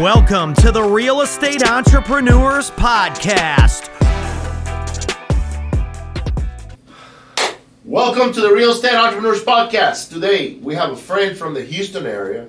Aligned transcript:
Welcome 0.00 0.54
to 0.54 0.72
the 0.72 0.82
Real 0.82 1.20
Estate 1.20 1.62
Entrepreneurs 1.62 2.70
Podcast. 2.72 3.88
Welcome 7.84 8.32
to 8.32 8.40
the 8.40 8.52
Real 8.52 8.70
Estate 8.72 8.94
Entrepreneurs 8.94 9.42
Podcast. 9.44 10.10
Today 10.12 10.54
we 10.54 10.74
have 10.74 10.90
a 10.90 10.96
friend 10.96 11.36
from 11.36 11.54
the 11.54 11.62
Houston 11.62 12.06
area 12.06 12.48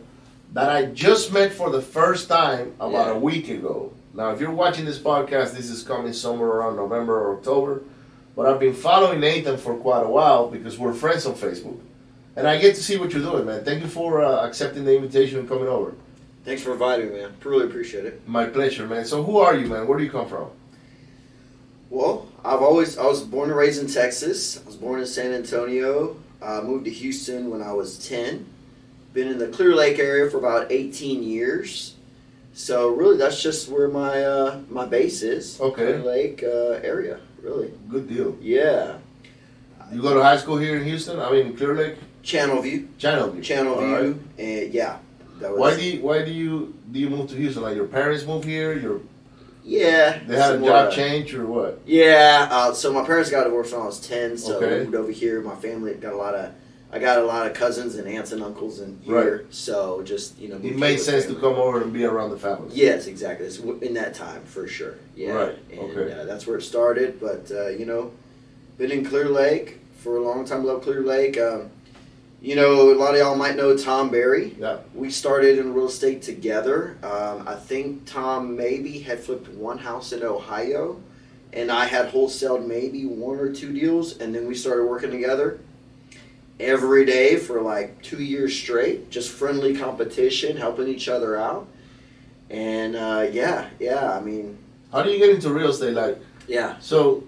that 0.54 0.70
I 0.70 0.86
just 0.88 1.32
met 1.32 1.54
for 1.54 1.70
the 1.70 1.82
first 1.82 2.28
time 2.28 2.74
about 2.80 3.08
Yeah. 3.08 3.14
a 3.14 3.20
week 3.20 3.50
ago. 3.50 3.92
Now, 4.16 4.32
if 4.32 4.40
you're 4.42 4.52
watching 4.52 4.86
this 4.86 4.98
podcast, 4.98 5.54
this 5.54 5.70
is 5.70 5.84
coming 5.84 6.14
somewhere 6.14 6.50
around 6.50 6.78
November 6.78 7.14
or 7.20 7.38
October. 7.38 7.82
But 8.36 8.48
I've 8.48 8.60
been 8.60 8.74
following 8.74 9.20
Nathan 9.20 9.58
for 9.58 9.76
quite 9.76 10.04
a 10.04 10.10
while 10.10 10.48
because 10.48 10.78
we're 10.80 10.94
friends 10.94 11.26
on 11.26 11.34
Facebook. 11.36 11.78
And 12.36 12.48
I 12.48 12.58
get 12.58 12.76
to 12.76 12.84
see 12.84 12.98
what 12.98 13.14
you're 13.14 13.22
doing, 13.22 13.46
man. 13.46 13.64
Thank 13.64 13.82
you 13.82 13.88
for 13.88 14.22
uh, 14.24 14.46
accepting 14.46 14.84
the 14.84 14.96
invitation 14.96 15.40
and 15.40 15.48
coming 15.48 15.68
over. 15.70 15.94
Thanks 16.46 16.62
for 16.62 16.74
inviting 16.74 17.10
me, 17.12 17.22
man. 17.22 17.34
Really 17.44 17.66
appreciate 17.66 18.06
it. 18.06 18.28
My 18.28 18.46
pleasure, 18.46 18.86
man. 18.88 19.04
So, 19.06 19.24
who 19.24 19.40
are 19.40 19.56
you, 19.56 19.68
man? 19.68 19.88
Where 19.88 19.98
do 19.98 20.04
you 20.04 20.12
come 20.12 20.28
from? 20.30 20.52
Well, 21.90 22.28
I've 22.44 22.62
always 22.62 22.98
I 22.98 23.06
was 23.06 23.24
born 23.24 23.50
and 23.50 23.58
raised 23.58 23.82
in 23.82 23.88
Texas. 23.88 24.62
I 24.62 24.66
was 24.66 24.76
born 24.76 25.00
in 25.00 25.08
San 25.08 25.34
Antonio. 25.34 26.18
I 26.42 26.62
moved 26.62 26.86
to 26.86 26.92
Houston 26.92 27.50
when 27.50 27.62
I 27.62 27.74
was 27.74 27.98
ten. 28.08 28.46
Been 29.14 29.28
in 29.28 29.40
the 29.40 29.48
Clear 29.48 29.74
Lake 29.74 29.98
area 29.98 30.30
for 30.30 30.38
about 30.38 30.72
eighteen 30.72 31.24
years. 31.24 31.96
So 32.54 32.90
really, 32.90 33.18
that's 33.18 33.42
just 33.42 33.70
where 33.70 33.88
my 33.88 34.24
uh, 34.24 34.60
my 34.70 34.86
base 34.86 35.24
is. 35.24 35.60
Okay. 35.60 35.76
Clear 35.76 36.00
Lake 36.00 36.44
uh, 36.44 36.80
area, 36.84 37.20
really. 37.42 37.72
Good 37.90 38.08
deal. 38.08 38.38
Yeah. 38.40 38.98
You 39.92 40.02
go 40.02 40.14
to 40.14 40.24
high 40.24 40.38
school 40.38 40.58
here 40.58 40.78
in 40.78 40.84
Houston? 40.84 41.20
I 41.20 41.32
mean, 41.32 41.56
Clear 41.56 41.76
Lake? 41.76 41.98
Channel 42.24 42.62
View, 42.62 42.90
Channelview. 42.98 43.44
Channel 43.44 43.80
View, 43.80 43.96
right. 43.96 44.16
and 44.40 44.74
yeah. 44.74 44.98
Was, 45.40 45.52
Why 45.60 45.76
do 45.76 45.84
you 45.84 46.02
why 46.02 46.24
do 46.24 46.32
you 46.32 46.74
do 46.92 47.00
you 47.00 47.10
move 47.10 47.30
to 47.30 47.36
Houston? 47.36 47.64
Like 47.64 47.76
your 47.76 47.86
parents 47.88 48.26
moved 48.26 48.46
here? 48.46 48.74
Your 48.74 49.02
yeah. 49.64 50.20
they 50.26 50.36
had 50.38 50.56
a 50.56 50.60
job 50.66 50.94
change 50.94 51.34
or 51.34 51.46
what? 51.46 51.82
Yeah, 51.86 52.48
uh, 52.52 52.74
so 52.74 52.94
my 52.94 53.06
parents 53.06 53.30
got 53.32 53.44
divorced 53.46 53.74
when 53.74 53.82
I 53.82 53.86
was 53.86 54.00
ten, 54.00 54.38
so 54.38 54.58
Okay. 54.58 54.78
we 54.80 54.84
moved 54.86 54.96
over 54.96 55.12
here. 55.12 55.42
My 55.42 55.56
family 55.56 55.94
got 55.96 56.14
a 56.14 56.18
lot 56.18 56.36
of, 56.36 56.54
I 56.92 57.00
got 57.00 57.18
a 57.20 57.24
lot 57.24 57.48
of 57.48 57.54
cousins 57.54 57.96
and 57.96 58.08
aunts 58.08 58.32
and 58.32 58.44
uncles 58.44 58.80
in 58.80 59.00
here, 59.04 59.46
so 59.50 60.04
just 60.04 60.38
you 60.40 60.50
know, 60.50 60.56
It 60.64 60.78
made 60.78 61.00
sense 61.00 61.26
to 61.26 61.34
come 61.36 61.56
over 61.56 61.82
and 61.82 61.92
be 61.92 62.06
around 62.06 62.30
the 62.30 62.38
family. 62.38 62.70
Yes, 62.74 63.08
exactly. 63.08 63.48
It's 63.48 63.58
in 63.60 63.94
that 63.96 64.14
time 64.14 64.44
for 64.46 64.68
sure. 64.68 64.96
Yeah, 65.16 65.32
Right, 65.32 65.58
And 65.72 65.80
okay. 65.80 66.14
uh, 66.14 66.26
that's 66.26 66.46
where 66.48 66.58
it 66.58 66.62
started. 66.62 67.20
But 67.20 67.52
uh, 67.52 67.70
you 67.70 67.86
know, 67.86 68.12
been 68.78 68.92
in 68.92 69.04
Clear 69.04 69.30
Lake 69.30 69.80
for 69.98 70.18
a 70.18 70.22
long 70.22 70.46
time. 70.46 70.64
Love 70.64 70.84
Clear 70.84 71.02
Lake. 71.02 71.38
Um, 71.40 71.72
you 72.46 72.56
know, 72.56 72.92
a 72.92 72.94
lot 72.94 73.16
of 73.16 73.20
y'all 73.20 73.36
might 73.36 73.56
know 73.56 73.76
Tom 73.76 74.10
Barry. 74.12 74.56
Yeah. 74.60 74.78
We 74.94 75.10
started 75.10 75.58
in 75.58 75.74
real 75.74 75.88
estate 75.88 76.22
together. 76.22 76.96
Um, 77.02 77.48
I 77.48 77.56
think 77.56 78.06
Tom 78.06 78.56
maybe 78.56 79.00
had 79.00 79.20
flipped 79.20 79.48
one 79.50 79.80
house 79.80 80.14
in 80.14 80.22
Ohio, 80.22 81.02
and 81.54 81.72
I 81.72 81.86
had 81.86 82.12
wholesaled 82.12 82.68
maybe 82.68 83.08
one 83.08 83.40
or 83.40 83.52
two 83.52 83.74
deals, 83.74 84.20
and 84.20 84.36
then 84.36 84.46
we 84.46 84.54
started 84.54 84.86
working 84.86 85.10
together 85.10 85.60
every 86.60 87.04
day 87.04 87.38
for 87.38 87.62
like 87.62 88.04
two 88.04 88.22
years 88.24 88.56
straight, 88.56 89.10
just 89.10 89.32
friendly 89.32 89.76
competition, 89.76 90.56
helping 90.56 90.88
each 90.88 91.10
other 91.10 91.36
out. 91.36 91.68
And 92.52 92.96
uh, 92.96 93.28
yeah, 93.32 93.70
yeah, 93.80 94.12
I 94.12 94.20
mean, 94.20 94.60
How 94.92 95.02
do 95.02 95.10
you 95.10 95.18
get 95.18 95.32
into 95.32 95.52
real 95.52 95.72
estate? 95.72 95.96
Like 95.96 96.20
yeah, 96.48 96.78
so 96.80 97.24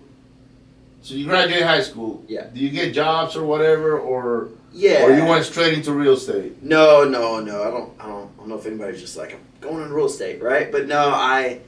so 1.02 1.16
you 1.16 1.26
graduate 1.26 1.64
high 1.64 1.82
school. 1.82 2.24
Yeah. 2.28 2.46
Do 2.54 2.60
you 2.60 2.70
get 2.70 2.94
jobs 2.94 3.36
or 3.36 3.44
whatever 3.46 3.98
or 3.98 4.50
yeah. 4.78 5.04
or 5.06 5.14
you 5.16 5.26
went 5.26 5.44
straight 5.46 5.74
into 5.74 5.92
real 5.92 6.14
estate? 6.14 6.62
No, 6.64 7.04
no, 7.04 7.40
no. 7.40 7.62
I 7.64 7.72
don't. 7.72 7.94
I 8.00 8.06
don't. 8.08 8.30
I 8.36 8.38
don't 8.38 8.48
know 8.48 8.58
if 8.58 8.66
anybody's 8.66 9.02
just 9.02 9.18
like 9.18 9.34
I'm 9.34 9.40
going 9.62 9.82
into 9.82 9.94
real 9.94 10.06
estate, 10.06 10.42
right? 10.42 10.72
But 10.72 10.88
no, 10.88 11.10
I. 11.10 11.62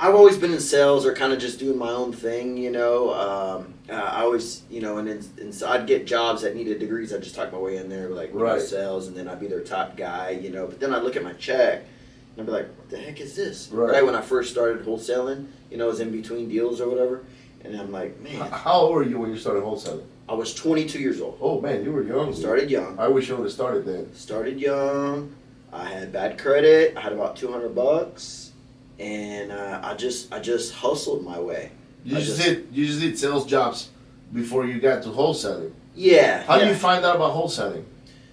I've 0.00 0.14
always 0.14 0.38
been 0.38 0.52
in 0.52 0.60
sales 0.60 1.04
or 1.04 1.12
kind 1.12 1.32
of 1.32 1.40
just 1.40 1.58
doing 1.58 1.76
my 1.76 1.90
own 1.90 2.12
thing, 2.12 2.56
you 2.56 2.70
know. 2.70 3.12
Um, 3.12 3.74
uh, 3.90 3.94
I 3.94 4.20
always, 4.20 4.62
you 4.70 4.80
know, 4.80 4.98
and, 4.98 5.08
then 5.08 5.24
and 5.40 5.52
so 5.52 5.68
I'd 5.68 5.88
get 5.88 6.06
jobs 6.06 6.42
that 6.42 6.54
needed 6.54 6.78
degrees. 6.78 7.12
I'd 7.12 7.22
just 7.24 7.34
talk 7.34 7.50
my 7.50 7.58
way 7.58 7.78
in 7.78 7.88
there, 7.88 8.08
like 8.10 8.30
Right. 8.32 8.60
sales, 8.60 9.08
and 9.08 9.16
then 9.16 9.26
I'd 9.26 9.40
be 9.40 9.48
their 9.48 9.60
top 9.62 9.96
guy, 9.96 10.30
you 10.30 10.50
know. 10.50 10.68
But 10.68 10.78
then 10.78 10.94
I'd 10.94 11.02
look 11.02 11.16
at 11.16 11.24
my 11.24 11.32
check, 11.32 11.80
and 11.80 12.40
I'd 12.40 12.46
be 12.46 12.52
like, 12.52 12.68
"What 12.76 12.90
the 12.90 12.98
heck 12.98 13.20
is 13.20 13.34
this?" 13.34 13.70
Right. 13.72 14.04
When 14.04 14.14
I 14.14 14.20
first 14.20 14.52
started 14.52 14.84
wholesaling, 14.86 15.46
you 15.68 15.78
know, 15.78 15.86
I 15.86 15.88
was 15.88 15.98
in 15.98 16.12
between 16.12 16.48
deals 16.48 16.80
or 16.80 16.88
whatever, 16.88 17.24
and 17.64 17.74
I'm 17.74 17.90
like, 17.90 18.20
"Man, 18.20 18.36
How 18.52 18.74
old 18.74 18.94
were 18.94 19.02
you 19.02 19.18
when 19.18 19.30
you 19.30 19.36
started 19.36 19.64
wholesaling? 19.64 20.04
I 20.28 20.34
was 20.34 20.54
22 20.54 20.98
years 20.98 21.20
old. 21.20 21.38
Oh 21.40 21.60
man, 21.60 21.82
you 21.84 21.92
were 21.92 22.02
young. 22.02 22.34
Started 22.34 22.70
young." 22.70 22.98
I 22.98 23.08
wish 23.08 23.30
I 23.30 23.34
would 23.34 23.44
have 23.44 23.52
started 23.52 23.86
then. 23.86 24.14
started 24.14 24.60
young. 24.60 25.34
I 25.72 25.84
had 25.88 26.12
bad 26.12 26.38
credit. 26.38 26.96
I 26.96 27.00
had 27.00 27.12
about 27.12 27.36
two 27.36 27.50
hundred 27.52 27.74
bucks, 27.74 28.52
and 28.98 29.52
uh, 29.52 29.80
I 29.82 29.94
just 29.94 30.32
I 30.32 30.38
just 30.40 30.74
hustled 30.74 31.24
my 31.24 31.38
way. 31.38 31.72
You 32.04 32.16
just 32.16 32.26
just- 32.36 32.42
did 32.42 32.68
you 32.72 32.86
just 32.86 33.00
did 33.00 33.18
sales 33.18 33.46
jobs 33.46 33.90
before 34.32 34.66
you 34.66 34.80
got 34.80 35.02
to 35.04 35.08
wholesaling. 35.10 35.72
Yeah. 35.94 36.42
How 36.44 36.56
yeah. 36.56 36.64
do 36.64 36.70
you 36.70 36.76
find 36.76 37.04
out 37.04 37.16
about 37.16 37.34
wholesaling? 37.34 37.84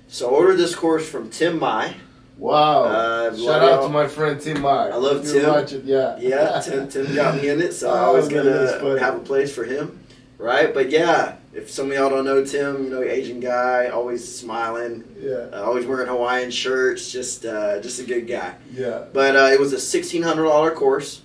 So 0.07 0.27
I 0.29 0.31
ordered 0.31 0.57
this 0.57 0.75
course 0.75 1.07
from 1.07 1.29
Tim 1.29 1.57
Mai. 1.59 1.95
Wow. 2.37 2.83
Uh, 2.83 3.35
Shout 3.35 3.61
out 3.63 3.83
to 3.83 3.89
my 3.89 4.07
friend 4.07 4.39
Tim 4.39 4.61
Mai. 4.61 4.89
I 4.89 4.95
love 4.95 5.25
Tim. 5.25 5.47
watching, 5.49 5.81
yeah. 5.85 6.17
Yeah, 6.19 6.61
Tim, 6.63 6.87
Tim 6.89 7.15
got 7.15 7.35
me 7.41 7.47
in 7.49 7.61
it, 7.61 7.71
so 7.73 7.89
I 7.89 8.05
Oh, 8.07 8.13
was 8.13 8.27
gonna 8.27 8.99
have 8.99 9.15
a 9.15 9.19
place 9.19 9.53
for 9.55 9.63
him, 9.63 9.99
right? 10.37 10.73
But 10.73 10.89
yeah, 10.89 11.37
if 11.55 11.71
some 11.71 11.87
of 11.89 11.93
y'all 11.97 12.09
don't 12.09 12.25
know 12.25 12.43
Tim, 12.43 12.83
you 12.83 12.89
know 12.89 13.01
Asian 13.01 13.39
guy, 13.39 13.87
always 13.87 14.23
smiling, 14.39 15.03
yeah. 15.19 15.47
uh, 15.53 15.63
always 15.63 15.85
wearing 15.85 16.07
Hawaiian 16.07 16.51
shirts, 16.51 17.11
just 17.11 17.45
uh, 17.45 17.79
just 17.81 17.99
a 17.99 18.03
good 18.03 18.27
guy. 18.27 18.55
Yeah. 18.73 19.05
But 19.13 19.35
uh, 19.35 19.49
it 19.53 19.59
was 19.59 19.71
a 19.73 19.79
sixteen 19.79 20.21
hundred 20.21 20.43
dollar 20.43 20.71
course, 20.71 21.21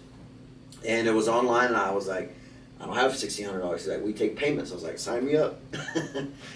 and 0.86 1.08
it 1.08 1.12
was 1.12 1.28
online. 1.28 1.68
And 1.68 1.76
I 1.76 1.90
was 1.90 2.06
like, 2.06 2.32
I 2.80 2.86
don't 2.86 2.94
have 2.94 3.16
sixteen 3.16 3.46
hundred 3.46 3.60
dollars. 3.60 3.82
He's 3.84 3.92
like, 3.92 4.04
we 4.04 4.12
take 4.12 4.36
payments. 4.36 4.70
I 4.70 4.74
was 4.74 4.84
like, 4.84 4.98
sign 4.98 5.26
me 5.26 5.36
up. 5.36 5.60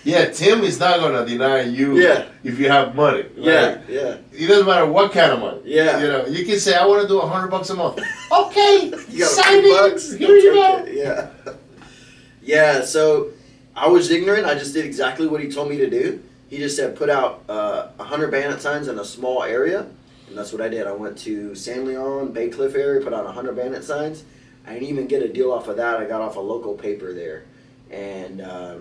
Yeah, 0.05 0.27
Tim 0.27 0.61
is 0.61 0.79
not 0.79 1.01
gonna 1.01 1.25
deny 1.25 1.63
you 1.63 1.99
Yeah. 1.99 2.27
if 2.45 2.59
you 2.59 2.69
have 2.69 2.95
money. 2.95 3.25
yeah, 3.37 3.61
Like, 3.63 3.89
yeah, 3.89 4.17
it 4.33 4.47
doesn't 4.49 4.67
matter 4.67 4.85
what 4.87 5.13
kind 5.13 5.33
of 5.33 5.41
money. 5.41 5.63
Yeah. 5.65 5.99
You 6.01 6.09
know, 6.09 6.27
you 6.27 6.45
can 6.45 6.61
say 6.61 6.75
I 6.77 6.85
want 6.87 7.01
to 7.03 7.09
do 7.09 7.21
a 7.21 7.27
hundred 7.27 7.49
bucks 7.49 7.71
a 7.71 7.75
month. 7.75 7.99
okay. 8.33 8.93
you 9.09 9.21
got 9.21 9.33
a 9.33 9.35
sign 9.35 9.63
bucks. 9.63 10.13
Here 10.13 10.29
you 10.37 10.53
go. 10.55 10.85
it. 10.85 10.95
Yeah, 10.95 11.31
yeah. 12.43 12.83
So 12.85 13.31
I 13.77 13.89
was 13.89 14.11
ignorant. 14.11 14.47
I 14.47 14.55
just 14.55 14.75
did 14.75 14.85
exactly 14.85 15.27
what 15.27 15.41
he 15.43 15.51
told 15.51 15.69
me 15.69 15.77
to 15.79 15.91
do. 15.91 16.23
He 16.49 16.59
just 16.59 16.77
said 16.77 16.97
put 16.97 17.11
out 17.11 17.43
uh, 17.49 17.89
a 17.99 18.05
hundred 18.05 18.31
bandit 18.31 18.61
signs 18.61 18.87
in 18.89 18.99
a 18.99 19.05
small 19.05 19.43
area, 19.43 19.87
and 20.29 20.39
that's 20.39 20.53
what 20.53 20.61
I 20.63 20.69
did. 20.69 20.87
I 20.87 20.93
went 20.93 21.19
to 21.19 21.55
San 21.55 21.85
Leon, 21.87 22.33
Bacliff 22.33 22.75
area, 22.77 23.01
put 23.01 23.13
out 23.13 23.27
a 23.27 23.33
hundred 23.33 23.57
bandit 23.57 23.83
signs. 23.83 24.25
I 24.67 24.75
didn't 24.75 24.89
even 24.89 25.07
get 25.07 25.23
a 25.23 25.29
deal 25.29 25.51
off 25.53 25.69
of 25.69 25.77
that. 25.77 25.97
I 25.99 26.05
got 26.07 26.21
off 26.23 26.37
a 26.37 26.41
local 26.41 26.75
paper 26.75 27.13
there, 27.13 27.45
and 27.91 28.41
uh, 28.41 28.77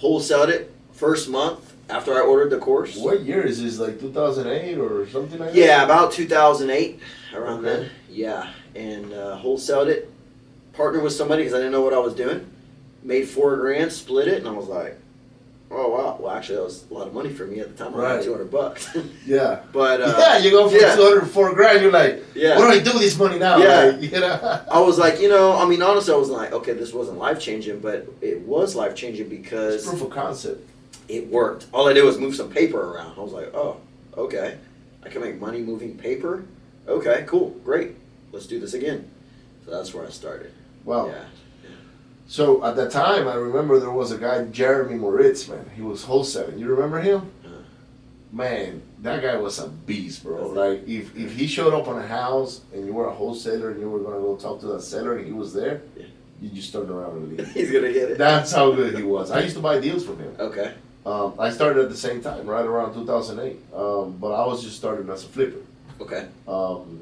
wholesaled 0.00 0.48
it 0.48 0.72
first 0.92 1.28
month 1.28 1.74
after 1.90 2.14
I 2.14 2.20
ordered 2.20 2.50
the 2.50 2.58
course. 2.58 2.96
What 2.96 3.20
year 3.22 3.42
is 3.42 3.62
this? 3.62 3.78
Like 3.78 4.00
2008 4.00 4.78
or 4.78 5.06
something 5.08 5.38
like 5.38 5.54
Yeah, 5.54 5.66
that? 5.66 5.72
Yeah, 5.78 5.84
about 5.84 6.12
2008, 6.12 7.00
around 7.34 7.64
Okay. 7.66 7.80
then. 7.82 7.90
Yeah, 8.08 8.50
and 8.74 9.12
uh, 9.12 9.38
wholesaled 9.42 9.88
it. 9.88 10.10
Partnered 10.72 11.02
with 11.02 11.12
somebody 11.12 11.42
because 11.42 11.54
I 11.54 11.58
didn't 11.58 11.72
know 11.72 11.82
what 11.82 11.92
I 11.92 11.98
was 11.98 12.14
doing. 12.14 12.46
Made 13.02 13.28
four 13.28 13.56
grand, 13.56 13.92
split 13.92 14.28
it, 14.28 14.38
and 14.38 14.48
I 14.48 14.50
was 14.52 14.66
like, 14.66 14.98
"Oh 15.70 15.88
wow!" 15.88 16.18
Well, 16.20 16.30
actually, 16.32 16.56
that 16.56 16.64
was 16.64 16.84
a 16.90 16.94
lot 16.94 17.06
of 17.06 17.14
money 17.14 17.30
for 17.30 17.46
me 17.46 17.60
at 17.60 17.74
the 17.74 17.82
time. 17.84 17.94
I 17.94 17.98
Right. 17.98 18.14
had 18.16 18.24
200 18.24 18.50
bucks. 18.50 18.94
Yeah. 19.26 19.60
but 19.72 20.00
uh, 20.02 20.14
yeah, 20.18 20.38
you 20.38 20.50
go 20.50 20.68
from 20.68 20.80
yeah. 20.80 20.96
204 20.96 21.54
grand. 21.54 21.82
You're 21.82 21.92
like, 21.92 22.22
Yeah. 22.34 22.58
what 22.58 22.66
do 22.70 22.78
I 22.78 22.82
do 22.82 22.92
with 22.92 23.02
this 23.02 23.16
money 23.18 23.38
now? 23.38 23.56
Yeah. 23.58 23.84
Like, 23.84 24.02
you 24.02 24.20
know. 24.20 24.60
I 24.70 24.80
was 24.80 24.98
like, 24.98 25.20
you 25.20 25.28
know, 25.28 25.56
I 25.56 25.66
mean, 25.66 25.80
honestly, 25.82 26.12
I 26.12 26.16
was 26.16 26.28
like, 26.28 26.52
okay, 26.52 26.72
this 26.72 26.92
wasn't 26.92 27.18
life 27.18 27.40
changing, 27.40 27.80
but 27.80 28.06
it 28.20 28.40
was 28.42 28.74
life 28.74 28.94
changing 28.94 29.26
It's 29.30 29.34
because 29.42 29.86
proof 29.86 30.02
of 30.02 30.10
concept. 30.10 30.68
it 31.08 31.26
worked. 31.28 31.66
All 31.72 31.88
I 31.88 31.92
did 31.94 32.04
was 32.04 32.18
move 32.18 32.34
some 32.34 32.50
paper 32.50 32.80
around. 32.80 33.16
I 33.18 33.20
was 33.22 33.32
like, 33.32 33.54
oh, 33.54 33.76
okay. 34.16 34.58
I 35.04 35.08
can 35.08 35.22
make 35.22 35.40
money 35.40 35.60
moving 35.62 35.96
paper. 35.96 36.44
Okay, 36.88 37.24
cool, 37.26 37.50
great. 37.64 37.92
Let's 38.32 38.46
do 38.46 38.58
this 38.60 38.74
again. 38.74 39.08
So 39.64 39.70
that's 39.70 39.94
where 39.94 40.04
I 40.06 40.10
started. 40.10 40.52
Wow. 40.84 41.06
Yeah. 41.08 41.24
So 42.30 42.64
at 42.64 42.76
that 42.76 42.92
time, 42.92 43.26
I 43.26 43.34
remember 43.34 43.80
there 43.80 43.90
was 43.90 44.12
a 44.12 44.16
guy, 44.18 44.44
Jeremy 44.44 44.94
Moritz, 44.94 45.48
man. 45.48 45.68
He 45.74 45.82
was 45.82 46.04
wholesaling. 46.04 46.60
You 46.60 46.68
remember 46.68 47.00
him? 47.00 47.28
Uh. 47.44 47.48
Man, 48.32 48.82
that 49.02 49.20
guy 49.20 49.34
was 49.36 49.58
a 49.58 49.66
beast, 49.66 50.22
bro. 50.22 50.46
Like 50.46 50.86
if, 50.86 51.16
if 51.16 51.32
he 51.34 51.48
showed 51.48 51.74
up 51.74 51.88
on 51.88 51.98
a 51.98 52.06
house 52.06 52.60
and 52.72 52.86
you 52.86 52.92
were 52.92 53.08
a 53.08 53.12
wholesaler 53.12 53.70
and 53.72 53.80
you 53.80 53.90
were 53.90 53.98
gonna 53.98 54.20
go 54.20 54.36
talk 54.36 54.60
to 54.60 54.66
that 54.66 54.82
seller 54.82 55.16
and 55.18 55.26
he 55.26 55.32
was 55.32 55.52
there, 55.52 55.82
Yeah. 55.96 56.04
you 56.40 56.50
just 56.50 56.72
turned 56.72 56.88
around 56.88 57.16
and 57.16 57.36
leave. 57.36 57.48
He's 57.52 57.72
gonna 57.72 57.92
get 57.92 58.12
it. 58.12 58.18
That's 58.18 58.52
how 58.52 58.70
good 58.70 58.96
he 58.96 59.02
was. 59.02 59.32
I 59.32 59.40
used 59.40 59.56
to 59.56 59.60
buy 59.62 59.80
deals 59.80 60.04
from 60.06 60.18
him. 60.20 60.32
okay. 60.38 60.74
Um, 61.04 61.34
I 61.36 61.50
started 61.50 61.82
at 61.82 61.90
the 61.90 61.96
same 61.96 62.22
time, 62.22 62.46
right 62.46 62.64
around 62.64 62.94
2008. 62.94 63.56
Um, 63.74 64.18
but 64.20 64.32
I 64.40 64.46
was 64.46 64.62
just 64.62 64.76
starting 64.76 65.10
as 65.10 65.24
a 65.24 65.28
flipper. 65.28 65.62
Okay. 66.00 66.28
Um, 66.46 67.00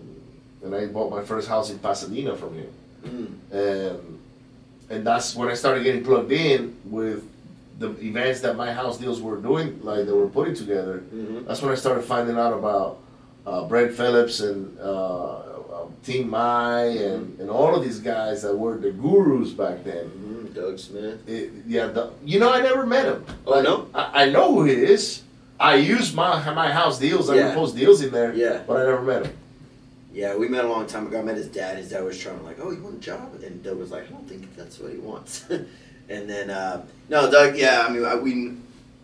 and 0.65 0.75
I 0.75 0.87
bought 0.87 1.11
my 1.11 1.23
first 1.23 1.49
house 1.49 1.69
in 1.69 1.79
Pasadena 1.81 2.35
from 2.35 2.55
him. 2.55 2.73
Mm. 3.05 3.53
and 3.53 4.18
and 4.91 5.07
that's 5.07 5.35
when 5.35 5.49
I 5.49 5.55
started 5.55 5.85
getting 5.85 6.05
plugged 6.05 6.33
in 6.33 6.77
with 6.85 7.25
the 7.79 7.91
events 8.05 8.41
that 8.41 8.57
my 8.57 8.73
house 8.73 8.99
deals 8.99 9.21
were 9.21 9.37
doing, 9.37 9.81
like 9.83 10.07
they 10.07 10.13
were 10.13 10.29
putting 10.29 10.55
together. 10.55 11.03
Mhm. 11.15 11.47
That's 11.47 11.63
when 11.63 11.71
I 11.71 11.77
started 11.77 12.03
finding 12.03 12.37
out 12.37 12.53
about 12.53 12.99
uh, 13.47 13.65
Brent 13.67 13.93
Phillips 13.95 14.41
and 14.41 14.77
uh, 14.79 15.33
uh, 15.37 15.87
Tim 16.03 16.29
Mai 16.29 16.83
and, 16.87 17.39
and 17.41 17.49
all 17.49 17.75
of 17.75 17.83
these 17.83 17.99
guys 18.01 18.43
that 18.43 18.55
were 18.55 18.77
the 18.77 18.91
gurus 18.91 19.51
back 19.53 19.85
then. 19.85 20.11
Mhm, 20.11 20.55
Doug 20.55 20.79
Smith. 20.79 21.27
It, 21.29 21.53
yeah, 21.67 21.87
the, 21.87 22.11
you 22.25 22.41
know, 22.41 22.53
I 22.53 22.61
never 22.61 22.85
met 22.85 23.07
him. 23.07 23.25
Oh, 23.47 23.63
no? 23.63 23.87
I, 23.95 24.25
I 24.25 24.31
know 24.31 24.53
who 24.55 24.65
he 24.65 24.73
is. 24.75 25.23
I 25.61 25.77
use 25.77 26.13
my 26.15 26.33
my 26.53 26.71
house 26.71 26.99
deals. 26.99 27.31
I 27.31 27.37
Yeah. 27.37 27.55
post 27.55 27.75
deals 27.77 28.03
in 28.03 28.11
there. 28.13 28.33
Yeah. 28.35 28.63
but 28.67 28.77
I 28.81 28.85
never 28.91 29.03
met 29.03 29.25
him. 29.27 29.33
Yeah, 30.19 30.35
we 30.35 30.49
met 30.49 30.65
a 30.65 30.69
long 30.69 30.85
time 30.89 31.07
ago. 31.07 31.21
I 31.21 31.23
met 31.23 31.37
his 31.37 31.47
dad. 31.47 31.77
His 31.77 31.91
dad 31.91 32.03
was 32.03 32.19
trying 32.19 32.41
to 32.41 32.45
like, 32.45 32.59
oh, 32.61 32.73
you 32.73 32.83
want 32.83 32.97
a 32.97 32.99
job? 32.99 33.41
And 33.41 33.63
Doug 33.63 33.79
was 33.79 33.93
like, 33.93 34.09
I 34.09 34.11
don't 34.11 34.29
think 34.29 34.53
that's 34.57 34.81
what 34.81 34.91
he 34.91 34.99
wants. 34.99 35.45
and 36.09 36.29
then 36.29 36.51
uh, 36.51 36.85
no, 37.09 37.31
Doug. 37.31 37.57
Yeah, 37.57 37.87
I 37.87 37.93
mean, 37.93 38.05
I, 38.05 38.17
we 38.17 38.57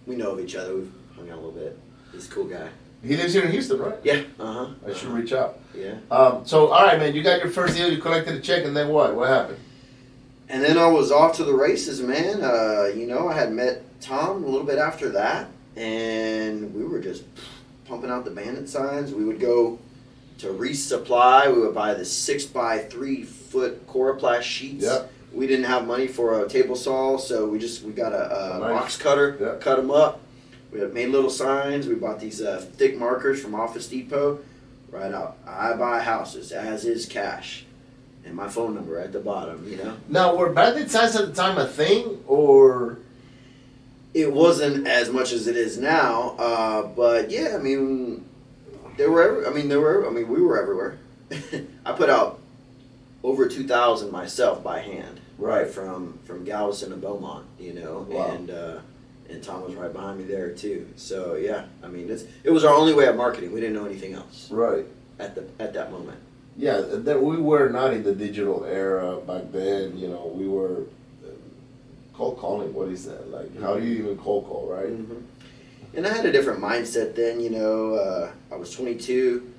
we 0.06 0.16
know 0.16 0.32
of 0.32 0.40
each 0.40 0.56
other. 0.56 0.74
We've 0.74 0.92
hung 1.14 1.30
out 1.30 1.34
a 1.34 1.40
little 1.40 1.52
bit. 1.52 1.78
He's 2.10 2.26
a 2.26 2.30
cool 2.32 2.46
guy. 2.46 2.68
He 3.00 3.16
lives 3.16 3.32
here 3.32 3.44
in 3.44 3.52
Houston, 3.52 3.78
right? 3.78 3.96
Yeah. 4.02 4.22
Uh 4.40 4.52
huh. 4.52 4.70
I 4.84 4.92
should 4.92 5.10
reach 5.10 5.32
out. 5.32 5.60
Yeah. 5.72 5.94
Um, 6.10 6.44
so, 6.44 6.72
all 6.72 6.84
right, 6.84 6.98
man, 6.98 7.14
you 7.14 7.22
got 7.22 7.38
your 7.38 7.52
first 7.52 7.76
deal. 7.76 7.92
You 7.92 7.98
collected 7.98 8.34
a 8.34 8.40
check, 8.40 8.64
and 8.64 8.76
then 8.76 8.88
what? 8.88 9.14
What 9.14 9.28
happened? 9.28 9.60
And 10.48 10.64
then 10.64 10.76
I 10.78 10.88
was 10.88 11.12
off 11.12 11.36
to 11.36 11.44
the 11.44 11.54
races, 11.54 12.02
man. 12.02 12.42
Uh, 12.42 12.90
you 12.92 13.06
know, 13.06 13.28
I 13.28 13.34
had 13.34 13.52
met 13.52 13.84
Tom 14.00 14.42
a 14.42 14.46
little 14.48 14.66
bit 14.66 14.78
after 14.78 15.10
that, 15.10 15.46
and 15.76 16.74
we 16.74 16.84
were 16.84 16.98
just 16.98 17.22
pumping 17.84 18.10
out 18.10 18.24
the 18.24 18.32
bandit 18.32 18.68
signs. 18.68 19.14
We 19.14 19.24
would 19.24 19.38
go 19.38 19.78
to 20.38 20.48
resupply. 20.48 21.52
We 21.54 21.60
would 21.62 21.74
buy 21.74 21.94
the 21.94 22.04
six 22.04 22.44
by 22.44 22.78
three 22.78 23.22
foot 23.22 23.86
Coroplast 23.86 24.42
sheets. 24.42 24.84
Yep. 24.84 25.10
We 25.32 25.46
didn't 25.46 25.64
have 25.66 25.86
money 25.86 26.06
for 26.06 26.44
a 26.44 26.48
table 26.48 26.76
saw, 26.76 27.16
so 27.18 27.46
we 27.48 27.58
just 27.58 27.82
we 27.82 27.92
got 27.92 28.12
a, 28.12 28.54
a 28.56 28.58
Nice. 28.60 28.70
box 28.70 28.96
cutter, 28.96 29.36
Yep. 29.40 29.60
cut 29.60 29.76
them 29.76 29.90
up. 29.90 30.20
We 30.72 30.80
had 30.80 30.92
made 30.94 31.08
little 31.10 31.30
signs. 31.30 31.86
We 31.86 31.94
bought 31.94 32.20
these 32.20 32.40
uh, 32.42 32.64
thick 32.76 32.96
markers 32.98 33.40
from 33.40 33.54
Office 33.54 33.88
Depot. 33.88 34.40
Right 34.90 35.12
out. 35.12 35.38
I 35.46 35.72
buy 35.74 36.00
houses 36.00 36.52
as 36.52 36.84
is 36.84 37.06
cash, 37.06 37.64
and 38.24 38.34
my 38.36 38.48
phone 38.48 38.76
number 38.76 38.96
at 38.98 39.12
the 39.12 39.18
bottom. 39.18 39.68
You 39.68 39.76
know. 39.78 39.96
Now, 40.08 40.36
were 40.36 40.50
bandit 40.50 40.88
signs 40.88 41.16
at 41.16 41.26
the 41.26 41.32
time 41.34 41.58
a 41.58 41.66
thing, 41.66 42.22
or 42.28 42.98
It 44.14 44.32
wasn't 44.32 44.86
as 44.86 45.10
much 45.10 45.32
as 45.32 45.48
it 45.48 45.56
is 45.56 45.78
now, 45.78 46.36
uh, 46.38 46.82
but 46.86 47.32
yeah, 47.32 47.56
I 47.58 47.58
mean, 47.62 48.24
there 48.96 49.10
were. 49.10 49.22
Every, 49.22 49.46
I 49.46 49.50
mean, 49.50 49.68
there 49.68 49.80
were. 49.80 50.06
I 50.06 50.10
mean, 50.10 50.28
we 50.28 50.40
were 50.40 50.60
everywhere. 50.60 50.98
I 51.86 51.92
put 51.92 52.10
out 52.10 52.40
over 53.22 53.48
two 53.48 53.66
thousand 53.66 54.10
myself 54.12 54.62
by 54.62 54.80
hand, 54.80 55.20
Right. 55.38 55.66
from 55.68 56.18
from 56.24 56.44
Galveston 56.44 56.90
to 56.90 56.96
Beaumont, 56.96 57.46
you 57.58 57.72
know, 57.72 58.06
Wow. 58.08 58.30
and 58.32 58.50
uh, 58.50 58.78
and 59.28 59.42
Tom 59.42 59.62
was 59.62 59.74
right 59.74 59.92
behind 59.92 60.18
me 60.18 60.24
there 60.24 60.50
too. 60.50 60.86
So 60.96 61.34
yeah, 61.34 61.64
I 61.82 61.88
mean, 61.88 62.10
it's 62.10 62.24
it 62.44 62.50
was 62.50 62.64
our 62.64 62.74
only 62.74 62.94
way 62.94 63.06
of 63.06 63.16
marketing. 63.16 63.52
We 63.52 63.60
didn't 63.60 63.74
know 63.76 63.86
anything 63.86 64.14
else 64.14 64.50
right? 64.50 64.84
at 65.18 65.34
the 65.34 65.44
at 65.58 65.72
that 65.74 65.90
moment. 65.90 66.18
Yeah, 66.56 66.82
that 66.88 67.20
we 67.20 67.36
were 67.38 67.68
not 67.68 67.92
in 67.94 68.04
the 68.04 68.14
digital 68.14 68.64
era 68.64 69.16
back 69.20 69.50
then. 69.50 69.96
You 69.98 70.08
know, 70.08 70.26
we 70.32 70.46
were 70.46 70.82
uh, 71.24 71.30
cold 72.12 72.38
calling. 72.38 72.72
What 72.72 72.88
is 72.90 73.06
that? 73.06 73.28
Like, 73.30 73.58
how 73.60 73.76
do 73.78 73.84
you 73.84 73.94
even 74.04 74.18
cold 74.18 74.46
call, 74.46 74.68
right? 74.70 74.86
hmm 74.88 75.14
And 75.96 76.06
I 76.06 76.12
had 76.14 76.26
a 76.26 76.32
different 76.32 76.60
mindset 76.60 77.14
then. 77.14 77.40
You 77.40 77.50
know, 77.50 77.94
uh, 77.94 78.30
I 78.52 78.56
was 78.56 78.72
22. 78.74 79.50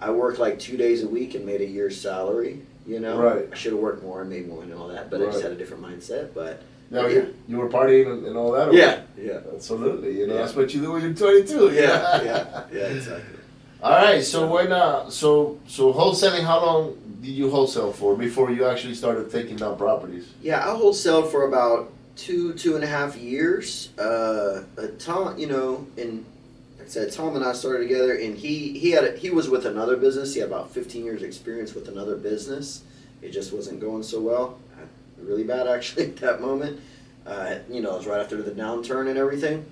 I 0.00 0.10
worked 0.10 0.38
like 0.38 0.58
two 0.58 0.76
days 0.76 1.02
a 1.02 1.08
week 1.08 1.34
and 1.34 1.46
made 1.46 1.60
a 1.60 1.66
year's 1.66 2.00
salary. 2.00 2.60
You 2.86 3.00
know, 3.00 3.16
Right. 3.18 3.48
I 3.50 3.54
should 3.54 3.72
have 3.72 3.80
worked 3.80 4.02
more 4.02 4.20
and 4.20 4.28
made 4.28 4.46
more 4.48 4.62
and 4.62 4.74
all 4.74 4.88
that, 4.88 5.10
but 5.10 5.22
I 5.22 5.26
just 5.26 5.42
had 5.42 5.52
a 5.52 5.54
different 5.54 5.82
mindset. 5.82 6.34
But 6.34 6.60
Now 6.90 7.06
Yeah. 7.06 7.14
you, 7.14 7.34
you 7.48 7.56
were 7.56 7.68
partying 7.70 8.12
and, 8.12 8.26
and 8.26 8.36
all 8.36 8.52
that. 8.52 8.72
yeah, 8.74 9.00
yeah, 9.16 9.40
absolutely. 9.54 10.18
You 10.18 10.26
know, 10.26 10.34
Yeah. 10.34 10.40
that's 10.42 10.54
what 10.54 10.74
you 10.74 10.82
do 10.82 10.92
when 10.92 11.02
you're 11.02 11.14
22. 11.14 11.70
yeah, 11.72 12.22
yeah, 12.22 12.64
yeah, 12.72 12.80
exactly. 12.88 13.38
All 13.82 13.90
right. 13.92 14.22
So 14.22 14.46
when 14.46 14.70
uh, 14.72 15.08
so 15.08 15.58
so 15.66 15.92
wholesaling, 15.94 16.42
how 16.42 16.64
long 16.64 16.98
did 17.22 17.30
you 17.30 17.48
wholesale 17.50 17.92
for 17.92 18.14
before 18.16 18.50
you 18.50 18.66
actually 18.66 18.94
started 18.94 19.30
taking 19.30 19.56
down 19.56 19.76
properties? 19.78 20.26
Yeah, 20.42 20.60
I 20.62 20.74
wholesaled 20.76 21.30
for 21.30 21.48
about 21.48 21.90
two, 22.16 22.54
two 22.54 22.74
and 22.74 22.84
a 22.84 22.86
half 22.86 23.16
years. 23.16 23.96
Uh, 23.98 24.64
Tom, 24.98 25.38
you 25.38 25.46
know, 25.46 25.86
and 25.96 26.24
like 26.78 26.86
I 26.86 26.90
said, 26.90 27.12
Tom 27.12 27.36
and 27.36 27.44
I 27.44 27.52
started 27.52 27.88
together, 27.88 28.14
and 28.14 28.36
he 28.36 28.78
he 28.78 28.90
had 28.90 29.04
a, 29.04 29.16
he 29.16 29.30
was 29.30 29.48
with 29.48 29.66
another 29.66 29.96
business. 29.96 30.34
He 30.34 30.40
had 30.40 30.48
about 30.48 30.70
15 30.70 31.04
years 31.04 31.22
experience 31.22 31.74
with 31.74 31.88
another 31.88 32.16
business. 32.16 32.82
It 33.22 33.30
just 33.30 33.52
wasn't 33.52 33.80
going 33.80 34.02
so 34.02 34.20
well, 34.20 34.58
Uh, 34.76 34.84
really 35.22 35.44
bad 35.44 35.66
actually 35.66 36.06
at 36.08 36.16
that 36.18 36.40
moment. 36.40 36.80
Uh, 37.26 37.58
you 37.70 37.80
know, 37.80 37.94
it 37.94 37.98
was 37.98 38.06
right 38.06 38.20
after 38.20 38.42
the 38.42 38.50
downturn 38.50 39.08
and 39.08 39.18
everything, 39.18 39.64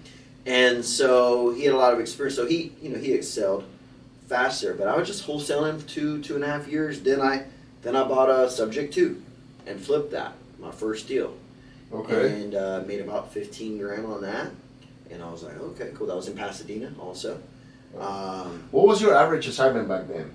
and 0.46 0.84
so 0.84 1.52
he 1.52 1.64
had 1.64 1.74
a 1.74 1.76
lot 1.76 1.92
of 1.92 2.00
experience. 2.00 2.36
So 2.36 2.46
he, 2.46 2.72
you 2.80 2.88
know, 2.88 2.98
he 2.98 3.12
excelled 3.12 3.64
faster. 4.26 4.72
But 4.72 4.88
I 4.88 4.96
was 4.96 5.06
just 5.06 5.26
wholesaling 5.26 5.80
for 5.80 5.86
two, 5.86 6.22
two 6.22 6.34
and 6.34 6.44
a 6.44 6.46
half 6.46 6.66
years. 6.66 7.00
Then 7.00 7.20
I, 7.20 7.44
then 7.82 7.94
I 7.94 8.04
bought 8.04 8.30
a 8.30 8.48
Subject 8.48 8.94
To, 8.94 9.22
and 9.66 9.78
flipped 9.78 10.12
that 10.12 10.32
my 10.58 10.70
first 10.70 11.06
deal 11.08 11.34
Okay. 11.92 12.32
and 12.32 12.54
uh, 12.54 12.82
made 12.86 13.00
about 13.00 13.32
15 13.32 13.78
grand 13.78 14.06
on 14.06 14.22
that. 14.22 14.50
And 15.10 15.22
I 15.22 15.30
was 15.30 15.42
like, 15.42 15.58
okay, 15.58 15.90
cool. 15.94 16.06
That 16.06 16.16
was 16.16 16.28
in 16.28 16.36
Pasadena 16.36 16.92
also. 16.98 17.38
Um, 17.98 18.64
What 18.70 18.86
was 18.86 19.02
your 19.02 19.14
average 19.14 19.46
assignment 19.46 19.88
back 19.88 20.08
then? 20.08 20.34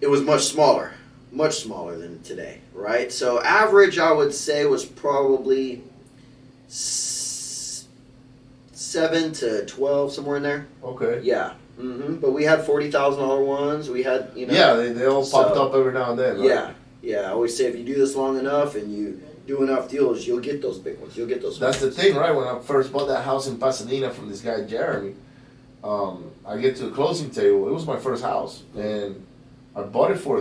it 0.00 0.06
was 0.08 0.22
much 0.22 0.44
smaller, 0.44 0.92
much 1.32 1.58
smaller 1.60 1.98
than 1.98 2.22
today, 2.22 2.60
right? 2.72 3.10
So 3.12 3.42
average, 3.42 3.98
I 3.98 4.12
would 4.12 4.32
say, 4.32 4.64
was 4.64 4.84
probably 4.86 5.82
s- 6.68 7.86
seven 8.72 9.32
to 9.34 9.66
12, 9.66 10.12
somewhere 10.12 10.36
in 10.38 10.42
there. 10.42 10.66
Okay. 10.82 11.20
Yeah. 11.22 11.54
Mm-hmm. 11.78 12.16
But 12.16 12.32
we 12.32 12.44
had 12.44 12.62
forty 12.64 12.90
thousand 12.90 13.22
dollar 13.22 13.42
ones. 13.42 13.88
We 13.88 14.02
had, 14.02 14.30
you 14.34 14.46
know. 14.46 14.52
yeah, 14.54 14.74
they, 14.74 14.92
they 14.92 15.06
all 15.06 15.22
popped 15.28 15.54
so- 15.54 15.66
up 15.68 15.74
every 15.74 15.92
now 15.92 16.10
and 16.10 16.18
then. 16.18 16.36
Right? 16.38 16.48
Yeah. 16.48 16.72
Yeah. 17.02 17.20
I 17.22 17.30
always 17.32 17.56
say 17.56 17.64
if 17.66 17.76
you 17.76 17.84
do 17.84 17.94
this 17.94 18.14
long 18.16 18.38
enough 18.38 18.74
and 18.74 18.92
you 18.92 19.20
do 19.50 19.62
enough 19.62 19.88
deals, 19.88 20.26
you'll 20.26 20.40
get 20.40 20.62
those 20.62 20.78
big 20.78 20.98
ones. 21.00 21.16
You'll 21.16 21.26
get 21.28 21.42
those. 21.42 21.58
That's 21.58 21.80
the 21.80 21.90
thing, 21.90 22.14
right? 22.16 22.30
When 22.34 22.46
I 22.46 22.58
first 22.60 22.92
bought 22.92 23.06
that 23.08 23.24
house 23.24 23.46
in 23.48 23.58
Pasadena 23.58 24.10
from 24.10 24.28
this 24.28 24.40
guy 24.40 24.62
Jeremy, 24.64 25.14
um, 25.82 26.30
I 26.46 26.56
get 26.58 26.76
to 26.76 26.86
the 26.86 26.92
closing 26.92 27.30
table. 27.30 27.66
It 27.68 27.72
was 27.72 27.86
my 27.86 27.98
first 27.98 28.22
house, 28.22 28.62
and 28.76 29.26
I 29.74 29.82
bought 29.82 30.10
it 30.12 30.18
for, 30.18 30.40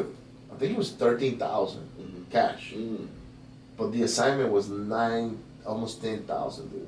I 0.52 0.56
think 0.58 0.74
it 0.74 0.78
was 0.78 0.92
thirteen 0.92 1.38
thousand 1.38 1.88
Mhm. 2.00 2.32
cash, 2.32 2.74
Mm. 2.76 3.08
but 3.78 3.92
the 3.92 4.04
assignment 4.04 4.52
was 4.52 4.70
nine, 4.70 5.38
almost 5.66 6.02
ten 6.02 6.24
thousand, 6.24 6.70
dude. 6.72 6.88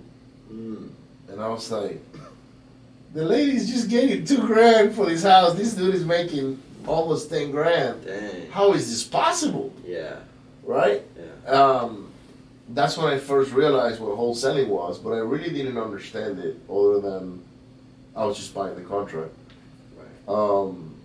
Mm. 0.54 0.90
And 1.30 1.42
I 1.42 1.48
was 1.50 1.72
like, 1.72 2.00
the 3.14 3.24
lady's 3.24 3.70
just 3.70 3.90
getting 3.90 4.26
two 4.26 4.40
grand 4.46 4.94
for 4.96 5.06
this 5.08 5.24
house. 5.24 5.54
This 5.56 5.74
dude 5.74 5.96
is 5.96 6.06
making 6.06 6.60
almost 6.86 7.30
ten 7.30 7.52
grand. 7.52 8.06
Dang. 8.06 8.50
How 8.52 8.74
is 8.74 8.90
this 8.90 9.04
possible, 9.04 9.72
Yeah. 9.86 10.16
right? 10.64 11.02
Yeah. 11.18 11.52
Um, 11.52 12.10
that's 12.74 12.98
when 12.98 13.08
I 13.08 13.18
first 13.18 13.52
realized 13.52 14.00
what 14.00 14.18
wholesaling 14.18 14.68
was, 14.68 15.00
but 15.00 15.12
I 15.12 15.20
really 15.20 15.50
didn't 15.50 15.78
understand 15.78 16.40
it 16.40 16.58
other 16.70 17.00
than 17.00 17.44
I 18.16 18.26
was 18.26 18.38
just 18.38 18.54
buying 18.54 18.76
the 18.76 18.82
contract. 18.82 19.32
Right. 19.98 20.34
Um, 20.34 20.96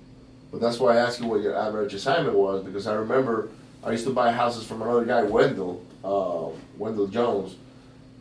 but 0.50 0.60
that's 0.60 0.78
why 0.78 0.94
I 0.94 0.96
asked 0.96 1.20
you 1.20 1.26
what 1.26 1.40
your 1.40 1.56
average 1.56 1.94
assignment 1.94 2.36
was 2.36 2.64
because 2.64 2.86
I 2.86 2.94
remember 2.94 3.50
I 3.82 3.90
used 3.92 4.04
to 4.04 4.12
buy 4.12 4.32
houses 4.32 4.66
from 4.66 4.82
another 4.82 5.04
guy, 5.04 5.22
Wendell, 5.22 5.82
uh, 6.04 6.48
Wendell 6.78 7.08
Jones. 7.08 7.56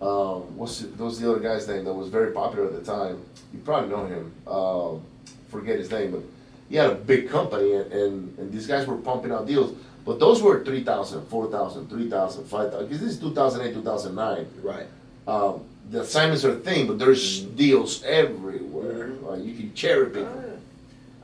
Um, 0.01 0.57
what's 0.57 0.79
the, 0.79 0.87
what's 1.03 1.17
the 1.19 1.29
other 1.29 1.39
guy's 1.39 1.67
name 1.67 1.85
that 1.85 1.93
was 1.93 2.09
very 2.09 2.31
popular 2.31 2.67
at 2.67 2.73
the 2.73 2.83
time? 2.83 3.23
You 3.53 3.59
probably 3.59 3.89
know 3.89 4.05
him. 4.05 4.33
Um, 4.47 5.01
forget 5.49 5.79
his 5.79 5.89
name, 5.89 6.11
but 6.11 6.21
he 6.69 6.75
had 6.75 6.89
a 6.89 6.95
big 6.95 7.29
company, 7.29 7.73
and, 7.73 7.91
and, 7.91 8.39
and 8.39 8.51
these 8.51 8.67
guys 8.67 8.85
were 8.85 8.97
pumping 8.97 9.31
out 9.31 9.47
deals. 9.47 9.77
But 10.05 10.19
those 10.19 10.41
were 10.41 10.63
3,000, 10.63 11.25
4,000, 11.27 11.89
3,000, 11.89 12.45
5,000. 12.45 12.85
Because 12.87 13.01
this 13.01 13.13
is 13.13 13.19
2008, 13.19 13.73
2009. 13.73 14.45
Right. 14.61 14.85
Um, 15.27 15.61
the 15.89 16.01
assignments 16.01 16.45
are 16.45 16.51
a 16.51 16.55
thing, 16.55 16.87
but 16.87 16.99
there's 16.99 17.41
deals 17.41 18.03
everywhere. 18.03 19.09
Mhm. 19.09 19.23
Like 19.27 19.43
you 19.43 19.53
can 19.55 19.73
cherry 19.73 20.07
pick. 20.11 20.23
Oh. 20.25 20.43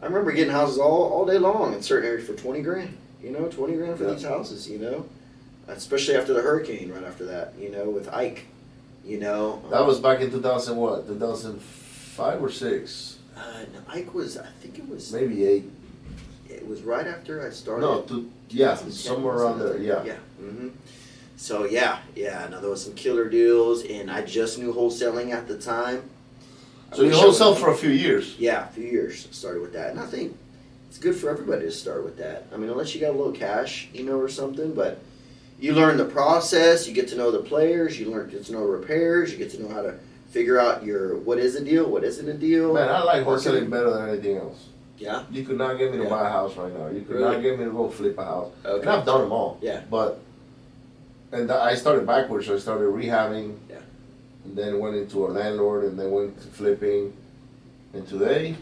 I 0.01 0.05
remember 0.05 0.31
getting 0.31 0.51
houses 0.53 0.79
all, 0.79 1.03
all 1.13 1.25
day 1.25 1.37
long 1.37 1.73
in 1.73 1.81
certain 1.83 2.09
areas 2.09 2.25
for 2.27 2.33
twenty 2.33 2.61
grand. 2.61 2.97
You 3.23 3.29
know, 3.31 3.47
twenty 3.47 3.75
grand 3.75 3.97
for 3.99 4.05
Yeah. 4.05 4.13
these 4.13 4.23
houses. 4.23 4.67
You 4.67 4.79
know, 4.79 5.05
especially 5.67 6.15
after 6.15 6.33
the 6.33 6.41
hurricane, 6.41 6.91
right 6.91 7.03
after 7.03 7.25
that. 7.25 7.53
You 7.59 7.69
know, 7.69 7.89
with 7.89 8.09
Ike. 8.11 8.45
You 9.05 9.19
know, 9.19 9.61
That 9.71 9.85
was 9.85 9.99
back 9.99 10.21
in 10.21 10.29
2000 10.31 10.77
what? 10.77 11.07
2005 11.07 12.41
or 12.43 12.51
6? 12.51 13.17
uh, 13.35 13.39
no, 13.73 13.79
Ike 13.87 14.13
was. 14.13 14.37
I 14.37 14.45
think 14.61 14.77
it 14.77 14.87
was. 14.87 15.11
Maybe 15.11 15.43
8. 15.45 15.71
It 16.71 16.75
was 16.75 16.83
right 16.83 17.05
after 17.05 17.45
I 17.45 17.49
started. 17.49 17.81
No, 17.81 18.01
two, 18.03 18.31
yeah, 18.47 18.69
2010, 18.75 18.91
somewhere 18.93 19.35
around 19.35 19.59
there, 19.59 19.77
yeah. 19.77 20.05
Yeah. 20.05 20.15
hmm 20.39 20.69
So 21.35 21.65
yeah, 21.65 21.99
yeah. 22.15 22.47
No, 22.49 22.61
there 22.61 22.69
was 22.69 22.81
some 22.85 22.93
killer 22.93 23.27
deals, 23.27 23.83
and 23.83 24.09
I 24.09 24.21
just 24.21 24.57
knew 24.57 24.73
wholesaling 24.73 25.31
at 25.33 25.49
the 25.49 25.57
time. 25.57 26.03
So 26.93 27.01
you 27.03 27.11
wholesale 27.11 27.55
for 27.55 27.71
a 27.71 27.75
few 27.75 27.89
years. 27.89 28.37
Yeah, 28.39 28.69
a 28.69 28.71
few 28.71 28.85
years 28.85 29.27
started 29.31 29.61
with 29.61 29.73
that, 29.73 29.89
and 29.91 29.99
I 29.99 30.05
think 30.05 30.37
it's 30.87 30.97
good 30.97 31.13
for 31.13 31.29
everybody 31.29 31.65
to 31.65 31.71
start 31.71 32.05
with 32.05 32.15
that. 32.19 32.45
I 32.53 32.55
mean, 32.57 32.69
unless 32.69 32.95
you 32.95 33.01
got 33.01 33.09
a 33.09 33.17
little 33.17 33.33
cash, 33.33 33.89
you 33.93 34.05
know, 34.05 34.17
or 34.17 34.29
something, 34.29 34.73
but 34.73 34.99
you 35.59 35.73
learn 35.73 35.97
the 35.97 36.05
process. 36.05 36.87
You 36.87 36.93
get 36.93 37.09
to 37.09 37.17
know 37.17 37.31
the 37.31 37.39
players. 37.39 37.99
You 37.99 38.11
learn 38.11 38.29
get 38.29 38.45
to 38.45 38.53
know 38.53 38.63
repairs. 38.63 39.29
You 39.33 39.37
get 39.37 39.51
to 39.51 39.61
know 39.61 39.67
how 39.67 39.81
to 39.81 39.95
figure 40.29 40.57
out 40.57 40.85
your 40.85 41.17
what 41.17 41.37
is 41.37 41.55
a 41.55 41.65
deal, 41.65 41.89
what 41.89 42.05
isn't 42.05 42.29
a 42.29 42.33
deal. 42.33 42.73
Man, 42.73 42.87
I 42.87 43.03
like 43.03 43.25
wholesaling 43.25 43.69
better 43.69 43.89
than 43.89 44.07
anything 44.07 44.37
else. 44.37 44.67
Yeah. 45.01 45.23
You 45.31 45.43
could 45.43 45.57
not 45.57 45.77
get 45.79 45.91
me 45.91 45.97
to 45.97 46.03
Yeah. 46.03 46.09
buy 46.09 46.27
a 46.27 46.31
house 46.31 46.55
right 46.55 46.71
now. 46.77 46.87
You 46.87 47.01
could 47.01 47.15
Really? 47.15 47.31
not 47.33 47.41
get 47.41 47.57
me 47.57 47.65
to 47.65 47.71
go 47.71 47.89
flip 47.89 48.17
a 48.19 48.23
house. 48.23 48.51
Okay. 48.63 48.81
And 48.81 48.89
I've 48.89 49.05
done 49.05 49.21
them 49.21 49.31
all. 49.31 49.57
Yeah. 49.61 49.81
But 49.89 50.19
and 51.31 51.49
I 51.51 51.73
started 51.75 52.05
backwards. 52.05 52.45
So 52.45 52.55
I 52.55 52.59
started 52.59 52.85
rehabbing. 52.85 53.55
Yeah. 53.69 53.77
And 54.45 54.55
then 54.55 54.79
went 54.79 54.95
into 54.95 55.25
a 55.25 55.29
landlord, 55.29 55.85
and 55.85 55.97
then 55.97 56.11
went 56.11 56.39
to 56.41 56.47
flipping. 56.47 57.13
And 57.93 58.07
today, 58.07 58.55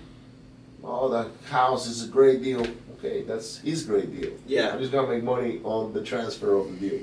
oh, 0.84 1.10
the 1.10 1.28
house 1.50 1.88
is 1.88 2.04
a 2.06 2.08
great 2.08 2.42
deal. 2.42 2.66
Okay, 2.98 3.24
that's 3.24 3.58
his 3.60 3.84
great 3.84 4.10
deal. 4.18 4.32
Yeah. 4.48 4.72
I'm 4.72 4.80
just 4.80 4.92
gonna 4.94 5.08
make 5.10 5.24
money 5.24 5.60
on 5.64 5.92
the 5.94 6.04
transfer 6.04 6.54
of 6.56 6.72
the 6.72 6.90
deal. 6.90 7.00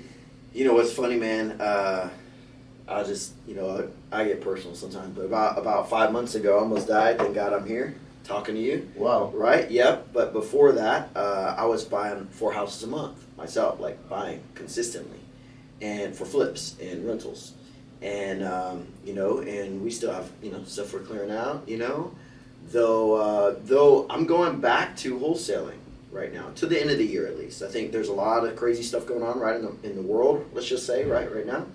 You 0.55 0.64
know 0.64 0.73
what's 0.75 0.93
funny, 0.93 1.16
man? 1.16 1.61
Uh, 1.61 2.09
I 2.88 3.02
just, 3.02 3.33
you 3.47 3.55
know, 3.55 3.88
I, 4.12 4.21
I 4.21 4.25
get 4.25 4.40
personal 4.40 4.75
sometimes. 4.76 5.14
But 5.14 5.25
about 5.26 5.59
about 5.59 5.90
five 5.90 6.11
months 6.12 6.35
ago, 6.37 6.57
I 6.57 6.61
almost 6.61 6.88
died. 6.88 7.19
Thank 7.19 7.35
God 7.35 7.52
I'm 7.52 7.66
here 7.66 7.95
talking 8.26 8.54
to 8.54 8.61
you. 8.61 8.88
Wow. 8.97 9.30
Right? 9.35 9.71
Yep. 9.71 10.09
But 10.12 10.33
before 10.33 10.73
that, 10.73 11.11
uh, 11.14 11.54
I 11.56 11.66
was 11.66 11.85
buying 11.85 12.26
four 12.26 12.52
houses 12.52 12.83
a 12.83 12.87
month 12.87 13.25
myself, 13.37 13.80
like 13.80 14.09
buying 14.09 14.42
consistently, 14.54 15.21
and 15.80 16.14
for 16.14 16.25
flips 16.25 16.76
and 16.80 17.06
rentals, 17.06 17.52
and 18.02 18.42
um, 18.45 18.87
you 19.04 19.14
know, 19.14 19.38
and 19.38 19.83
we 19.83 19.90
still 19.90 20.12
have 20.12 20.30
you 20.42 20.50
know 20.50 20.64
stuff 20.64 20.92
we're 20.92 21.00
clearing 21.00 21.30
out. 21.30 21.68
You 21.68 21.78
know, 21.78 22.12
though 22.71 23.14
uh, 23.14 23.56
though 23.64 24.06
I'm 24.11 24.26
going 24.26 24.61
back 24.61 24.97
to 24.99 25.18
wholesaling 25.18 25.78
right 26.11 26.33
now 26.33 26.50
to 26.56 26.66
the 26.66 26.80
end 26.80 26.90
of 26.90 26.99
the 26.99 27.06
year 27.06 27.26
at 27.26 27.38
least. 27.38 27.62
I 27.62 27.68
think 27.68 27.92
there's 27.92 28.09
a 28.09 28.14
lot 28.14 28.45
of 28.45 28.56
crazy 28.56 28.83
stuff 28.83 29.06
going 29.06 29.23
on 29.23 29.38
right 29.38 29.56
in 29.56 29.62
the 29.62 29.75
in 29.83 29.97
the 29.97 30.02
world. 30.02 30.47
Let's 30.52 30.68
just 30.68 30.87
say 30.87 31.04
right 31.04 31.33
right 31.33 31.47
now. 31.47 31.66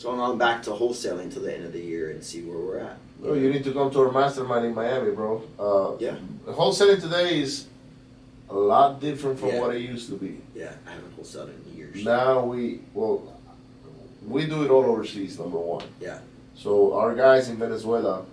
So 0.00 0.10
I'm 0.10 0.16
going 0.16 0.38
back 0.38 0.62
to 0.62 0.70
wholesaling 0.70 1.30
to 1.34 1.40
the 1.40 1.54
end 1.54 1.66
of 1.66 1.74
the 1.74 1.78
year 1.78 2.10
and 2.10 2.24
see 2.24 2.40
where 2.40 2.56
we're 2.56 2.78
at. 2.78 2.96
Oh, 3.22 3.34
you 3.34 3.52
need 3.52 3.64
to 3.64 3.72
come 3.74 3.90
to 3.90 3.98
our 4.00 4.10
mastermind 4.10 4.64
in 4.64 4.74
Miami, 4.74 5.10
bro. 5.10 5.42
Uh, 5.58 5.98
Yeah. 6.00 6.16
Wholesaling 6.46 7.02
today 7.02 7.38
is 7.42 7.66
a 8.48 8.54
lot 8.54 8.98
different 8.98 9.38
from 9.38 9.50
Yeah. 9.50 9.60
what 9.60 9.76
it 9.76 9.82
used 9.82 10.08
to 10.08 10.16
be. 10.16 10.40
Yeah, 10.54 10.72
I 10.86 10.92
haven't 10.92 11.14
wholesaled 11.18 11.50
in 11.54 11.76
years. 11.76 12.02
Now 12.02 12.42
we 12.46 12.80
well, 12.94 13.20
we 14.26 14.46
do 14.46 14.64
it 14.64 14.70
all 14.70 14.86
overseas. 14.86 15.38
Number 15.38 15.58
one. 15.58 15.84
Yeah. 16.00 16.20
So 16.56 16.94
our 16.94 17.14
guys 17.14 17.50
in 17.50 17.56
Venezuela, 17.58 18.24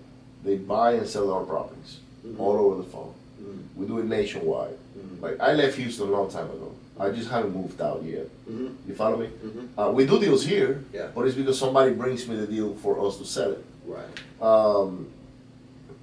they 0.45 0.55
buy 0.55 0.93
and 0.93 1.05
sell 1.05 1.29
our 1.33 1.43
properties 1.43 1.97
Mhm. 2.25 2.39
all 2.39 2.55
over 2.63 2.75
the 2.81 2.89
phone. 2.95 3.11
Mhm. 3.43 3.59
We 3.75 3.85
do 3.87 3.99
it 3.99 4.05
nationwide. 4.05 4.77
Mhm. 4.97 5.21
Like 5.21 5.37
I 5.41 5.51
left 5.53 5.75
Houston 5.75 6.07
a 6.07 6.11
long 6.11 6.29
time 6.29 6.49
ago. 6.49 6.71
I 6.99 7.09
just 7.11 7.29
haven't 7.29 7.53
moved 7.55 7.79
out 7.81 8.03
yet. 8.03 8.27
Mhm. 8.49 8.73
You 8.87 8.95
follow 8.95 9.17
me? 9.17 9.29
Mhm. 9.45 9.67
Uh, 9.77 9.91
we 9.91 10.05
do 10.05 10.19
deals 10.19 10.43
here, 10.45 10.83
Yeah. 10.93 11.07
but 11.13 11.27
it's 11.27 11.35
because 11.35 11.57
somebody 11.59 11.93
brings 11.93 12.27
me 12.27 12.35
the 12.35 12.47
deal 12.47 12.73
for 12.75 12.99
us 13.05 13.17
to 13.17 13.25
sell 13.25 13.51
it. 13.51 13.63
Right. 13.85 14.41
Um, 14.41 15.07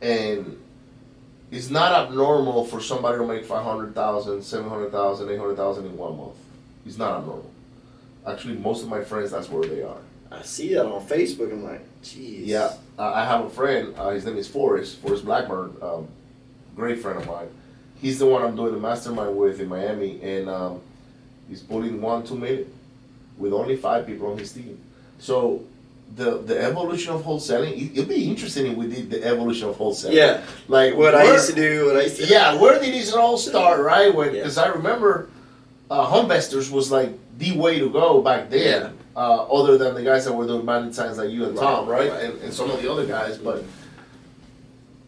and 0.01 0.57
it's 1.51 1.71
not 1.71 1.93
abnormal 1.93 2.65
for 2.65 2.81
somebody 2.81 3.19
to 3.19 3.27
make 3.27 3.45
500,000, 3.45 4.43
700,000, 4.43 5.31
800,000 5.31 5.87
in 5.87 5.97
one 5.97 6.17
month. 6.17 6.35
It's 6.87 6.99
not 6.99 7.19
abnormal. 7.19 7.51
Actually, 8.27 8.55
most 8.59 8.83
of 8.83 8.89
my 8.89 9.03
friends, 9.03 9.31
that's 9.31 9.51
where 9.51 9.65
they 9.69 9.83
are. 9.83 9.99
I 10.31 10.43
see 10.43 10.75
that 10.75 10.87
on 10.87 11.05
Facebook. 11.07 11.53
I'm 11.53 11.63
like, 11.65 11.83
jeez. 12.03 12.47
Yeah, 12.47 12.73
uh, 12.99 13.13
I 13.15 13.25
have 13.25 13.45
a 13.45 13.51
friend. 13.51 13.95
Uh, 13.97 14.11
his 14.11 14.25
name 14.25 14.37
is 14.37 14.49
Forrest. 14.49 14.97
Forrest 14.99 15.25
Blackburn. 15.25 15.77
Um, 15.83 16.09
great 16.75 17.01
friend 17.01 17.19
of 17.19 17.27
mine. 17.27 17.49
He's 18.05 18.19
the 18.19 18.27
one 18.27 18.43
I'm 18.43 18.55
doing 18.55 18.75
the 18.75 18.79
mastermind 18.79 19.35
with 19.35 19.61
in 19.61 19.69
Miami, 19.69 20.21
and 20.23 20.51
um, 20.51 20.81
he's 21.49 21.63
pulling 21.63 22.03
one 22.03 22.23
two 22.23 22.37
million 22.37 22.71
with 23.39 23.55
only 23.55 23.77
five 23.77 24.07
people 24.07 24.31
on 24.31 24.37
his 24.37 24.53
team. 24.53 24.79
So 25.19 25.65
the 26.15 26.37
the 26.51 26.61
evolution 26.63 27.15
of 27.15 27.23
wholesaling. 27.23 27.73
it- 27.83 27.93
It'd 27.97 28.09
be 28.11 28.29
interesting 28.29 28.67
if 28.71 28.77
we 28.77 28.89
did 28.89 29.11
the 29.11 29.25
evolution 29.25 29.71
of 29.71 29.77
wholesaling. 29.77 30.13
Yeah. 30.13 30.43
like 30.69 30.95
What 30.97 31.15
I 31.15 31.25
used 31.33 31.49
to 31.49 31.55
do, 31.57 31.87
what 31.87 31.97
I 31.97 32.03
used 32.03 32.19
to 32.21 32.27
Yeah, 32.27 32.61
where 32.61 32.79
did 32.79 32.93
this 32.93 33.15
all 33.15 33.39
start, 33.39 33.81
right? 33.81 34.15
When 34.15 34.29
Yeah. 34.35 34.41
because 34.43 34.59
I 34.59 34.69
remember 34.69 35.31
uh, 35.91 36.05
Homevestors 36.13 36.71
was 36.71 36.91
like 36.93 37.11
the 37.39 37.53
way 37.57 37.79
to 37.79 37.89
go 37.89 38.21
back 38.21 38.51
then. 38.51 38.99
Uh, 39.17 39.45
other 39.59 39.79
than 39.79 39.95
the 39.95 40.03
guys 40.03 40.25
that 40.27 40.35
were 40.35 40.47
doing 40.47 40.67
bandit 40.67 40.93
signs 40.95 41.17
like 41.17 41.31
you 41.31 41.45
and 41.47 41.57
Right, 41.57 41.65
Tom, 41.65 41.87
right? 41.87 42.11
right. 42.11 42.23
And, 42.25 42.33
and 42.43 42.53
some 42.53 42.69
of 42.71 42.83
the 42.83 42.91
other 42.93 43.07
guys, 43.07 43.39
but 43.39 43.63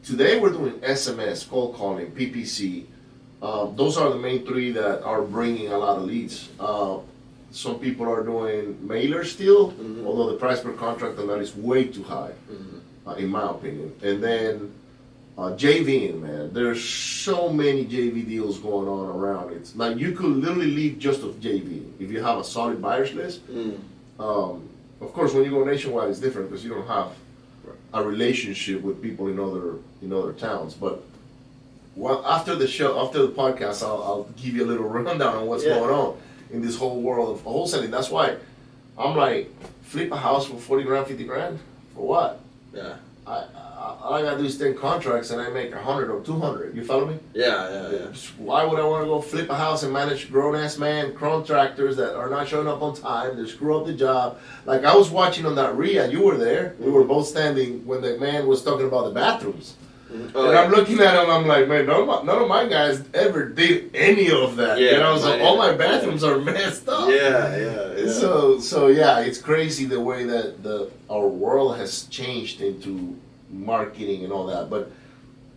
today 0.07 0.39
we're 0.39 0.51
doing 0.51 0.73
SMS, 0.81 1.49
cold 1.49 1.75
calling, 1.75 2.11
PPC. 2.13 2.85
Um, 3.43 3.75
those 3.77 3.97
are 3.99 4.09
the 4.11 4.17
main 4.19 4.47
three 4.47 4.71
that 4.73 5.03
are 5.03 5.23
bringing 5.23 5.69
a 5.73 5.79
lot 5.79 5.99
of 5.99 6.05
leads. 6.05 6.49
Uh, 6.61 6.99
some 7.51 7.79
people 7.79 8.09
are 8.09 8.23
doing 8.23 8.75
mailers 8.87 9.27
still, 9.27 9.73
Mhm. 9.73 10.05
although 10.07 10.31
the 10.31 10.37
price 10.39 10.61
per 10.61 10.73
contract 10.73 11.19
on 11.19 11.27
that 11.29 11.41
is 11.41 11.57
way 11.57 11.85
too 11.85 12.03
high 12.03 12.33
Mhm. 12.51 12.81
uh, 13.07 13.15
in 13.15 13.29
my 13.29 13.51
opinion. 13.51 13.93
And 14.03 14.23
then 14.23 14.73
uh, 15.39 15.55
JVing, 15.55 16.23
man, 16.23 16.51
there's 16.55 16.83
so 16.83 17.51
many 17.51 17.85
JV 17.85 18.23
deals 18.27 18.59
going 18.59 18.89
on 18.89 19.15
around. 19.15 19.53
It's 19.53 19.77
like 19.77 19.99
you 19.99 20.13
could 20.13 20.35
literally 20.35 20.71
leave 20.71 20.99
just 20.99 21.23
with 21.23 21.43
JV 21.43 21.83
if 22.01 22.11
you 22.11 22.23
have 22.23 22.39
a 22.39 22.45
solid 22.45 22.81
buyers 22.81 23.13
list. 23.13 23.41
Mm. 23.53 23.75
Um, 24.19 24.63
of 25.03 25.13
course, 25.13 25.35
when 25.35 25.45
you 25.45 25.51
go 25.51 25.63
nationwide, 25.63 26.09
it's 26.09 26.21
different 26.21 26.49
because 26.49 26.65
you 26.65 26.71
don't 26.71 26.87
have 26.87 27.09
a 27.93 28.03
relationship 28.03 28.81
with 28.83 29.03
people 29.03 29.29
in 29.29 29.39
other 29.39 29.75
in 30.03 30.13
other 30.13 30.33
towns. 30.33 30.75
But 30.75 31.03
well, 31.95 32.25
after 32.27 32.55
the 32.55 32.69
show, 32.69 33.01
after 33.05 33.23
the 33.23 33.33
podcast, 33.33 33.83
I'll, 33.83 34.03
I'll 34.03 34.29
give 34.37 34.55
you 34.55 34.65
a 34.65 34.69
little 34.69 34.89
rundown 34.89 35.35
on 35.35 35.47
what's 35.47 35.65
Yeah. 35.65 35.79
going 35.79 35.95
on 35.95 36.19
in 36.51 36.63
this 36.63 36.77
whole 36.77 37.01
world 37.01 37.37
of 37.37 37.45
wholesaling. 37.45 37.91
That's 37.91 38.11
why 38.11 38.37
I'm 38.99 39.17
like, 39.17 39.51
flip 39.83 40.13
a 40.13 40.17
house 40.17 40.47
for 40.47 40.57
forty 40.57 40.85
grand, 40.85 41.07
fifty 41.07 41.25
grand 41.25 41.59
for 41.95 42.07
what? 42.07 42.41
Yeah. 42.75 42.97
I, 43.27 43.33
I, 43.33 43.97
all 44.03 44.15
I 44.15 44.23
gotta 44.23 44.39
do 44.39 44.45
is 44.45 44.57
ten 44.57 44.77
contracts 44.77 45.31
and 45.31 45.41
I 45.41 45.49
make 45.49 45.73
a 45.73 45.83
hundred 45.83 46.11
or 46.11 46.23
two 46.23 46.39
hundred. 46.39 46.77
You 46.77 46.85
follow 46.85 47.07
me? 47.07 47.19
Yeah, 47.35 47.69
yeah, 47.71 47.91
yeah. 47.91 48.07
Why 48.39 48.65
would 48.65 48.79
I 48.79 48.85
want 48.85 49.03
to 49.05 49.07
go 49.07 49.21
flip 49.21 49.51
a 49.51 49.57
house 49.57 49.83
and 49.83 49.93
manage 49.93 50.31
grown 50.31 50.55
ass 50.55 50.79
man 50.79 51.15
contractors 51.15 51.97
that 51.97 52.15
are 52.15 52.31
not 52.31 52.47
showing 52.47 52.69
up 52.69 52.83
on 52.83 52.95
time? 52.95 53.37
They 53.37 53.49
screw 53.49 53.79
up 53.79 53.87
the 53.87 53.95
job. 53.95 54.39
Like 54.65 54.85
I 54.85 54.95
was 54.95 55.11
watching 55.11 55.47
on 55.47 55.57
that 55.57 55.77
RIA, 55.77 56.09
you 56.09 56.23
were 56.23 56.37
there. 56.37 56.75
We 56.79 56.87
mm-hmm. 56.87 56.95
were 56.95 57.05
both 57.05 57.27
standing 57.27 57.85
when 57.87 58.01
the 58.01 58.17
man 58.19 58.47
was 58.47 58.63
talking 58.63 58.87
about 58.87 59.07
the 59.07 59.13
bathrooms. 59.13 59.77
Mhm. 60.13 60.31
Oh, 60.35 60.49
and 60.51 60.57
I'm 60.59 60.71
looking 60.71 61.01
at 61.01 61.15
him, 61.23 61.29
I'm 61.31 61.47
like, 61.47 61.67
man, 61.67 61.87
none 61.87 62.03
of, 62.03 62.07
my, 62.07 62.23
none 62.23 62.41
of 62.43 62.49
my 62.49 62.67
guys 62.67 63.03
ever 63.13 63.49
did 63.49 63.91
any 63.95 64.31
of 64.31 64.55
that. 64.57 64.79
you 64.79 64.87
Yeah, 64.87 64.99
know, 64.99 65.19
so 65.19 65.31
mine 65.31 65.41
all 65.43 65.57
my 65.59 65.73
bathrooms 65.73 66.23
are 66.23 66.39
messed 66.53 66.89
up. 66.89 67.09
yeah, 67.11 67.57
yeah, 67.57 67.93
yeah. 67.97 68.13
So 68.13 68.61
so 68.61 68.87
yeah, 68.87 69.21
it's 69.21 69.41
crazy 69.41 69.85
the 69.85 70.01
way 70.01 70.25
that 70.25 70.63
the 70.63 70.91
our 71.11 71.27
world 71.27 71.77
has 71.79 72.05
changed 72.05 72.61
into 72.61 73.17
marketing 73.51 74.23
and 74.25 74.33
all 74.33 74.47
that. 74.47 74.71
But 74.71 74.91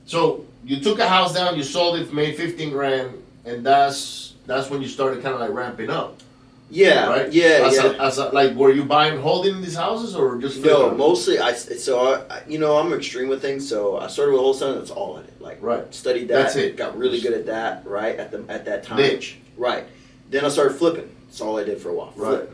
so 0.05 0.45
you 0.65 0.79
took 0.79 0.99
a 0.99 1.07
house 1.07 1.33
down, 1.35 1.55
you 1.55 1.63
sold 1.63 1.99
it, 1.99 2.11
made 2.11 2.35
fifteen 2.35 2.71
grand, 2.71 3.11
and 3.45 3.63
that's 3.65 4.33
that's 4.47 4.69
when 4.71 4.81
you 4.81 4.87
started 4.87 5.21
kind 5.21 5.35
of 5.35 5.41
like 5.41 5.51
ramping 5.53 5.91
up, 5.91 6.17
yeah, 6.69 7.09
right? 7.09 7.33
yeah, 7.33 7.63
as 7.67 7.75
yeah. 7.75 7.83
A, 7.91 7.97
as 8.03 8.17
a, 8.19 8.29
like, 8.29 8.53
were 8.55 8.71
you 8.71 8.83
buying, 8.85 9.19
holding 9.19 9.61
these 9.61 9.75
houses, 9.75 10.15
or 10.15 10.37
just 10.37 10.59
No, 10.63 10.75
flipping? 10.81 10.97
mostly 10.97 11.39
I. 11.39 11.53
So 11.53 12.25
I, 12.29 12.41
you 12.47 12.59
know, 12.59 12.77
I'm 12.77 12.93
extreme 12.93 13.27
with 13.27 13.41
things. 13.41 13.67
So 13.67 13.97
I 13.97 14.07
started 14.07 14.33
with 14.33 14.41
wholesaling. 14.41 14.77
That's 14.79 14.91
all 14.91 15.17
I 15.17 15.21
did. 15.23 15.41
Like, 15.41 15.57
Right. 15.61 15.93
Studied 15.93 16.27
that. 16.29 16.43
That's 16.43 16.55
it. 16.55 16.77
Got 16.77 16.97
really 16.97 17.19
good 17.21 17.33
at 17.33 17.45
that. 17.47 17.85
Right 17.85 18.17
at 18.17 18.31
the 18.31 18.43
at 18.49 18.65
that 18.65 18.83
time. 18.83 18.97
niche, 18.97 19.37
Right. 19.57 19.85
Then 20.29 20.45
I 20.45 20.49
started 20.49 20.77
flipping. 20.77 21.09
That's 21.27 21.41
all 21.41 21.57
I 21.57 21.63
did 21.63 21.79
for 21.81 21.89
a 21.89 21.93
while. 21.93 22.13
right? 22.15 22.37
Flip. 22.37 22.53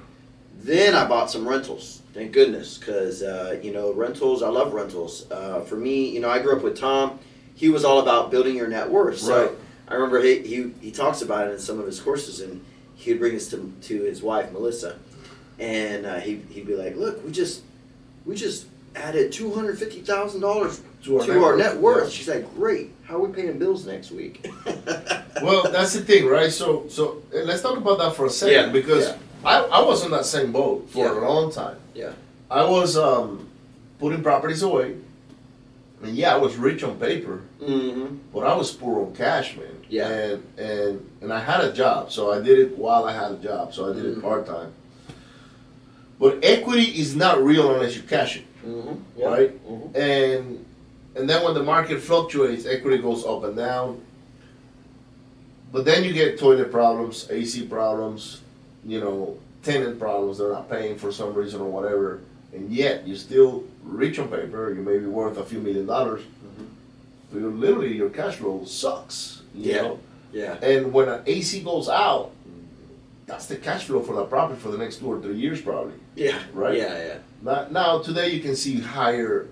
Then 0.62 0.95
I 0.95 1.05
bought 1.07 1.29
some 1.29 1.48
rentals. 1.48 2.01
Thank 2.13 2.31
goodness, 2.31 2.77
because 2.77 3.22
uh, 3.22 3.60
you 3.62 3.74
know 3.74 3.91
rentals. 3.93 4.41
I 4.41 4.48
love 4.48 4.74
rentals. 4.74 5.29
Uh, 5.29 5.60
for 5.62 5.75
me, 5.75 6.10
you 6.10 6.22
know, 6.22 6.29
I 6.29 6.39
grew 6.39 6.55
up 6.55 6.63
with 6.63 6.79
Tom. 6.79 7.19
He 7.55 7.69
was 7.69 7.84
all 7.86 8.00
about 8.00 8.31
building 8.31 8.55
your 8.55 8.67
net 8.67 8.89
worth. 8.89 9.17
So 9.19 9.48
Right. 9.48 9.51
I 9.89 9.93
remember 9.95 10.22
he, 10.22 10.39
he 10.39 10.74
he 10.81 10.91
talks 10.91 11.22
about 11.22 11.48
it 11.50 11.51
in 11.51 11.60
some 11.60 11.79
of 11.79 11.86
his 11.86 12.00
courses, 12.00 12.39
and 12.39 12.63
he 12.95 13.11
would 13.11 13.19
bring 13.19 13.35
us 13.35 13.47
to 13.49 13.73
to 13.83 14.03
his 14.03 14.21
wife 14.21 14.51
Melissa, 14.51 14.97
and 15.59 16.05
uh, 16.05 16.19
he 16.19 16.41
he'd 16.49 16.67
be 16.67 16.75
like, 16.75 16.95
"Look, 16.95 17.23
we 17.23 17.31
just 17.31 17.63
we 18.25 18.35
just 18.35 18.67
added 18.95 19.31
two 19.31 19.53
hundred 19.53 19.77
fifty 19.77 20.01
thousand 20.01 20.41
dollars 20.41 20.81
To 21.03 21.19
our, 21.19 21.25
to 21.25 21.43
our 21.43 21.57
net 21.57 21.77
worth." 21.77 22.05
yeah. 22.05 22.09
She's 22.09 22.27
like, 22.27 22.53
"Great. 22.55 22.91
How 23.03 23.15
are 23.15 23.27
we 23.27 23.33
paying 23.33 23.57
bills 23.59 23.85
next 23.85 24.11
week?" 24.11 24.47
Well, 25.41 25.69
that's 25.71 25.93
the 25.93 26.01
thing, 26.01 26.27
right? 26.27 26.51
So, 26.51 26.87
so 26.87 27.21
uh, 27.33 27.39
let's 27.39 27.61
talk 27.61 27.77
about 27.77 27.97
that 27.97 28.15
for 28.15 28.25
a 28.25 28.29
second 28.29 28.67
Yeah, 28.67 28.71
because 28.71 29.09
yeah. 29.09 29.17
I, 29.43 29.59
I 29.59 29.81
was 29.81 30.05
in 30.05 30.11
that 30.11 30.25
same 30.25 30.51
boat 30.51 30.89
for 30.89 31.07
a 31.07 31.29
long 31.29 31.51
time. 31.51 31.77
Yeah. 31.93 32.13
I 32.49 32.63
was 32.63 32.97
um, 32.97 33.49
putting 33.99 34.23
properties 34.23 34.61
away, 34.61 34.95
and 36.03 36.15
yeah, 36.15 36.33
I 36.33 36.37
was 36.37 36.55
rich 36.55 36.83
on 36.83 36.97
paper, 36.97 37.41
mm-hmm. 37.61 38.15
but 38.33 38.45
I 38.45 38.55
was 38.55 38.71
poor 38.71 39.05
on 39.05 39.13
cash, 39.15 39.57
man. 39.57 39.75
Yeah. 39.89 40.08
And 40.10 40.44
and 40.58 41.10
and 41.22 41.34
I 41.34 41.39
had 41.39 41.63
a 41.63 41.72
job, 41.74 42.12
so 42.12 42.32
I 42.32 42.39
did 42.42 42.60
it 42.60 42.77
while 42.77 43.06
I 43.06 43.13
had 43.13 43.32
a 43.32 43.38
job, 43.38 43.74
so 43.74 43.89
I 43.89 43.94
did 43.94 44.04
Mhm. 44.06 44.18
it 44.18 44.22
part 44.22 44.46
time. 44.46 44.72
But 46.20 46.39
equity 46.44 46.84
is 47.00 47.15
not 47.15 47.44
real 47.44 47.74
unless 47.74 47.96
you 47.96 48.01
cash 48.04 48.38
it, 48.38 48.44
Mm-hmm. 48.65 49.22
right? 49.24 49.68
Mm-hmm. 49.68 49.96
And 49.98 50.65
and 51.15 51.30
then 51.30 51.44
when 51.44 51.54
the 51.54 51.63
market 51.63 52.00
fluctuates, 52.01 52.65
equity 52.65 52.98
goes 52.98 53.25
up 53.25 53.44
and 53.44 53.56
down. 53.56 54.01
But 55.72 55.86
then 55.86 56.04
you 56.04 56.13
get 56.13 56.39
toilet 56.39 56.72
problems, 56.72 57.27
AC 57.30 57.63
problems, 57.68 58.42
you 58.86 59.00
know, 59.00 59.38
tenant 59.63 60.00
problems. 60.00 60.38
They're 60.38 60.51
not 60.51 60.70
paying 60.70 60.98
for 60.98 61.12
some 61.12 61.34
reason 61.34 61.60
or 61.62 61.70
whatever, 61.70 62.22
and 62.54 62.72
yet 62.72 63.08
you're 63.08 63.18
still 63.18 63.63
rich 63.84 64.20
on 64.20 64.27
paper. 64.30 64.74
You 64.74 64.82
may 64.82 65.00
be 65.00 65.06
worth 65.06 65.38
a 65.38 65.44
few 65.44 65.60
million 65.60 65.86
dollars, 65.86 66.22
but 67.32 67.39
you're 67.42 67.51
literally 67.51 67.94
your 67.96 68.10
cash 68.10 68.36
flow 68.36 68.63
sucks. 68.65 69.42
You 69.55 69.71
Yeah. 69.71 69.81
know? 69.81 70.00
Yeah. 70.31 70.53
And 70.62 70.91
when 70.93 71.07
an 71.09 71.21
AC 71.25 71.62
goes 71.62 71.88
out, 71.89 72.31
that's 73.25 73.45
the 73.47 73.55
cash 73.55 73.85
flow 73.85 74.01
for 74.01 74.15
that 74.17 74.29
property 74.29 74.59
for 74.59 74.69
the 74.69 74.77
next 74.77 74.97
two 74.97 75.07
or 75.12 75.19
three 75.21 75.35
years, 75.35 75.62
probably. 75.62 75.93
Yeah. 76.15 76.38
Right? 76.53 76.77
Yeah. 76.77 76.97
Yeah. 76.97 77.17
Now, 77.41 77.67
now 77.71 78.00
today 78.00 78.29
you 78.29 78.41
can 78.41 78.55
see 78.55 78.79
higher, 78.79 79.47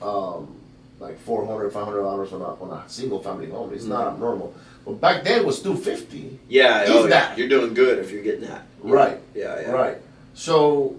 um, 0.00 0.56
like 1.00 1.18
400 1.20 1.72
dollars 1.72 2.32
on 2.32 2.40
a 2.40 2.54
on 2.62 2.70
a 2.70 2.84
single 2.88 3.20
family 3.22 3.48
home. 3.50 3.72
It's 3.74 3.84
not 3.84 4.06
Mhm. 4.06 4.12
abnormal. 4.14 4.54
But 4.84 5.00
back 5.00 5.22
then 5.24 5.40
it 5.40 5.46
was 5.46 5.60
two 5.62 5.76
fifty. 5.76 6.38
Yeah. 6.48 6.82
If 6.82 6.90
Oh, 6.90 7.02
yeah. 7.04 7.08
that. 7.10 7.38
You're 7.38 7.48
doing 7.48 7.74
good 7.74 7.98
if 7.98 8.10
you're 8.10 8.22
getting 8.22 8.42
that. 8.48 8.62
Right. 8.82 9.18
Yeah. 9.34 9.60
Yeah. 9.60 9.70
Right. 9.72 9.98
So 10.34 10.96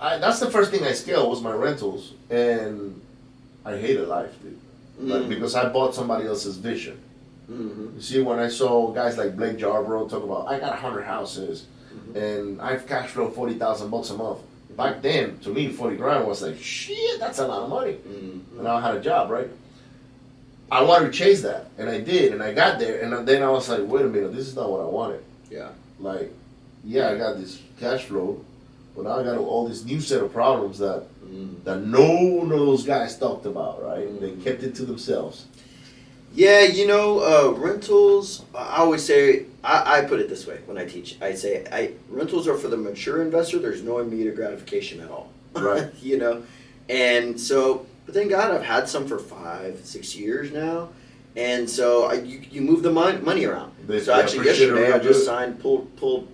I, 0.00 0.18
that's 0.18 0.38
the 0.40 0.50
first 0.50 0.70
thing 0.70 0.84
I 0.84 0.92
scaled 0.92 1.28
was 1.28 1.42
my 1.42 1.52
rentals, 1.52 2.12
and 2.30 3.00
I 3.64 3.76
hated 3.76 4.06
life, 4.08 4.30
dude. 4.42 4.56
Like, 5.00 5.22
Mhm. 5.22 5.28
because 5.28 5.54
I 5.54 5.68
bought 5.68 5.94
somebody 5.94 6.26
else's 6.26 6.56
vision. 6.56 6.98
Mhm. 7.50 7.94
You 7.96 8.00
see, 8.02 8.20
when 8.20 8.38
I 8.38 8.48
saw 8.48 8.90
guys 8.92 9.16
like 9.16 9.36
Blake 9.36 9.56
Jarborough 9.58 10.06
talk 10.08 10.24
about, 10.24 10.48
I 10.48 10.58
got 10.58 10.78
hundred 10.78 11.04
houses, 11.04 11.64
Mm-hmm. 11.94 12.18
and 12.18 12.60
I've 12.60 12.86
cash 12.86 13.10
flow 13.10 13.30
forty 13.30 13.54
thousand 13.54 13.90
bucks 13.90 14.10
a 14.10 14.14
month. 14.14 14.38
Back 14.76 15.00
then, 15.02 15.38
to 15.44 15.48
me, 15.50 15.68
forty 15.68 15.96
grand 15.96 16.26
was 16.26 16.42
like 16.42 16.58
shit. 16.58 17.18
That's 17.20 17.38
a 17.38 17.46
lot 17.46 17.62
of 17.62 17.68
money. 17.70 17.96
Mhm. 18.08 18.58
And 18.58 18.68
I 18.68 18.80
had 18.80 18.96
a 18.96 19.00
job, 19.00 19.30
right? 19.30 19.48
I 20.70 20.82
wanted 20.82 21.06
to 21.06 21.18
chase 21.18 21.40
that, 21.42 21.70
and 21.78 21.88
I 21.88 21.98
did, 22.00 22.32
and 22.34 22.42
I 22.42 22.52
got 22.52 22.78
there, 22.78 23.00
and 23.00 23.26
then 23.26 23.42
I 23.42 23.48
was 23.50 23.68
like, 23.70 23.80
wait 23.86 24.04
a 24.04 24.08
minute, 24.08 24.34
this 24.34 24.46
is 24.48 24.54
not 24.56 24.70
what 24.70 24.80
I 24.80 24.84
wanted. 24.84 25.20
Yeah. 25.50 25.68
Like, 25.98 26.30
yeah, 26.84 27.08
I 27.10 27.16
got 27.16 27.38
this 27.38 27.58
cash 27.80 28.04
flow, 28.04 28.40
but 28.98 29.04
now 29.08 29.20
I 29.20 29.22
got 29.22 29.38
all 29.38 29.68
this 29.68 29.84
new 29.84 30.00
set 30.00 30.20
of 30.22 30.32
problems 30.32 30.78
that 30.80 31.04
Mhm. 31.24 31.62
that 31.64 31.86
none 31.86 32.50
of 32.52 32.58
those 32.58 32.82
guys 32.84 33.16
talked 33.16 33.46
about, 33.46 33.82
right? 33.82 34.08
Mhm. 34.08 34.20
They 34.20 34.30
kept 34.44 34.62
it 34.64 34.74
to 34.76 34.84
themselves. 34.84 35.44
Yeah, 36.34 36.62
you 36.62 36.86
know, 36.86 37.20
uh, 37.20 37.50
rentals. 37.56 38.42
I 38.54 38.78
always 38.78 39.02
say 39.04 39.44
I, 39.62 39.98
I 39.98 40.00
put 40.02 40.18
it 40.20 40.28
this 40.28 40.46
way 40.46 40.58
when 40.66 40.76
I 40.78 40.84
teach. 40.84 41.16
I 41.20 41.34
say 41.34 41.64
I 41.72 41.92
rentals 42.10 42.46
are 42.48 42.56
for 42.56 42.68
the 42.68 42.76
mature 42.76 43.22
investor. 43.22 43.58
There's 43.60 43.82
no 43.82 43.98
immediate 43.98 44.34
gratification 44.36 45.00
at 45.00 45.10
all. 45.10 45.28
Right. 45.54 45.88
you 46.02 46.18
know, 46.18 46.42
and 46.88 47.40
so, 47.40 47.86
but 48.04 48.14
thank 48.14 48.30
God 48.30 48.50
I've 48.54 48.62
had 48.64 48.88
some 48.88 49.06
for 49.06 49.18
five, 49.18 49.80
six 49.84 50.14
years 50.16 50.50
now, 50.52 50.90
and 51.36 51.68
so 51.70 52.04
I, 52.04 52.14
you 52.14 52.40
you 52.50 52.60
move 52.62 52.82
the 52.82 52.90
mon- 52.92 53.24
money 53.24 53.44
around. 53.44 53.72
They- 53.86 54.00
so 54.00 54.12
actually, 54.12 54.46
yesterday 54.46 54.92
I 54.92 54.98
just 54.98 55.24
signed 55.24 55.60
pulled 55.60 55.94
pulled 55.96 56.28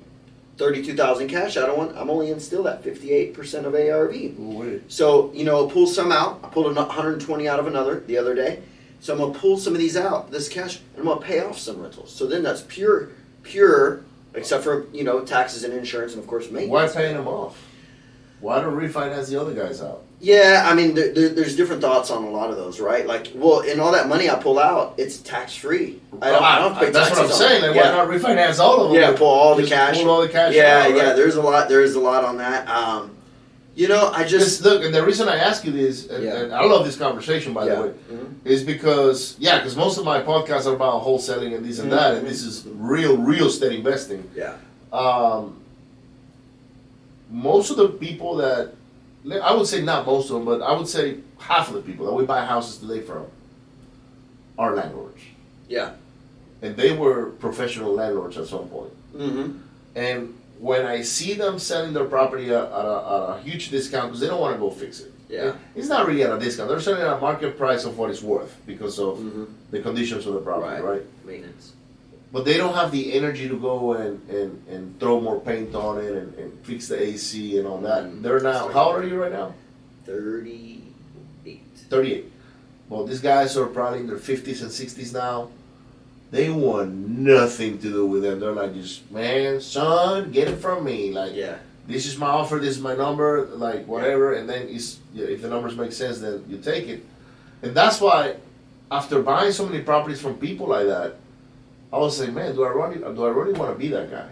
thirty 0.57 0.85
two 0.85 0.95
thousand 0.95 1.29
cash 1.29 1.57
out 1.57 1.69
of 1.69 1.77
one. 1.77 1.97
I'm 1.97 2.11
only 2.11 2.31
in 2.31 2.41
still 2.41 2.69
at 2.69 2.83
fifty 2.83 3.13
eight 3.13 3.35
percent 3.35 3.67
of 3.67 3.75
ARV. 3.75 4.15
Ooh. 4.15 4.83
So, 4.89 5.33
you 5.33 5.45
know, 5.45 5.69
I 5.69 5.73
pull 5.73 5.87
some 5.87 6.13
out. 6.13 6.41
I 6.43 6.49
pulled 6.49 6.67
a 6.67 6.73
120 6.75 7.49
out 7.49 7.59
of 7.61 7.67
another 7.67 8.01
the 8.01 8.19
other 8.19 8.35
day. 8.35 8.63
So 9.01 9.13
I'm 9.13 9.19
gonna 9.19 9.39
pull 9.39 9.59
some 9.59 9.75
of 9.75 9.79
these 9.79 9.99
out, 9.99 10.31
this 10.31 10.49
cash, 10.49 10.79
and 10.79 11.01
I'm 11.01 11.05
gonna 11.05 11.21
pay 11.21 11.41
off 11.41 11.59
some 11.59 11.81
rentals. 11.81 12.11
So 12.11 12.27
then 12.27 12.43
that's 12.43 12.63
pure, 12.63 13.11
pure, 13.43 14.03
except 14.33 14.65
for 14.65 14.87
you 14.95 15.05
know 15.05 15.21
taxes 15.21 15.63
and 15.65 15.75
insurance 15.75 16.15
and 16.15 16.23
of 16.23 16.27
course 16.29 16.49
Why 16.49 16.89
paying 16.89 17.15
them 17.17 17.29
off? 17.29 17.63
Why 18.41 18.61
don't 18.61 18.75
refinance 18.75 19.29
the 19.29 19.41
other 19.41 19.53
guys 19.53 19.83
out? 19.83 20.04
Yeah, 20.21 20.63
I 20.67 20.75
mean, 20.75 20.95
there, 20.95 21.13
there, 21.13 21.29
there's 21.31 21.55
different 21.57 21.83
thoughts 21.83 22.11
on 22.11 22.25
a 22.25 22.31
lot 22.31 22.49
of 22.51 22.57
those, 22.57 22.81
right? 22.81 23.07
Like, 23.07 23.33
well, 23.35 23.61
and 23.61 23.81
all 23.81 23.93
that 23.93 24.09
money 24.09 24.31
I 24.31 24.37
pull 24.37 24.59
out, 24.59 24.95
it's 24.97 25.19
tax 25.19 25.55
free. 25.55 26.01
I 26.23 26.31
don't, 26.31 26.43
I 26.43 26.59
don't 26.61 26.79
pay 26.79 26.91
that's 26.91 27.11
what 27.11 27.27
I'm 27.27 27.31
saying. 27.33 27.63
Like, 27.63 27.75
yeah. 27.75 27.95
why 27.95 28.05
not 28.05 28.09
refinance 28.09 28.59
all 28.59 28.81
of 28.87 28.93
them? 28.93 29.01
Yeah, 29.01 29.15
pull 29.17 29.27
all 29.29 29.55
the 29.55 29.67
cash. 29.67 29.99
Pull 29.99 30.09
all 30.09 30.23
the 30.23 30.29
cash. 30.29 30.55
yeah, 30.55 30.79
out, 30.79 30.91
right? 30.91 30.97
yeah. 30.97 31.13
There's 31.13 31.35
a 31.35 31.43
lot. 31.43 31.69
There's 31.69 31.95
a 31.95 32.01
lot 32.01 32.25
on 32.25 32.39
that. 32.39 32.67
Um, 32.69 33.11
you 33.77 33.89
know, 33.89 34.13
I 34.15 34.25
Just 34.25 34.63
look, 34.63 34.85
and 34.85 34.95
the 34.95 35.05
reason 35.05 35.29
I 35.29 35.37
ask 35.37 35.65
you 35.65 35.73
this, 35.73 36.07
and, 36.09 36.23
Yeah. 36.25 36.37
and 36.37 36.55
I 36.55 36.65
love 36.65 36.87
this 36.87 36.97
conversation, 36.97 37.53
by 37.53 37.67
Yeah. 37.67 37.75
the 37.75 37.83
way, 37.83 37.89
Mhm. 38.13 38.35
is 38.45 38.63
because 38.63 39.35
yeah, 39.41 39.59
because 39.59 39.77
most 39.77 39.99
of 39.99 40.05
my 40.05 40.21
podcasts 40.23 40.67
are 40.67 40.75
about 40.75 41.03
wholesaling 41.05 41.55
and 41.57 41.67
this 41.69 41.81
and 41.81 41.91
Mhm. 41.91 41.97
that, 41.97 42.15
and 42.15 42.27
this 42.27 42.45
is 42.45 42.65
real, 42.79 43.17
real 43.17 43.49
estate 43.49 43.73
investing. 43.73 44.31
yeah, 44.35 44.53
Um, 44.93 45.57
most 47.31 47.71
of 47.71 47.77
the 47.77 47.89
people 47.89 48.37
that 48.37 48.75
I 49.31 49.55
would 49.55 49.67
say 49.67 49.83
not 49.83 50.07
most 50.07 50.31
of 50.31 50.37
them, 50.37 50.45
but 50.45 50.61
I 50.63 50.73
would 50.77 50.89
say 50.89 51.19
half 51.39 51.69
of 51.69 51.75
the 51.75 51.81
people 51.81 52.07
that 52.07 52.13
we 52.13 52.25
buy 52.27 52.45
houses 52.45 52.79
today 52.79 53.01
from 53.01 53.27
are 54.59 54.75
landlords, 54.75 55.21
yeah. 55.69 55.93
and 56.63 56.77
they 56.77 56.95
were 56.97 57.31
professional 57.41 57.93
landlords 57.95 58.37
at 58.39 58.47
some 58.47 58.69
point. 58.69 58.93
Mm-hmm. 59.17 59.59
And 59.97 60.35
when 60.59 60.87
I 60.87 61.03
see 61.03 61.35
them 61.35 61.59
selling 61.59 61.93
their 61.93 62.05
property 62.05 62.47
at, 62.51 62.63
at, 62.63 62.63
a, 62.63 62.69
at 62.69 63.39
a 63.39 63.41
huge 63.43 63.71
discount 63.71 64.07
because 64.09 64.21
they 64.21 64.29
don't 64.29 64.41
want 64.41 64.55
to 64.55 64.61
go 64.61 64.71
fix 64.71 65.01
it. 65.01 65.13
Yeah. 65.29 65.55
It's 65.75 65.89
not 65.89 66.07
really 66.07 66.23
at 66.23 66.31
a 66.33 66.39
discount. 66.39 66.69
They're 66.69 66.81
selling 66.81 67.01
at 67.03 67.13
a 67.15 67.19
market 67.19 67.59
price 67.59 67.85
of 67.85 67.99
what 67.99 68.11
it's 68.11 68.23
worth 68.23 68.55
because 68.67 68.99
of 69.01 69.19
Mm-hmm. 69.19 69.45
the 69.73 69.81
conditions 69.81 70.27
of 70.27 70.35
the 70.35 70.41
property, 70.41 70.75
Right. 70.83 70.85
right? 70.85 71.03
Maintenance. 71.25 71.73
But 72.35 72.45
they 72.45 72.57
don't 72.57 72.75
have 72.75 72.91
the 72.91 73.13
energy 73.15 73.49
to 73.49 73.57
go 73.57 73.93
and, 73.93 74.21
and, 74.29 74.51
and 74.69 74.99
throw 74.99 75.21
more 75.21 75.39
paint 75.39 75.73
on 75.77 75.99
it 76.05 76.11
and, 76.11 76.35
and 76.35 76.67
fix 76.67 76.89
the 76.89 77.01
AC 77.01 77.57
and 77.59 77.67
all 77.69 77.79
that. 77.83 78.03
Mm. 78.07 78.23
They're 78.23 78.41
now, 78.41 78.67
how 78.73 78.87
old 78.87 79.05
are 79.05 79.07
you 79.07 79.23
right 79.23 79.31
now? 79.31 79.55
Thirty-eight. 80.05 81.63
38. 81.89 82.33
Well, 82.89 83.05
these 83.07 83.21
guys 83.21 83.57
are 83.57 83.67
probably 83.67 84.01
in 84.01 84.09
their 84.09 84.17
50s 84.19 84.63
and 84.63 84.71
60s 84.71 85.13
now. 85.15 85.49
They 86.33 86.51
want 86.51 86.93
nothing 86.93 87.79
to 87.79 87.89
do 87.89 88.05
with 88.07 88.23
them. 88.23 88.41
They're 88.41 88.53
like, 88.53 88.75
just, 88.75 89.09
man, 89.13 89.61
son, 89.61 90.33
get 90.33 90.49
it 90.49 90.57
from 90.57 90.83
me. 90.85 91.13
Like, 91.13 91.35
Yeah. 91.35 91.59
this 91.87 92.05
is 92.05 92.19
my 92.19 92.27
offer, 92.27 92.57
this 92.59 92.77
is 92.77 92.83
my 92.83 92.97
number, 92.97 93.47
like 93.55 93.87
whatever, 93.87 94.33
and 94.35 94.49
then 94.49 94.67
it's, 94.69 94.99
if 95.15 95.41
the 95.43 95.49
numbers 95.49 95.77
make 95.77 95.93
sense, 95.93 96.19
then 96.19 96.45
you 96.49 96.59
take 96.59 96.89
it. 96.89 97.05
And 97.63 97.75
that's 97.77 98.01
why, 98.01 98.37
after 98.91 99.23
buying 99.23 99.53
so 99.53 99.67
many 99.67 99.83
properties 99.85 100.21
from 100.21 100.35
people 100.37 100.67
like 100.67 100.87
that, 100.87 101.15
I 101.95 101.99
was 101.99 102.17
saying, 102.17 102.35
man, 102.35 102.55
do 102.57 102.65
I 102.65 102.71
really, 102.71 102.97
do 102.99 103.25
I 103.25 103.29
really 103.29 103.53
want 103.53 103.73
to 103.73 103.79
be 103.79 103.87
that 103.89 104.11
guy? 104.11 104.29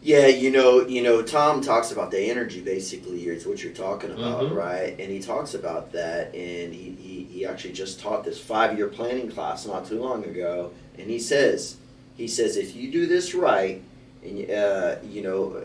Yeah, 0.00 0.28
you 0.28 0.50
know, 0.50 0.86
you 0.86 1.02
know, 1.02 1.20
Tom 1.22 1.60
talks 1.60 1.90
about 1.92 2.10
the 2.10 2.18
energy 2.30 2.62
basically 2.62 3.26
it's 3.26 3.44
what 3.44 3.62
you're 3.62 3.72
talking 3.74 4.10
about, 4.12 4.44
Mhm. 4.44 4.54
right? 4.54 4.98
And 4.98 5.10
he 5.12 5.18
talks 5.20 5.52
about 5.54 5.92
that 5.92 6.34
and 6.34 6.72
he, 6.72 6.96
he, 6.98 7.24
he 7.30 7.44
actually 7.44 7.74
just 7.74 8.00
taught 8.00 8.24
this 8.24 8.40
five 8.40 8.78
year 8.78 8.88
planning 8.88 9.30
class 9.30 9.66
not 9.66 9.86
too 9.86 10.00
long 10.00 10.24
ago. 10.24 10.70
And 10.96 11.10
he 11.10 11.18
says, 11.18 11.76
he 12.16 12.26
says, 12.28 12.56
if 12.56 12.74
you 12.74 12.90
do 12.90 13.06
this 13.06 13.34
right, 13.34 13.82
and 14.24 14.50
uh, 14.50 14.96
you 15.04 15.20
know, 15.22 15.64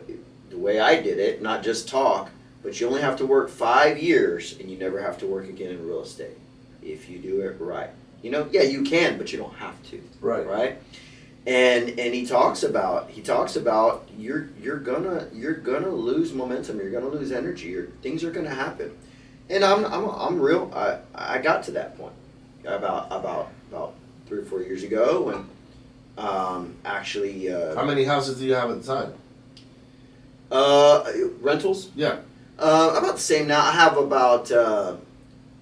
the 0.49 0.57
way 0.57 0.79
I 0.79 1.01
did 1.01 1.17
it, 1.19 1.41
not 1.41 1.63
just 1.63 1.87
talk, 1.87 2.29
but 2.61 2.79
you 2.81 2.87
only 2.87 3.01
have 3.01 3.17
to 3.17 3.25
work 3.25 3.49
five 3.49 3.97
years 3.97 4.57
and 4.59 4.69
you 4.69 4.77
never 4.77 5.01
have 5.01 5.17
to 5.19 5.27
work 5.27 5.47
again 5.47 5.71
in 5.71 5.87
real 5.87 6.01
estate 6.01 6.37
if 6.81 7.09
you 7.09 7.19
do 7.19 7.39
it 7.41 7.55
right. 7.59 7.91
You 8.23 8.31
know, 8.31 8.47
yeah, 8.51 8.63
you 8.63 8.81
can, 8.83 9.17
but 9.19 9.31
you 9.31 9.37
don't 9.37 9.53
have 9.55 9.75
to 9.91 10.01
Right. 10.21 10.47
right 10.47 10.77
and 11.45 11.89
and 11.99 12.13
he 12.15 12.25
talks 12.25 12.63
about 12.63 13.09
he 13.09 13.21
talks 13.21 13.57
about 13.57 14.07
you're 14.17 14.47
you're 14.61 14.79
gonna 14.79 15.27
you're 15.33 15.53
gonna 15.55 15.89
lose 15.89 16.31
momentum 16.31 16.77
you're 16.79 16.89
gonna 16.89 17.09
lose 17.09 17.33
energy 17.33 17.67
your 17.67 17.87
things 18.01 18.23
are 18.23 18.31
gonna 18.31 18.49
happen 18.49 18.89
and 19.49 19.61
i'm 19.65 19.83
i'm, 19.83 20.07
I'm 20.09 20.39
real 20.39 20.71
i 20.73 20.99
i 21.13 21.39
got 21.39 21.63
to 21.63 21.71
that 21.71 21.97
point 21.97 22.13
about 22.63 23.07
about 23.11 23.49
about 23.69 23.93
three 24.25 24.39
or 24.39 24.45
four 24.45 24.61
years 24.61 24.83
ago 24.83 25.23
when 25.23 25.49
um 26.25 26.75
actually 26.85 27.47
How 27.49 27.81
uh, 27.81 27.85
many 27.85 28.05
houses 28.05 28.39
do 28.39 28.45
you 28.45 28.53
have 28.53 28.71
at 28.71 28.81
the 28.81 28.87
time? 28.95 29.13
uh 30.49 31.03
rentals 31.41 31.89
Yeah. 31.93 32.19
uh 32.57 32.95
about 32.97 33.15
the 33.15 33.21
same 33.21 33.47
now 33.47 33.65
i 33.65 33.71
have 33.71 33.97
about 33.97 34.49
uh 34.49 34.95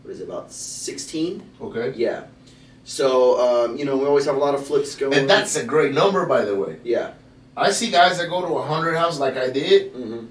what 0.04 0.12
is 0.12 0.20
it 0.20 0.26
about 0.26 0.52
16 0.52 1.42
Okay. 1.60 1.94
yeah 1.96 2.26
so 2.84 3.40
um 3.40 3.78
you 3.78 3.86
know 3.86 3.96
we 3.98 4.06
always 4.06 4.26
have 4.26 4.36
a 4.36 4.40
lot 4.40 4.56
of 4.56 4.66
flips 4.66 4.96
going 4.96 5.14
And 5.14 5.30
that's 5.30 5.56
a 5.56 5.64
great 5.64 5.94
number, 5.94 6.26
by 6.26 6.44
the 6.46 6.56
way. 6.56 6.78
yeah 6.84 7.12
I 7.56 7.70
see 7.72 7.92
guys 7.92 8.18
that 8.18 8.30
go 8.30 8.42
to 8.42 8.54
a 8.56 8.64
hundred 8.66 8.96
houses 8.96 9.20
like 9.20 9.38
I 9.38 9.50
did. 9.50 9.92
hmm 9.94 10.26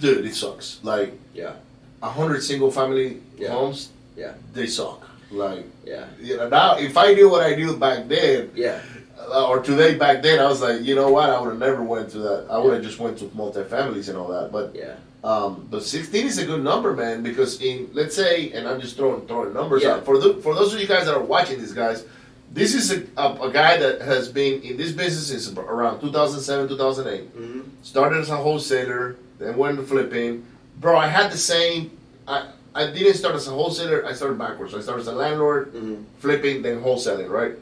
Dude, 0.00 0.24
it 0.26 0.34
sucks. 0.34 0.80
Like 0.82 1.12
yeah 1.34 1.54
a 2.02 2.10
hundred 2.10 2.42
single 2.42 2.70
family 2.70 3.20
Yeah. 3.38 3.50
homes. 3.52 3.90
Yeah. 4.16 4.34
They 4.52 4.66
suck. 4.66 5.08
Like 5.30 5.64
yeah 5.84 6.06
you 6.20 6.36
know 6.36 6.48
now, 6.48 6.76
if 6.78 6.96
I 6.96 7.14
knew 7.14 7.28
what 7.30 7.42
I 7.44 7.54
knew 7.54 7.76
back 7.76 8.08
then, 8.08 8.50
yeah 8.54 8.80
uh, 9.18 9.48
or 9.48 9.60
today 9.60 9.94
back 9.96 10.20
then, 10.22 10.38
I 10.38 10.46
was 10.46 10.60
like, 10.60 10.82
you 10.82 10.94
know 10.94 11.10
what? 11.10 11.30
I 11.30 11.40
would 11.40 11.48
have 11.50 11.58
never 11.58 11.82
went 11.82 12.10
to 12.10 12.18
that. 12.18 12.46
I 12.50 12.58
would 12.58 12.74
have 12.74 12.82
just 12.82 12.98
went 12.98 13.16
to 13.20 13.30
multi-families 13.34 14.08
and 14.10 14.18
all 14.18 14.28
that. 14.28 14.52
But 14.52 14.74
yeah 14.74 14.96
um, 15.24 15.66
but 15.70 15.82
16 15.82 16.26
is 16.26 16.38
a 16.38 16.44
good 16.46 16.62
number, 16.62 16.92
man. 16.94 17.22
Because 17.22 17.60
in 17.60 17.88
let's 17.94 18.14
say, 18.14 18.52
and 18.52 18.68
I'm 18.68 18.80
just 18.80 18.96
throwing 18.96 19.26
throwing 19.26 19.52
numbers 19.54 19.82
Yeah. 19.82 19.94
out 19.94 20.04
for 20.04 20.18
the, 20.18 20.34
for 20.42 20.54
those 20.54 20.72
of 20.74 20.80
you 20.80 20.86
guys 20.86 21.06
that 21.06 21.14
are 21.16 21.22
watching 21.22 21.58
these 21.58 21.72
guys. 21.72 22.04
This 22.52 22.72
is 22.76 22.92
a, 22.92 23.02
a, 23.20 23.48
a 23.48 23.52
guy 23.52 23.78
that 23.78 24.00
has 24.02 24.28
been 24.28 24.62
in 24.62 24.76
this 24.76 24.92
business 24.92 25.26
since 25.26 25.58
around 25.58 26.00
2007, 26.00 26.68
2008. 26.68 27.24
hmm 27.30 27.60
Started 27.82 28.20
as 28.20 28.30
a 28.30 28.36
wholesaler, 28.36 29.16
then 29.40 29.56
went 29.56 29.76
to 29.78 29.82
flipping. 29.82 30.46
Bro, 30.80 30.96
I 30.96 31.08
had 31.08 31.32
the 31.32 31.36
same. 31.38 31.90
I 32.28 32.50
I 32.74 32.90
didn't 32.92 33.14
start 33.14 33.34
as 33.34 33.48
a 33.48 33.50
wholesaler. 33.50 34.04
I 34.06 34.12
started 34.12 34.38
backwards. 34.38 34.72
I 34.74 34.80
started 34.82 35.00
as 35.02 35.08
a 35.08 35.12
landlord, 35.24 35.68
hmm 35.72 36.02
flipping, 36.20 36.62
then 36.62 36.80
wholesaling, 36.82 37.28
right? 37.30 37.54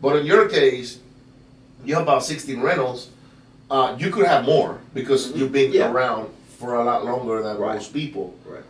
But 0.00 0.16
in 0.16 0.26
your 0.26 0.48
case, 0.48 1.00
you 1.84 1.94
have 1.94 2.04
about 2.04 2.22
16 2.22 2.60
rentals. 2.60 3.10
Uh, 3.70 3.96
you 3.98 4.10
could 4.10 4.26
have 4.26 4.44
more 4.44 4.78
because 4.94 5.28
Mhm. 5.32 5.36
you've 5.36 5.52
been 5.52 5.72
Yeah. 5.72 5.90
around 5.90 6.28
for 6.58 6.74
a 6.74 6.84
lot 6.84 7.04
longer 7.04 7.42
than 7.42 7.56
Right. 7.58 7.74
most 7.74 7.92
people. 7.92 8.34
Right. 8.44 8.62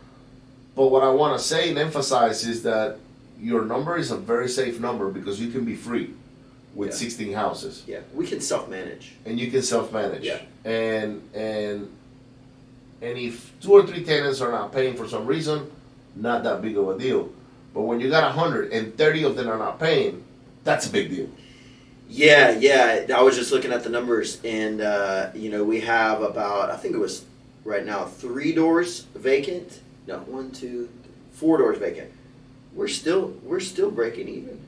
But 0.75 0.87
what 0.87 1.03
I 1.03 1.09
want 1.09 1.37
to 1.37 1.43
say 1.43 1.69
and 1.69 1.77
emphasize 1.77 2.45
is 2.45 2.63
that 2.63 2.97
your 3.41 3.65
number 3.65 3.97
is 3.97 4.11
a 4.11 4.17
very 4.17 4.47
safe 4.47 4.79
number 4.79 5.09
because 5.09 5.41
you 5.41 5.49
can 5.51 5.65
be 5.65 5.75
free 5.75 6.11
with 6.75 6.89
Yeah. 6.89 6.95
16 6.95 7.33
houses 7.33 7.83
Yeah, 7.87 7.99
we 8.13 8.27
can 8.27 8.39
self 8.41 8.69
manage. 8.69 9.13
and 9.25 9.39
you 9.39 9.49
can 9.49 9.61
self-manage. 9.63 10.23
Yeah. 10.23 10.39
And 10.65 11.21
and 11.33 11.89
and 13.01 13.17
if 13.17 13.51
two 13.61 13.71
or 13.71 13.85
three 13.87 14.03
tenants 14.03 14.39
are 14.41 14.51
not 14.51 14.71
paying 14.73 14.95
for 14.95 15.07
some 15.07 15.25
reason, 15.25 15.71
not 16.15 16.43
that 16.43 16.61
big 16.61 16.77
of 16.77 16.89
a 16.89 16.97
deal. 16.97 17.29
But 17.73 17.81
when 17.83 17.99
you 18.01 18.09
got 18.09 18.23
a 18.23 18.31
hundred 18.31 18.71
and 18.71 18.95
thirty 18.97 19.23
of 19.23 19.35
them 19.35 19.47
are 19.49 19.57
not 19.57 19.79
paying, 19.79 20.23
that's 20.63 20.85
a 20.87 20.91
big 20.91 21.09
deal. 21.09 21.29
Yeah, 22.09 22.51
yeah. 22.59 23.05
I 23.15 23.21
was 23.21 23.35
just 23.35 23.51
looking 23.51 23.71
at 23.71 23.83
the 23.83 23.89
numbers, 23.89 24.39
and 24.43 24.81
uh, 24.81 25.29
you 25.33 25.49
know, 25.49 25.63
we 25.63 25.79
have 25.81 26.21
about 26.21 26.69
I 26.71 26.77
think 26.77 26.93
it 26.95 26.99
was 26.99 27.23
right 27.63 27.85
now 27.85 28.05
three 28.05 28.53
doors 28.53 29.01
vacant. 29.15 29.81
No, 30.07 30.19
one, 30.19 30.51
two, 30.51 30.89
four 31.31 31.57
doors 31.57 31.77
vacant. 31.77 32.11
We're 32.73 32.87
still 32.87 33.33
we're 33.43 33.59
still 33.59 33.91
breaking 33.91 34.27
even. 34.29 34.59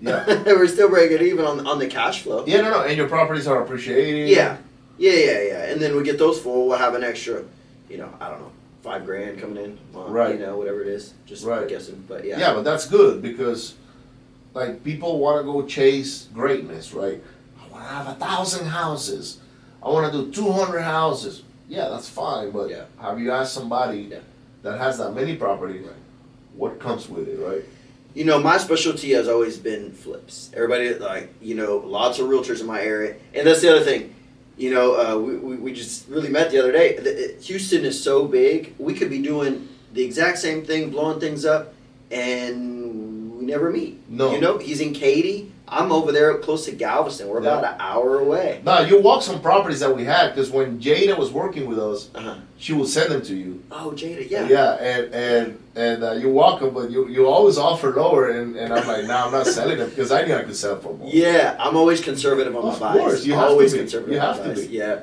Yeah. 0.00 0.24
we're 0.46 0.66
still 0.66 0.88
breaking 0.88 1.26
even 1.26 1.44
on 1.44 1.66
on 1.66 1.78
the 1.78 1.86
cash 1.86 2.22
flow. 2.22 2.44
yeah, 2.46 2.60
no, 2.62 2.70
no. 2.70 2.82
And 2.84 2.96
your 2.96 3.08
properties 3.08 3.46
are 3.46 3.62
appreciating. 3.62 4.28
Yeah, 4.28 4.56
yeah, 4.98 5.12
yeah, 5.12 5.40
yeah. 5.42 5.64
And 5.72 5.80
then 5.80 5.94
we 5.96 6.02
get 6.02 6.18
those 6.18 6.40
full. 6.40 6.68
We'll 6.68 6.78
have 6.78 6.94
an 6.94 7.04
extra, 7.04 7.44
you 7.88 7.98
know, 7.98 8.08
I 8.20 8.28
don't 8.30 8.40
know, 8.40 8.50
five 8.82 9.04
grand 9.04 9.40
coming 9.40 9.62
in. 9.62 9.78
uh, 9.94 10.04
Right. 10.04 10.34
You 10.38 10.40
know, 10.46 10.56
whatever 10.56 10.80
it 10.82 10.88
is. 10.88 11.12
Just 11.26 11.44
Right. 11.44 11.68
guessing, 11.68 12.02
but 12.08 12.24
yeah. 12.24 12.38
Yeah, 12.38 12.54
but 12.54 12.62
that's 12.64 12.86
good 12.86 13.20
because, 13.20 13.74
like, 14.54 14.82
people 14.82 15.18
want 15.18 15.38
to 15.38 15.44
go 15.44 15.64
chase 15.66 16.28
greatness, 16.32 16.94
right? 16.94 17.22
I 17.62 17.72
want 17.72 17.84
to 17.84 17.90
have 17.90 18.08
a 18.08 18.14
thousand 18.14 18.66
houses. 18.68 19.38
I 19.82 19.88
want 19.90 20.10
to 20.12 20.24
do 20.24 20.30
two 20.32 20.50
hundred 20.50 20.80
houses. 20.80 21.42
Yeah, 21.70 21.88
that's 21.88 22.08
fine, 22.08 22.50
but 22.50 22.68
Yeah. 22.68 22.84
have 23.00 23.20
you 23.20 23.30
asked 23.30 23.54
somebody 23.54 24.08
Yeah. 24.10 24.18
that 24.64 24.78
has 24.78 24.98
that 24.98 25.14
many 25.14 25.36
properties 25.36 25.82
Right. 25.86 25.94
what 26.56 26.80
comes 26.80 27.08
with 27.08 27.28
it, 27.28 27.38
right? 27.38 27.64
You 28.12 28.24
know, 28.24 28.40
my 28.40 28.58
specialty 28.58 29.12
has 29.12 29.28
always 29.28 29.56
been 29.56 29.92
flips. 29.92 30.50
Everybody, 30.52 30.94
like, 30.94 31.28
you 31.40 31.54
know, 31.54 31.76
lots 31.86 32.18
of 32.18 32.26
realtors 32.26 32.60
in 32.60 32.66
my 32.66 32.82
area. 32.82 33.14
And 33.32 33.46
that's 33.46 33.60
the 33.60 33.70
other 33.70 33.84
thing. 33.84 34.12
You 34.58 34.74
know, 34.74 34.94
uh, 35.00 35.16
we, 35.16 35.36
we, 35.36 35.56
we 35.56 35.72
just 35.72 36.08
really 36.08 36.28
met 36.28 36.50
the 36.50 36.58
other 36.58 36.72
day. 36.72 36.96
The- 36.96 37.16
it- 37.24 37.40
Houston 37.42 37.84
is 37.84 38.02
so 38.02 38.26
big, 38.26 38.74
we 38.78 38.92
could 38.94 39.08
be 39.08 39.22
doing 39.22 39.68
the 39.94 40.02
exact 40.02 40.38
same 40.38 40.62
thing, 40.64 40.90
blowing 40.90 41.20
things 41.20 41.44
up, 41.44 41.72
and 42.10 43.38
we 43.38 43.46
never 43.46 43.70
meet. 43.70 44.00
No. 44.08 44.32
You 44.34 44.40
know, 44.40 44.58
he's 44.58 44.80
in 44.80 44.92
Katy. 44.92 45.52
I'm 45.72 45.92
over 45.92 46.10
there 46.10 46.36
close 46.38 46.64
to 46.64 46.72
Galveston. 46.72 47.28
We're 47.28 47.38
about 47.38 47.62
Yeah. 47.62 47.74
an 47.74 47.80
hour 47.80 48.18
away. 48.18 48.60
Now 48.64 48.80
you 48.80 49.00
walk 49.00 49.22
some 49.22 49.40
properties 49.40 49.78
that 49.80 49.94
we 49.94 50.02
had 50.04 50.34
because 50.34 50.50
when 50.50 50.80
Jada 50.80 51.16
was 51.16 51.30
working 51.30 51.66
with 51.68 51.78
us, 51.78 52.08
Uh-huh. 52.12 52.34
she 52.58 52.72
would 52.72 52.88
send 52.88 53.12
them 53.12 53.22
to 53.22 53.34
you. 53.36 53.62
Oh, 53.70 53.92
Jada, 53.94 54.28
yeah. 54.28 54.48
yeah, 54.48 54.72
and 54.92 55.14
and 55.14 55.58
and 55.76 56.02
uh, 56.02 56.12
you 56.12 56.28
walk 56.30 56.58
them, 56.60 56.74
but 56.74 56.90
you 56.90 57.06
you 57.08 57.28
always 57.28 57.56
offer 57.56 57.90
lower, 57.94 58.30
and, 58.30 58.56
and 58.56 58.74
I'm 58.74 58.86
like, 58.88 59.04
nah, 59.06 59.26
I'm 59.26 59.32
not 59.32 59.46
selling 59.46 59.78
them 59.78 59.90
because 59.90 60.10
I 60.10 60.24
knew 60.24 60.34
I 60.34 60.42
could 60.42 60.56
sell 60.56 60.76
for 60.80 60.92
more. 60.92 61.08
Yeah, 61.08 61.54
I'm 61.60 61.76
always 61.76 62.00
conservative 62.00 62.56
on 62.56 62.64
Of 62.64 62.80
my 62.80 62.86
buys. 62.88 62.96
Of 62.96 63.00
course, 63.02 63.24
you 63.24 63.34
have 63.34 63.44
to 63.44 63.50
always 63.50 63.72
be. 63.72 63.78
conservative. 63.78 64.14
You 64.14 64.20
on 64.20 64.26
have 64.26 64.38
my 64.38 64.42
to 64.54 64.58
buys. 64.60 64.66
be. 64.66 64.76
Yeah. 64.76 64.98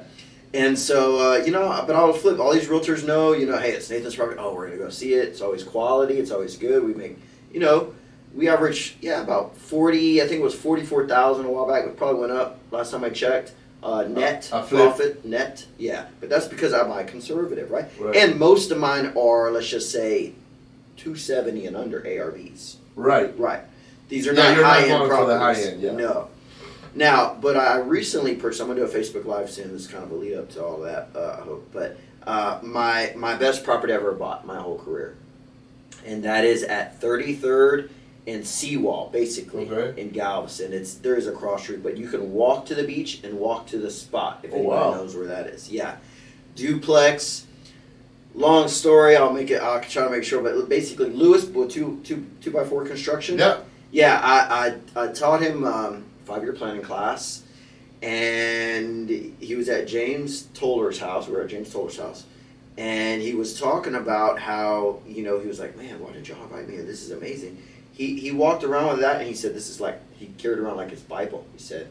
And 0.53 0.77
so, 0.80 0.97
uh, 1.34 1.38
you 1.45 1.51
know, 1.51 1.84
but 1.88 1.95
I'll 1.95 2.12
flip. 2.13 2.39
All 2.39 2.53
these 2.53 2.67
realtors 2.67 3.06
know, 3.06 3.32
you 3.34 3.45
know, 3.45 3.58
hey, 3.58 3.71
it's 3.71 3.89
Nathan's 3.89 4.15
property. 4.15 4.38
Oh, 4.39 4.53
we're 4.53 4.67
gonna 4.67 4.77
go 4.80 4.89
see 4.89 5.13
it. 5.13 5.27
It's 5.30 5.41
always 5.41 5.63
quality. 5.63 6.15
It's 6.19 6.32
always 6.32 6.58
good. 6.58 6.84
We 6.86 6.93
make, 6.93 7.17
you 7.53 7.60
know, 7.60 7.93
we 8.38 8.47
average, 8.47 8.95
yeah, 9.02 9.21
about 9.23 9.58
forty. 9.58 10.21
I 10.21 10.28
think 10.28 10.39
it 10.39 10.43
was 10.43 10.56
forty-four 10.56 11.08
thousand 11.08 11.45
a 11.47 11.50
while 11.52 11.67
back. 11.67 11.86
It 11.86 11.97
probably 11.97 12.21
went 12.21 12.32
up 12.32 12.60
last 12.71 12.91
time 12.91 13.04
I 13.04 13.10
checked. 13.10 13.52
Uh, 13.84 14.04
net 14.04 14.50
A- 14.52 14.60
a 14.60 14.63
profit, 14.63 15.23
net, 15.26 15.65
yeah. 15.78 16.06
But 16.19 16.30
that's 16.30 16.47
because 16.47 16.73
i'm 16.73 16.89
buy 16.89 17.04
conservative, 17.04 17.69
right? 17.71 17.86
Right. 18.00 18.15
And 18.15 18.39
most 18.39 18.71
of 18.71 18.78
mine 18.80 19.13
are, 19.17 19.52
let's 19.52 19.67
just 19.69 19.91
say, 19.91 20.34
two 20.97 21.15
seventy 21.15 21.65
and 21.65 21.76
under 21.76 22.02
ARVs. 22.02 22.76
Right. 22.95 23.38
Right. 23.39 23.62
These 24.10 24.28
are 24.28 24.34
Yeah, 24.34 24.43
not 24.43 24.54
you're 24.56 24.63
not 24.63 24.73
high 24.73 24.82
end 24.82 24.89
going 24.89 25.10
properties. 25.10 25.65
high 25.65 25.71
end, 25.71 25.82
yeah. 25.82 25.91
No. 25.93 26.28
Now, 26.95 27.38
but 27.39 27.56
I 27.58 27.78
recently 27.80 28.36
purchased. 28.36 28.62
I'm 28.62 28.67
gonna 28.67 28.80
do 28.80 28.86
a 28.86 28.89
Facebook 28.89 29.26
Live 29.26 29.50
soon. 29.52 29.71
This 29.73 29.82
is 29.82 29.88
kind 29.88 30.04
of 30.04 30.12
a 30.12 30.15
lead 30.15 30.36
up 30.36 30.50
to 30.52 30.63
all 30.65 30.80
that. 30.82 31.10
Uh, 31.15 31.38
I 31.39 31.43
hope. 31.43 31.69
But 31.71 31.97
uh, 32.26 32.60
my 32.63 33.13
my 33.15 33.36
best 33.36 33.63
property 33.63 33.93
I 33.93 33.97
ever 33.97 34.12
bought 34.13 34.45
my 34.47 34.60
whole 34.60 34.80
career, 34.80 35.15
and 36.06 36.23
that 36.23 36.43
is 36.45 36.63
at 36.63 37.00
33rd 37.00 37.89
and 38.27 38.45
Seawall, 38.45 39.09
basically 39.11 39.67
Okay. 39.69 39.99
in 39.99 40.09
Galveston. 40.09 40.73
It's 40.73 40.95
there 40.95 41.15
is 41.15 41.25
a 41.27 41.31
cross 41.31 41.63
street, 41.63 41.81
but 41.81 41.97
you 41.97 42.07
can 42.09 42.33
walk 42.33 42.65
to 42.67 42.75
the 42.75 42.83
beach 42.83 43.21
and 43.23 43.39
walk 43.39 43.67
to 43.67 43.77
the 43.77 43.89
spot 43.89 44.41
if 44.43 44.51
Oh, 44.51 44.57
anybody 44.57 44.75
wow. 44.81 44.91
knows 44.95 45.15
where 45.15 45.27
that 45.27 45.47
is. 45.47 45.71
Yeah, 45.71 45.95
duplex. 46.55 47.45
Long 48.35 48.67
story. 48.67 49.15
I'll 49.15 49.33
make 49.33 49.49
it. 49.49 49.61
I'll 49.61 49.81
try 49.81 50.03
to 50.03 50.09
make 50.11 50.23
sure. 50.23 50.43
But 50.43 50.69
basically, 50.69 51.09
Lewis 51.09 51.45
with 51.45 51.71
two 51.71 51.99
two 52.03 52.25
two 52.41 52.51
by 52.51 52.63
four 52.65 52.85
construction. 52.85 53.39
Yeah. 53.39 53.59
Yeah, 53.89 54.19
I, 54.21 54.75
I, 54.97 55.05
I 55.05 55.11
taught 55.13 55.41
him 55.41 55.63
um, 55.63 56.03
five 56.25 56.43
year 56.43 56.51
planning 56.51 56.81
class, 56.81 57.43
and 58.01 59.09
he 59.39 59.55
was 59.55 59.69
at 59.69 59.87
James 59.87 60.43
Toller's 60.53 60.99
house. 60.99 61.27
We 61.27 61.33
were 61.35 61.43
at 61.43 61.49
James 61.49 61.71
Toller's 61.71 61.97
house, 61.97 62.25
and 62.77 63.21
he 63.21 63.33
was 63.33 63.57
talking 63.57 63.95
about 63.95 64.39
how 64.39 64.99
you 65.07 65.23
know 65.23 65.39
he 65.39 65.47
was 65.47 65.59
like, 65.59 65.77
man, 65.77 65.99
why 66.01 66.11
did 66.11 66.27
y'all 66.27 66.43
invite 66.43 66.67
me? 66.67 66.77
This 66.77 67.01
is 67.03 67.11
amazing. 67.11 67.57
He 67.97 68.19
he 68.19 68.31
walked 68.31 68.63
around 68.63 68.89
with 68.89 68.99
that, 68.99 69.17
and 69.17 69.27
he 69.27 69.33
said 69.33 69.55
this 69.55 69.69
is 69.69 69.81
like 69.81 69.99
he 70.17 70.27
carried 70.38 70.60
around 70.60 70.77
like 70.77 70.91
his 70.91 71.01
Bible. 71.01 71.45
He 71.53 71.60
said, 71.60 71.88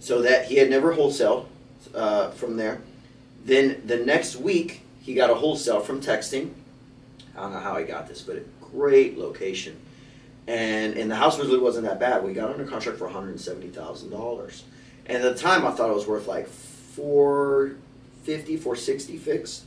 so 0.00 0.22
that 0.22 0.46
he 0.46 0.56
had 0.56 0.68
never 0.68 0.94
wholesaled 0.94 1.46
uh, 1.94 2.30
from 2.32 2.56
there. 2.56 2.80
Then 3.44 3.82
the 3.84 3.98
next 3.98 4.36
week 4.36 4.82
he 5.00 5.14
got 5.14 5.30
a 5.30 5.34
wholesale 5.34 5.80
from 5.80 6.00
texting. 6.00 6.50
I 7.36 7.42
don't 7.42 7.52
know 7.52 7.60
how 7.60 7.76
he 7.78 7.84
got 7.84 8.08
this, 8.08 8.22
but 8.22 8.36
a 8.36 8.42
great 8.72 9.16
location 9.16 9.76
and 10.46 10.96
and 10.96 11.10
the 11.10 11.16
house 11.16 11.38
really 11.38 11.58
wasn't 11.58 11.86
that 11.86 11.98
bad. 11.98 12.22
We 12.24 12.34
got 12.34 12.50
under 12.50 12.64
contract 12.64 12.98
for 12.98 13.04
one 13.04 13.14
hundred 13.14 13.40
seventy 13.40 13.68
thousand 13.68 14.10
dollars, 14.10 14.64
and 15.06 15.22
at 15.22 15.34
the 15.34 15.40
time 15.40 15.66
I 15.66 15.70
thought 15.70 15.90
it 15.90 15.94
was 15.94 16.06
worth 16.06 16.26
like 16.26 16.48
four 16.48 17.76
fifty, 18.22 18.56
four 18.56 18.76
sixty 18.76 19.16
fixed. 19.16 19.64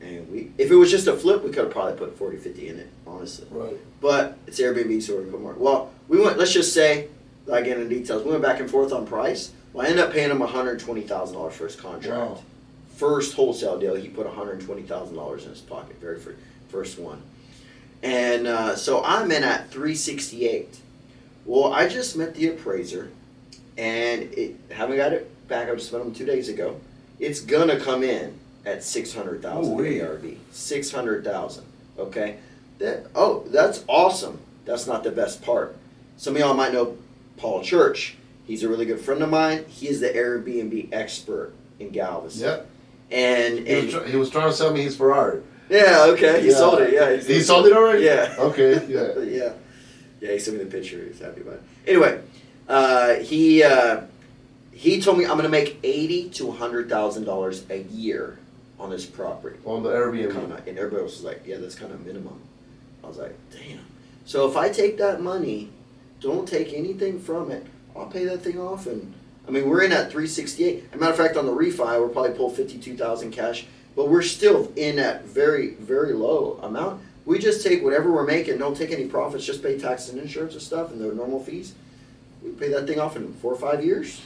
And 0.00 0.28
we, 0.32 0.50
if 0.58 0.70
it 0.70 0.74
was 0.74 0.90
just 0.90 1.06
a 1.06 1.16
flip, 1.16 1.44
we 1.44 1.50
could 1.50 1.62
have 1.62 1.70
probably 1.70 1.96
put 1.96 2.18
40, 2.18 2.36
50 2.36 2.68
in 2.70 2.80
it, 2.80 2.88
honestly. 3.06 3.46
Right. 3.52 3.76
But 4.02 4.36
it's 4.46 4.60
Airbnb, 4.60 5.00
so 5.02 5.16
we 5.22 5.30
put 5.30 5.40
more. 5.40 5.54
Well, 5.54 5.90
we 6.08 6.20
went. 6.20 6.36
Let's 6.36 6.52
just 6.52 6.74
say, 6.74 7.08
like 7.46 7.66
in 7.66 7.78
the 7.78 7.88
details, 7.88 8.24
we 8.24 8.32
went 8.32 8.42
back 8.42 8.58
and 8.60 8.68
forth 8.70 8.92
on 8.92 9.06
price. 9.06 9.52
Well, 9.72 9.86
I 9.86 9.90
ended 9.90 10.04
up 10.04 10.12
paying 10.12 10.30
him 10.30 10.40
one 10.40 10.48
hundred 10.48 10.80
twenty 10.80 11.02
thousand 11.02 11.36
dollars 11.36 11.54
for 11.54 11.66
his 11.66 11.76
contract. 11.76 12.18
Wow. 12.18 12.42
First 12.96 13.34
wholesale 13.34 13.78
deal, 13.78 13.94
he 13.94 14.08
put 14.08 14.26
one 14.26 14.34
hundred 14.34 14.60
twenty 14.60 14.82
thousand 14.82 15.14
dollars 15.16 15.44
in 15.44 15.50
his 15.50 15.60
pocket. 15.60 15.96
Very 16.00 16.18
fir- 16.18 16.36
first 16.68 16.98
one. 16.98 17.22
And 18.02 18.48
uh, 18.48 18.74
so 18.74 19.04
I'm 19.04 19.30
in 19.30 19.44
at 19.44 19.70
368. 19.70 20.76
Well, 21.46 21.72
I 21.72 21.88
just 21.88 22.16
met 22.16 22.34
the 22.34 22.48
appraiser, 22.48 23.10
and 23.78 24.22
it 24.22 24.56
haven't 24.72 24.96
got 24.96 25.12
it 25.12 25.30
back. 25.46 25.68
I 25.70 25.74
just 25.76 25.92
met 25.92 26.02
him 26.02 26.12
two 26.12 26.26
days 26.26 26.48
ago. 26.48 26.80
It's 27.20 27.40
gonna 27.40 27.78
come 27.78 28.02
in 28.02 28.36
at 28.66 28.82
600,000 28.82 29.72
Ooh-wee. 29.72 30.00
ARV. 30.00 30.36
600,000. 30.50 31.64
Okay. 31.98 32.38
That 32.82 33.06
oh, 33.14 33.44
that's 33.46 33.84
awesome. 33.86 34.40
That's 34.64 34.88
not 34.88 35.04
the 35.04 35.12
best 35.12 35.40
part. 35.42 35.76
Some 36.16 36.34
of 36.34 36.40
y'all 36.40 36.52
might 36.54 36.72
know 36.72 36.96
Paul 37.36 37.62
Church. 37.62 38.16
He's 38.44 38.64
a 38.64 38.68
really 38.68 38.86
good 38.86 39.00
friend 39.00 39.22
of 39.22 39.30
mine. 39.30 39.64
He 39.68 39.86
is 39.88 40.00
the 40.00 40.08
Airbnb 40.08 40.88
expert 40.92 41.52
in 41.78 41.90
Galveston. 41.90 42.42
Yep. 42.42 42.68
And, 43.12 43.66
He 43.68 43.74
was, 43.86 44.10
he 44.10 44.16
was 44.16 44.30
trying 44.30 44.50
to 44.50 44.56
sell 44.56 44.72
me 44.72 44.82
his 44.82 44.96
Ferrari. 44.96 45.42
yeah, 45.70 46.06
okay, 46.08 46.40
he 46.42 46.48
Yeah. 46.48 46.54
sold 46.56 46.80
it. 46.80 46.92
Yeah, 46.92 47.16
He 47.16 47.40
sold 47.40 47.66
it 47.66 47.72
already? 47.72 48.02
Yeah. 48.04 48.34
Okay, 48.38 48.84
yeah. 48.88 49.18
yeah. 49.22 49.52
Yeah, 50.20 50.32
he 50.32 50.38
sent 50.40 50.56
me 50.58 50.64
the 50.64 50.70
picture. 50.70 51.04
He's 51.04 51.20
happy 51.20 51.42
about 51.42 51.54
it. 51.54 51.62
Anyway, 51.86 52.20
uh, 52.68 53.14
he 53.16 53.62
uh, 53.62 54.00
he 54.72 55.00
told 55.00 55.18
me 55.18 55.24
I'm 55.24 55.32
going 55.32 55.44
to 55.44 55.48
make 55.48 55.78
eighty 55.84 56.30
to 56.30 56.50
hundred 56.50 56.88
thousand 56.88 57.24
dollars 57.24 57.64
a 57.70 57.82
year 57.82 58.38
on 58.80 58.90
this 58.90 59.06
property. 59.06 59.58
On 59.64 59.82
the 59.84 59.90
Airbnb. 59.90 60.66
And 60.66 60.78
everybody 60.78 61.02
else 61.02 61.12
was 61.16 61.24
like, 61.24 61.42
"Yeah, 61.46 61.58
that's 61.58 61.74
kind 61.76 61.92
of 61.92 62.04
minimum." 62.04 62.40
I 63.02 63.06
was 63.08 63.18
like, 63.18 63.36
"Damn." 63.50 63.80
So 64.24 64.48
if 64.48 64.56
I 64.56 64.68
take 64.68 64.98
that 64.98 65.20
money, 65.20 65.70
don't 66.20 66.46
take 66.46 66.72
anything 66.72 67.18
from 67.20 67.50
it. 67.50 67.66
I'll 67.96 68.06
pay 68.06 68.24
that 68.24 68.42
thing 68.42 68.58
off, 68.58 68.86
and 68.86 69.12
I 69.46 69.50
mean 69.50 69.68
we're 69.68 69.82
in 69.82 69.92
at 69.92 70.10
three 70.10 70.26
sixty 70.26 70.64
eight. 70.64 70.84
As 70.90 70.96
a 70.96 70.98
matter 70.98 71.12
of 71.12 71.18
fact, 71.18 71.36
on 71.36 71.46
the 71.46 71.52
refi, 71.52 71.98
we'll 71.98 72.08
probably 72.08 72.32
pull 72.32 72.50
fifty 72.50 72.78
two 72.78 72.96
thousand 72.96 73.32
cash, 73.32 73.66
but 73.96 74.08
we're 74.08 74.22
still 74.22 74.72
in 74.76 74.98
at 74.98 75.24
very 75.24 75.74
very 75.74 76.12
low 76.12 76.58
amount. 76.62 77.02
We 77.24 77.38
just 77.38 77.64
take 77.64 77.84
whatever 77.84 78.10
we're 78.10 78.26
making, 78.26 78.58
don't 78.58 78.76
take 78.76 78.90
any 78.90 79.06
profits, 79.06 79.44
just 79.44 79.62
pay 79.62 79.78
taxes 79.78 80.10
and 80.10 80.20
insurance 80.20 80.54
and 80.54 80.62
stuff 80.62 80.90
and 80.90 81.00
the 81.00 81.14
normal 81.14 81.42
fees. 81.42 81.74
We 82.42 82.50
pay 82.50 82.68
that 82.70 82.86
thing 82.86 82.98
off 82.98 83.14
in 83.16 83.32
four 83.34 83.52
or 83.52 83.58
five 83.58 83.84
years, 83.84 84.20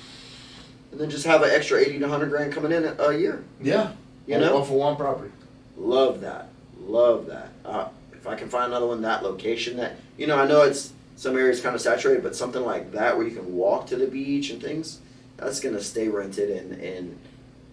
and 0.92 1.00
then 1.00 1.10
just 1.10 1.26
have 1.26 1.42
an 1.42 1.50
extra 1.50 1.78
eighty 1.78 1.98
to 1.98 2.08
hundred 2.08 2.30
grand 2.30 2.52
coming 2.52 2.72
in 2.72 2.84
a, 2.84 2.94
a 2.94 3.18
year. 3.18 3.44
Yeah. 3.60 3.92
You 4.26 4.38
know? 4.38 4.56
all 4.56 4.64
for 4.64 4.78
one 4.78 4.96
property. 4.96 5.30
Love 5.76 6.20
that. 6.22 6.48
Love 6.80 7.26
that. 7.26 7.50
Uh, 7.64 7.88
if 8.26 8.32
I 8.32 8.34
can 8.34 8.48
find 8.48 8.66
another 8.66 8.86
one 8.86 9.02
that 9.02 9.22
location 9.22 9.76
that 9.76 9.96
you 10.16 10.26
know, 10.26 10.38
I 10.38 10.46
know 10.46 10.62
it's 10.62 10.92
some 11.16 11.36
areas 11.36 11.60
kind 11.60 11.74
of 11.74 11.80
saturated, 11.80 12.22
but 12.22 12.34
something 12.34 12.62
like 12.62 12.92
that 12.92 13.16
where 13.16 13.26
you 13.26 13.34
can 13.34 13.54
walk 13.54 13.86
to 13.88 13.96
the 13.96 14.06
beach 14.06 14.50
and 14.50 14.60
things, 14.60 14.98
that's 15.36 15.60
gonna 15.60 15.82
stay 15.82 16.08
rented 16.08 16.50
and 16.50 16.80
and 16.80 17.18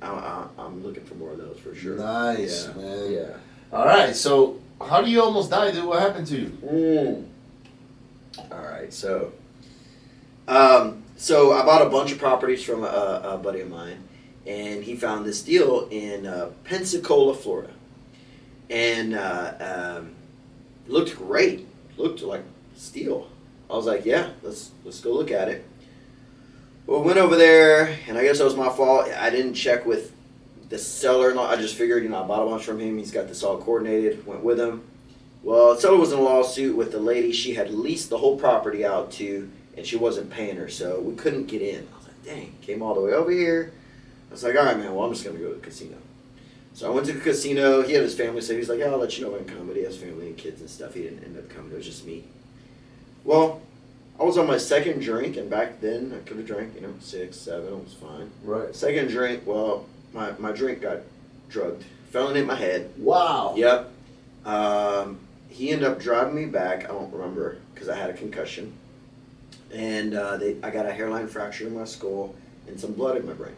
I, 0.02 0.08
I, 0.08 0.48
I'm 0.60 0.84
looking 0.84 1.04
for 1.06 1.16
more 1.16 1.32
of 1.32 1.38
those 1.38 1.58
for 1.60 1.74
sure. 1.74 1.98
Nice, 1.98 2.68
yeah. 2.68 2.82
man. 2.82 3.12
Yeah. 3.12 3.38
All 3.72 3.86
right, 3.86 4.16
so 4.16 4.60
how 4.80 5.02
do 5.02 5.10
you 5.10 5.22
almost 5.22 5.50
die, 5.50 5.72
dude? 5.72 5.86
What 5.86 6.02
happened 6.02 6.28
to 6.28 6.39
you? 6.39 6.58
Mm. 6.63 8.52
All 8.52 8.63
right, 8.63 8.94
so, 8.94 9.32
um, 10.48 11.04
so 11.16 11.54
I 11.54 11.66
bought 11.66 11.86
a 11.86 11.89
bunch 11.89 12.12
of 12.12 12.20
properties 12.20 12.63
from 12.63 12.84
a, 12.84 13.22
a 13.24 13.38
buddy 13.38 13.62
of 13.62 13.70
mine, 13.70 14.04
and 14.46 14.84
he 14.84 14.96
found 14.96 15.26
this 15.26 15.42
deal 15.42 15.88
in 15.89 16.28
uh, 16.28 16.52
Pensacola, 16.66 17.34
Florida, 17.34 17.74
and 18.70 19.16
uh, 19.16 19.98
um, 20.00 20.16
looked 20.88 21.15
great. 21.17 21.67
Looked 21.98 22.22
like 22.22 22.43
steel. 22.76 23.30
I 23.69 23.76
was 23.76 23.86
like, 23.86 24.06
yeah, 24.06 24.32
let's 24.41 24.72
let's 24.84 25.00
go 25.00 25.13
look 25.13 25.32
at 25.32 25.50
it. 25.50 25.65
Well, 26.86 27.02
went 27.02 27.17
over 27.17 27.38
there, 27.38 27.98
and 28.08 28.17
I 28.17 28.24
guess 28.24 28.39
that 28.39 28.43
was 28.43 28.58
my 28.58 28.69
fault. 28.69 29.08
I 29.08 29.30
didn't 29.30 29.54
check 29.54 29.86
with 29.86 30.13
the 30.69 30.78
seller. 30.78 31.38
I 31.39 31.56
just 31.56 31.76
figured, 31.76 32.04
you 32.04 32.10
know, 32.10 32.24
I 32.24 32.28
bought 32.28 32.46
a 32.46 32.50
bunch 32.50 32.65
from 32.65 32.80
him. 32.80 32.98
He's 32.98 33.12
got 33.12 33.28
this 33.28 33.43
all 33.43 33.58
coordinated. 33.58 34.26
Went 34.26 34.43
with 34.43 34.60
him. 34.60 34.84
Well, 35.43 35.76
the 35.76 35.82
seller 35.82 35.98
was 35.98 36.12
in 36.12 36.19
a 36.19 36.22
lawsuit 36.22 36.76
with 36.76 36.91
the 36.91 37.00
lady 37.00 37.32
she 37.32 37.54
had 37.54 37.72
leased 37.72 38.10
the 38.10 38.17
whole 38.17 38.38
property 38.38 38.86
out 38.86 39.12
to, 39.13 39.50
and 39.78 39.86
she 39.86 39.98
wasn't 39.98 40.30
paying 40.30 40.56
her, 40.56 40.69
so 40.69 41.00
we 41.00 41.15
couldn't 41.15 41.48
get 41.48 41.62
in. 41.62 41.88
I 41.93 41.98
was 41.98 42.08
like, 42.08 42.24
dang, 42.24 42.56
came 42.62 42.82
all 42.82 42.96
the 42.96 43.02
way 43.02 43.12
over 43.13 43.32
here. 43.32 43.74
I 44.30 44.32
was 44.32 44.43
like, 44.43 44.56
all 44.56 44.63
right, 44.63 44.78
man, 44.78 44.96
well, 44.96 45.06
I'm 45.06 45.13
just 45.13 45.24
going 45.24 45.38
to 45.38 45.41
go 45.41 45.50
to 45.50 45.56
the 45.56 45.62
casino. 45.62 45.98
So 46.74 46.92
I 46.92 46.94
went 46.94 47.06
to 47.08 47.14
the 47.14 47.20
casino. 47.20 47.84
He 47.84 47.94
had 47.94 48.04
his 48.04 48.16
family, 48.16 48.42
so 48.42 48.56
he's 48.56 48.68
like, 48.68 48.80
yeah, 48.80 48.88
I'll 48.88 48.98
let 48.98 49.18
you 49.18 49.26
know 49.26 49.32
when 49.32 49.42
I 49.42 49.44
come. 49.44 49.68
But 49.68 49.76
he 49.76 49.84
has 49.84 49.98
family 49.98 50.28
and 50.28 50.38
kids 50.38 50.60
and 50.60 50.70
stuff. 50.70 50.96
He 50.96 51.04
didn't 51.04 51.24
end 51.24 51.38
up 51.38 51.50
coming. 51.50 51.72
It 51.72 51.78
was 51.78 51.86
just 51.86 52.06
me. 52.06 52.24
Well, 53.24 53.62
I 54.20 54.24
was 54.24 54.38
on 54.38 54.48
my 54.48 54.58
second 54.58 55.02
drink, 55.02 55.38
and 55.38 55.50
back 55.50 55.82
then 55.82 56.14
I 56.16 56.28
could 56.28 56.38
have 56.38 56.48
drank, 56.48 56.76
you 56.76 56.82
know, 56.82 56.94
six, 57.00 57.38
seven. 57.38 57.68
It 57.68 57.84
was 57.84 57.94
fine. 57.94 58.32
Right. 58.44 58.76
Second 58.76 59.10
drink, 59.10 59.44
well, 59.46 59.86
my, 60.14 60.32
my 60.40 60.52
drink 60.52 60.82
got 60.82 61.00
drugged. 61.50 61.84
Fell 62.12 62.30
in 62.30 62.46
my 62.46 62.56
head. 62.56 62.92
Wow. 62.98 63.54
Yep. 63.56 63.92
Um, 64.46 65.20
he 65.50 65.70
ended 65.70 65.88
up 65.88 66.00
driving 66.00 66.36
me 66.36 66.46
back. 66.46 66.86
I 66.86 66.88
don't 66.88 67.12
remember 67.14 67.58
because 67.74 67.90
I 67.90 67.96
had 67.96 68.10
a 68.10 68.14
concussion, 68.14 68.74
and 69.72 70.14
uh, 70.16 70.38
they, 70.38 70.58
I 70.64 70.70
got 70.70 70.86
a 70.86 70.92
hairline 70.92 71.28
fracture 71.28 71.68
in 71.68 71.76
my 71.76 71.86
skull 71.86 72.36
and 72.68 72.80
some 72.80 72.94
blood 72.94 73.18
in 73.18 73.26
my 73.26 73.34
brain. 73.34 73.56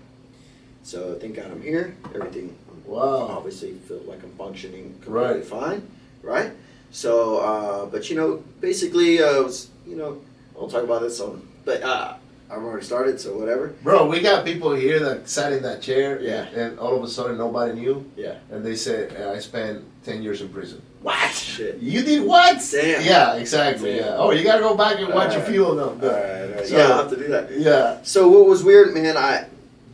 So 0.84 1.15
thank 1.15 1.36
God 1.36 1.51
I'm 1.51 1.62
here. 1.62 1.95
Everything. 2.13 2.56
Wow. 2.88 3.28
Obviously, 3.38 3.74
feel 3.88 4.02
like 4.08 4.24
I'm 4.24 4.32
functioning 4.38 4.95
completely 5.02 5.39
Right. 5.39 5.45
fine. 5.45 5.88
Right. 6.24 6.52
So, 6.91 7.38
uh, 7.39 7.86
but 7.88 8.10
you 8.10 8.15
know, 8.15 8.43
basically, 8.62 9.21
uh, 9.21 9.43
was 9.43 9.69
you 9.88 9.95
know, 9.95 10.17
I'll 10.60 10.67
talk 10.69 10.84
about 10.84 11.02
this 11.02 11.19
on, 11.19 11.41
but 11.65 11.84
uh, 11.84 12.13
I've 12.50 12.58
already 12.63 12.86
started, 12.86 13.19
so 13.19 13.38
whatever. 13.38 13.74
Bro, 13.84 14.08
we 14.08 14.21
got 14.21 14.45
people 14.45 14.74
here 14.74 15.00
that 15.00 15.28
sat 15.30 15.52
in 15.54 15.62
that 15.63 15.82
chair, 15.82 16.19
Yeah. 16.21 16.45
and 16.56 16.80
all 16.80 16.95
of 16.95 17.04
a 17.04 17.08
sudden 17.08 17.38
nobody 17.38 17.74
knew, 17.74 18.06
Yeah. 18.15 18.36
and 18.52 18.63
they 18.65 18.76
said, 18.76 19.15
"I 19.21 19.39
spent 19.39 19.84
ten 20.06 20.24
years 20.24 20.41
in 20.41 20.50
prison." 20.50 20.82
What? 21.02 21.32
Shit. 21.34 21.78
You 21.82 22.02
did 22.02 22.24
what? 22.24 22.58
Damn. 22.71 23.04
Yeah, 23.04 23.36
exactly. 23.36 23.93
Damn. 23.95 24.06
Yeah. 24.06 24.15
Oh, 24.17 24.32
you 24.32 24.43
gotta 24.43 24.62
go 24.62 24.76
back 24.76 24.98
and 25.00 25.10
watch 25.13 25.34
your 25.34 25.41
Alright. 25.41 25.48
fuel 25.52 25.76
now. 25.76 25.84
All 25.84 25.91
right, 25.95 26.41
all 26.50 26.56
right. 26.56 26.67
So- 26.67 26.78
yeah, 26.78 26.88
I'll 26.89 26.98
have 27.04 27.10
to 27.12 27.15
do 27.17 27.28
that. 27.28 27.52
Yeah. 27.60 27.98
So 28.04 28.28
what 28.30 28.48
was 28.48 28.63
weird, 28.63 28.93
man? 28.93 29.15
I 29.17 29.45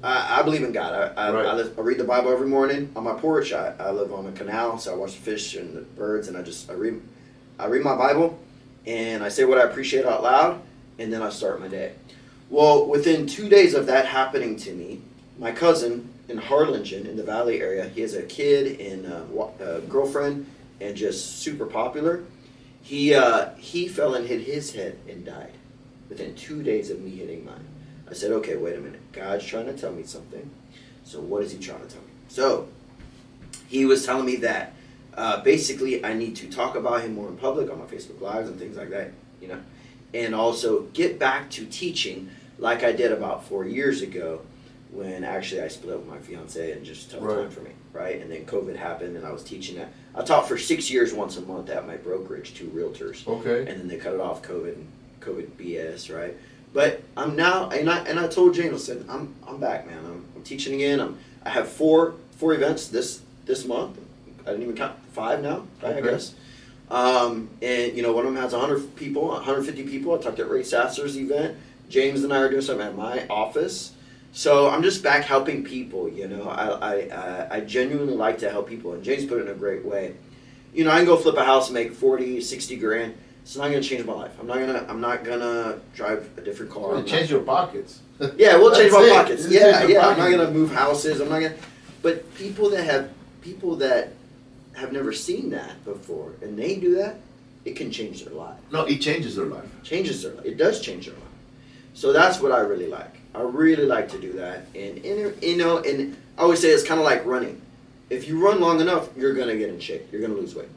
I, 0.04 0.40
I 0.40 0.44
believe 0.44 0.64
in 0.64 0.72
God. 0.72 1.14
I 1.16 1.28
I, 1.28 1.32
Right. 1.32 1.46
I, 1.46 1.60
I 1.60 1.84
read 1.84 1.98
the 1.98 2.04
Bible 2.04 2.32
every 2.32 2.48
morning 2.48 2.92
on 2.96 3.04
my 3.04 3.14
porch. 3.14 3.54
I, 3.54 3.74
I 3.80 3.92
live 3.92 4.14
on 4.14 4.26
a 4.26 4.32
canal, 4.32 4.78
so 4.78 4.94
I 4.94 4.96
watch 4.96 5.14
the 5.14 5.22
fish 5.22 5.56
and 5.56 5.76
the 5.76 5.82
birds, 5.82 6.28
and 6.28 6.38
I 6.38 6.42
just 6.42 6.70
I 6.70 6.74
read 6.74 7.02
I 7.60 7.68
read 7.68 7.84
my 7.84 7.96
Bible, 7.96 8.40
and 8.86 9.24
I 9.24 9.30
say 9.30 9.46
what 9.46 9.58
I 9.58 9.64
appreciate 9.64 10.06
out 10.06 10.24
loud, 10.24 10.62
and 10.98 11.14
then 11.14 11.22
I 11.22 11.30
start 11.30 11.60
my 11.60 11.68
day. 11.68 11.94
Well, 12.50 12.88
within 12.88 13.28
two 13.28 13.48
days 13.48 13.74
of 13.74 13.86
that 13.86 14.06
happening 14.08 14.56
to 14.58 14.74
me, 14.74 15.02
my 15.38 15.52
cousin 15.52 16.10
in 16.28 16.38
Harlingen 16.38 17.06
in 17.06 17.16
the 17.16 17.24
Valley 17.24 17.62
area, 17.62 17.88
he 17.90 18.02
has 18.02 18.14
a 18.14 18.24
kid 18.24 18.80
and 18.80 19.06
a, 19.06 19.26
a 19.60 19.82
girlfriend, 19.82 20.48
and 20.80 20.96
just 20.96 21.40
super 21.40 21.66
popular. 21.66 22.24
He 22.82 23.14
uh, 23.14 23.52
he 23.56 23.88
fell 23.88 24.16
and 24.16 24.28
hit 24.28 24.42
his 24.42 24.74
head 24.74 24.98
and 25.08 25.24
died 25.24 25.54
within 26.10 26.36
two 26.36 26.64
days 26.64 26.90
of 26.90 27.00
me 27.00 27.12
hitting 27.12 27.46
mine. 27.46 27.66
I 28.12 28.14
said, 28.14 28.32
okay, 28.34 28.58
wait 28.58 28.76
a 28.76 28.80
minute. 28.82 29.00
God's 29.14 29.46
trying 29.46 29.66
to 29.68 29.74
tell 29.74 29.94
me 29.94 30.04
something. 30.04 30.50
So 31.06 31.22
what 31.22 31.44
is 31.44 31.52
he 31.54 31.58
trying 31.60 31.80
to 31.82 31.88
tell 31.88 32.02
me? 32.02 32.10
So 32.28 32.68
he 33.70 33.86
was 33.86 34.06
telling 34.06 34.26
me 34.26 34.36
that 34.38 34.74
uh, 35.14 35.42
basically 35.42 36.04
I 36.04 36.14
need 36.14 36.36
to 36.38 36.50
talk 36.50 36.76
about 36.76 37.02
him 37.02 37.16
more 37.16 37.30
in 37.30 37.38
public 37.38 37.72
on 37.72 37.80
my 37.80 37.86
Facebook 37.86 38.20
Lives 38.22 38.50
and 38.50 38.60
things 38.60 38.76
like 38.78 38.90
that, 38.90 39.12
you 39.42 39.48
know, 39.48 39.60
and 40.14 40.36
also 40.36 40.84
get 40.94 41.20
back 41.20 41.50
to 41.52 41.66
teaching 41.66 42.30
like 42.60 42.84
I 42.84 42.92
did 42.92 43.12
about 43.14 43.46
four 43.46 43.66
years 43.66 44.02
ago 44.02 44.42
when 44.92 45.24
actually 45.24 45.62
I 45.62 45.70
split 45.70 45.94
up 45.96 46.02
with 46.02 46.10
my 46.10 46.18
fiance 46.20 46.72
and 46.74 46.86
just 46.86 47.12
tough 47.12 47.22
Right. 47.24 47.36
time 47.44 47.50
for 47.50 47.62
me, 47.62 47.72
right? 47.94 48.22
And 48.22 48.30
then 48.30 48.46
COVID 48.46 48.76
happened 48.76 49.16
and 49.16 49.26
I 49.26 49.32
was 49.32 49.42
teaching 49.44 49.78
that. 49.78 49.90
I 50.14 50.22
taught 50.24 50.48
for 50.50 50.58
six 50.58 50.92
years 50.92 51.14
once 51.14 51.38
a 51.38 51.42
month 51.42 51.70
at 51.70 51.88
my 51.88 51.96
brokerage 51.96 52.54
to 52.56 52.66
realtors 52.66 53.26
Okay. 53.26 53.60
and 53.72 53.80
then 53.80 53.88
they 53.88 53.96
cut 53.98 54.14
it 54.14 54.20
off 54.20 54.42
COVID 54.44 54.74
and 54.76 54.88
COVID 55.22 55.48
BS, 55.58 56.14
right? 56.14 56.36
But 56.74 57.04
I'm 57.18 57.36
now, 57.36 57.70
and 57.70 57.90
I 57.90 58.00
and 58.00 58.20
I 58.20 58.28
told 58.28 58.54
Jane, 58.54 58.74
I 58.74 58.78
said, 58.78 59.06
I'm 59.10 59.36
I'm 59.48 59.60
back, 59.60 59.86
man. 59.86 59.98
I'm, 60.00 60.26
I'm 60.36 60.44
teaching 60.44 60.76
again. 60.76 61.00
I'm 61.00 61.18
I 61.46 61.50
have 61.50 61.68
four 61.68 62.16
four 62.38 62.54
events 62.54 62.88
this 62.88 63.22
this 63.46 63.66
month. 63.66 64.00
I 64.42 64.52
didn't 64.52 64.64
even 64.64 64.76
count 64.76 64.96
five 65.14 65.42
now, 65.42 65.66
right, 65.84 65.98
I 65.98 66.02
guess. 66.02 66.34
Um, 66.90 67.50
and 67.62 67.96
you 67.96 68.04
know, 68.04 68.12
one 68.14 68.26
of 68.26 68.34
them 68.34 68.42
has 68.42 68.54
100 68.54 68.96
people, 68.96 69.28
150 69.30 69.84
people. 69.84 70.14
I 70.14 70.18
talked 70.18 70.40
at 70.40 70.50
Ray 70.50 70.64
Sasser's 70.64 71.18
event. 71.18 71.58
James 71.90 72.24
and 72.24 72.34
I 72.34 72.38
are 72.38 72.50
doing 72.50 72.62
something 72.62 72.86
at 72.86 72.96
my 72.96 73.28
office. 73.28 73.94
So 74.34 74.70
I'm 74.70 74.82
just 74.82 75.04
back 75.04 75.26
helping 75.26 75.64
people. 75.64 76.10
You 76.10 76.28
know, 76.28 76.50
I 76.50 76.68
I, 76.68 76.94
I, 76.96 77.56
I 77.58 77.60
genuinely 77.62 78.16
like 78.16 78.40
to 78.40 78.50
help 78.50 78.68
people, 78.68 78.94
and 78.94 79.04
James 79.04 79.26
put 79.26 79.40
it 79.40 79.42
in 79.42 79.48
a 79.50 79.54
great 79.54 79.86
way. 79.86 80.16
You 80.74 80.86
know, 80.86 80.92
I 80.92 80.98
can 80.98 81.06
go 81.06 81.18
flip 81.18 81.36
a 81.36 81.44
house 81.44 81.68
and 81.68 81.74
make 81.74 81.92
40, 81.94 82.40
60 82.40 82.78
grand. 82.78 83.18
It's 83.44 83.56
not 83.56 83.66
gonna 83.70 83.82
change 83.82 84.06
my 84.06 84.14
life. 84.14 84.32
I'm 84.40 84.48
not 84.48 84.60
gonna. 84.60 84.86
I'm 84.88 85.02
not 85.02 85.24
gonna 85.24 85.80
drive 85.96 86.30
a 86.38 86.42
different 86.42 86.72
car. 86.72 86.84
Well, 86.84 86.92
I'm 86.92 86.98
not- 87.00 87.08
change 87.08 87.30
your 87.32 87.42
pockets. 87.42 88.00
yeah, 88.38 88.58
we'll 88.58 88.74
change 88.76 88.92
my 88.92 89.04
it. 89.04 89.14
pockets. 89.14 89.44
Just 89.44 89.54
Yeah, 89.54 89.86
yeah. 89.88 90.08
I'm 90.08 90.18
not 90.18 90.30
gonna 90.32 90.52
move 90.52 90.72
houses. 90.72 91.20
I'm 91.20 91.30
not 91.30 91.42
gonna. 91.42 91.56
But 92.02 92.34
people 92.36 92.70
that 92.70 92.84
have 92.84 93.10
people 93.42 93.76
that 93.78 94.14
have 94.74 94.94
never 94.94 95.12
seen 95.12 95.50
that 95.50 95.84
before, 95.84 96.34
and 96.42 96.58
they 96.58 96.76
do 96.76 96.96
that, 96.96 97.18
it 97.66 97.76
can 97.76 97.92
change 97.92 98.24
their 98.24 98.34
life. 98.34 98.58
No, 98.72 98.86
it 98.86 99.00
changes 99.00 99.36
their 99.36 99.46
life. 99.46 99.66
Changes 99.84 100.24
their 100.24 100.34
life. 100.34 100.46
It 100.46 100.58
does 100.58 100.80
change 100.82 101.08
their 101.08 101.16
life. 101.16 101.24
So 101.94 102.14
that's 102.14 102.40
what 102.40 102.52
I 102.52 102.60
really 102.60 102.88
like. 102.88 103.16
I 103.36 103.42
really 103.42 103.86
like 103.86 104.10
to 104.10 104.20
do 104.20 104.34
that, 104.34 104.66
and, 104.76 105.04
and 105.06 105.44
you 105.44 105.58
know, 105.58 105.78
and 105.80 106.16
I 106.38 106.42
always 106.44 106.62
say 106.62 106.70
it's 106.70 106.84
kind 106.84 107.00
of 107.00 107.06
like 107.06 107.26
running. 107.26 107.62
If 108.10 108.28
you 108.28 108.44
run 108.46 108.60
long 108.60 108.82
enough, 108.82 109.10
you're 109.18 109.34
gonna 109.34 109.56
get 109.56 109.70
in 109.70 109.80
shape. 109.80 110.08
You're 110.12 110.22
gonna 110.22 110.34
lose 110.36 110.54
weight. 110.54 110.70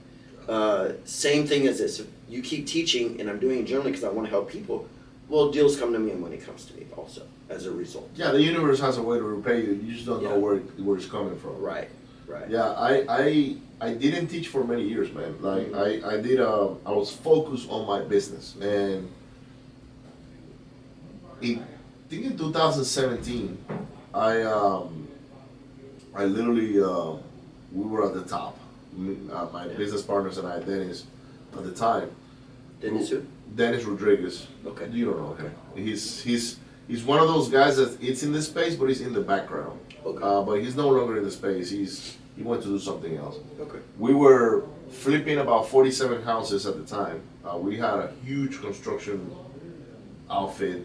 Uh, 0.49 0.91
same 1.05 1.47
thing 1.47 1.67
as 1.67 1.79
this. 1.79 2.01
If 2.01 2.07
you 2.29 2.43
keep 2.43 2.67
teaching, 2.67 3.21
and 3.21 3.29
I'm 3.31 3.39
doing 3.39 3.61
it 3.61 3.67
generally 3.67 3.91
because 3.93 4.05
I 4.05 4.09
want 4.11 4.27
to 4.27 4.31
help 4.31 4.51
people. 4.51 4.89
Well, 5.29 5.51
deals 5.51 5.79
come 5.79 5.93
to 5.93 5.99
me, 5.99 6.11
and 6.11 6.21
money 6.21 6.37
comes 6.37 6.65
to 6.67 6.75
me 6.75 6.87
also 6.97 7.23
as 7.49 7.67
a 7.67 7.71
result. 7.73 8.11
Yeah, 8.17 8.31
the 8.33 8.43
universe 8.43 8.81
has 8.81 8.97
a 8.99 9.03
way 9.03 9.19
to 9.19 9.23
repay 9.25 9.63
you. 9.65 9.73
You 9.75 9.95
just 9.95 10.07
don't 10.07 10.23
Yeah. 10.23 10.31
know 10.31 10.39
where 10.39 10.57
where 10.57 10.97
it's 10.97 11.07
coming 11.07 11.37
from. 11.39 11.61
Right. 11.61 11.89
Right. 12.27 12.49
Yeah, 12.49 12.71
I, 12.73 13.05
I 13.09 13.57
I 13.81 13.93
didn't 13.95 14.29
teach 14.29 14.49
for 14.49 14.65
many 14.65 14.83
years, 14.89 15.13
man. 15.13 15.35
Like 15.43 15.67
Mhm. 15.71 16.05
I, 16.05 16.17
I 16.17 16.21
did 16.21 16.41
uh, 16.41 16.69
I 16.87 16.93
was 16.93 17.11
focused 17.13 17.69
on 17.71 17.87
my 17.87 18.01
business 18.01 18.55
and 18.61 19.09
in 21.43 21.59
I 21.61 22.09
think 22.09 22.25
in 22.27 22.37
2017 22.39 23.59
I 24.15 24.43
um 24.43 25.09
I 26.15 26.25
literally 26.27 26.81
uh, 26.81 27.17
we 27.73 27.85
were 27.85 28.07
at 28.07 28.15
the 28.15 28.23
top. 28.23 28.57
Uh, 28.97 29.49
my 29.53 29.67
business 29.69 30.03
partners 30.03 30.39
and 30.39 30.47
I, 30.47 30.61
Dennis, 30.61 31.05
at 31.57 31.65
the 31.65 31.73
time. 31.73 32.11
Dennis 32.81 33.11
who? 33.11 33.25
Dennis 33.55 33.85
Rodriguez. 33.85 34.47
Okay. 34.67 34.89
You 34.91 35.07
don't 35.07 35.19
know 35.19 35.35
him. 35.35 35.55
He's 35.75 36.23
he's 36.23 36.59
he's 36.89 37.03
one 37.03 37.21
of 37.21 37.29
those 37.29 37.49
guys 37.49 37.77
that 37.77 38.03
it's 38.03 38.23
in 38.23 38.33
the 38.33 38.43
space, 38.43 38.75
but 38.75 38.89
he's 38.89 39.01
in 39.01 39.13
the 39.13 39.21
background. 39.21 39.79
Okay. 40.05 40.23
Uh, 40.23 40.43
but 40.43 40.61
he's 40.61 40.77
no 40.77 40.89
longer 40.89 41.17
in 41.17 41.25
the 41.25 41.31
space. 41.31 41.71
He's 41.71 42.17
he 42.37 42.43
went 42.43 42.63
to 42.63 42.69
do 42.69 42.79
something 42.79 43.17
else. 43.17 43.37
Okay. 43.61 43.79
We 43.99 44.13
were 44.13 44.65
flipping 44.91 45.39
about 45.39 45.69
47 45.69 46.23
houses 46.23 46.67
at 46.67 46.77
the 46.77 46.85
time. 46.85 47.23
Uh, 47.45 47.59
we 47.59 47.77
had 47.77 47.95
a 47.95 48.13
huge 48.25 48.61
construction 48.61 49.31
outfit 50.31 50.85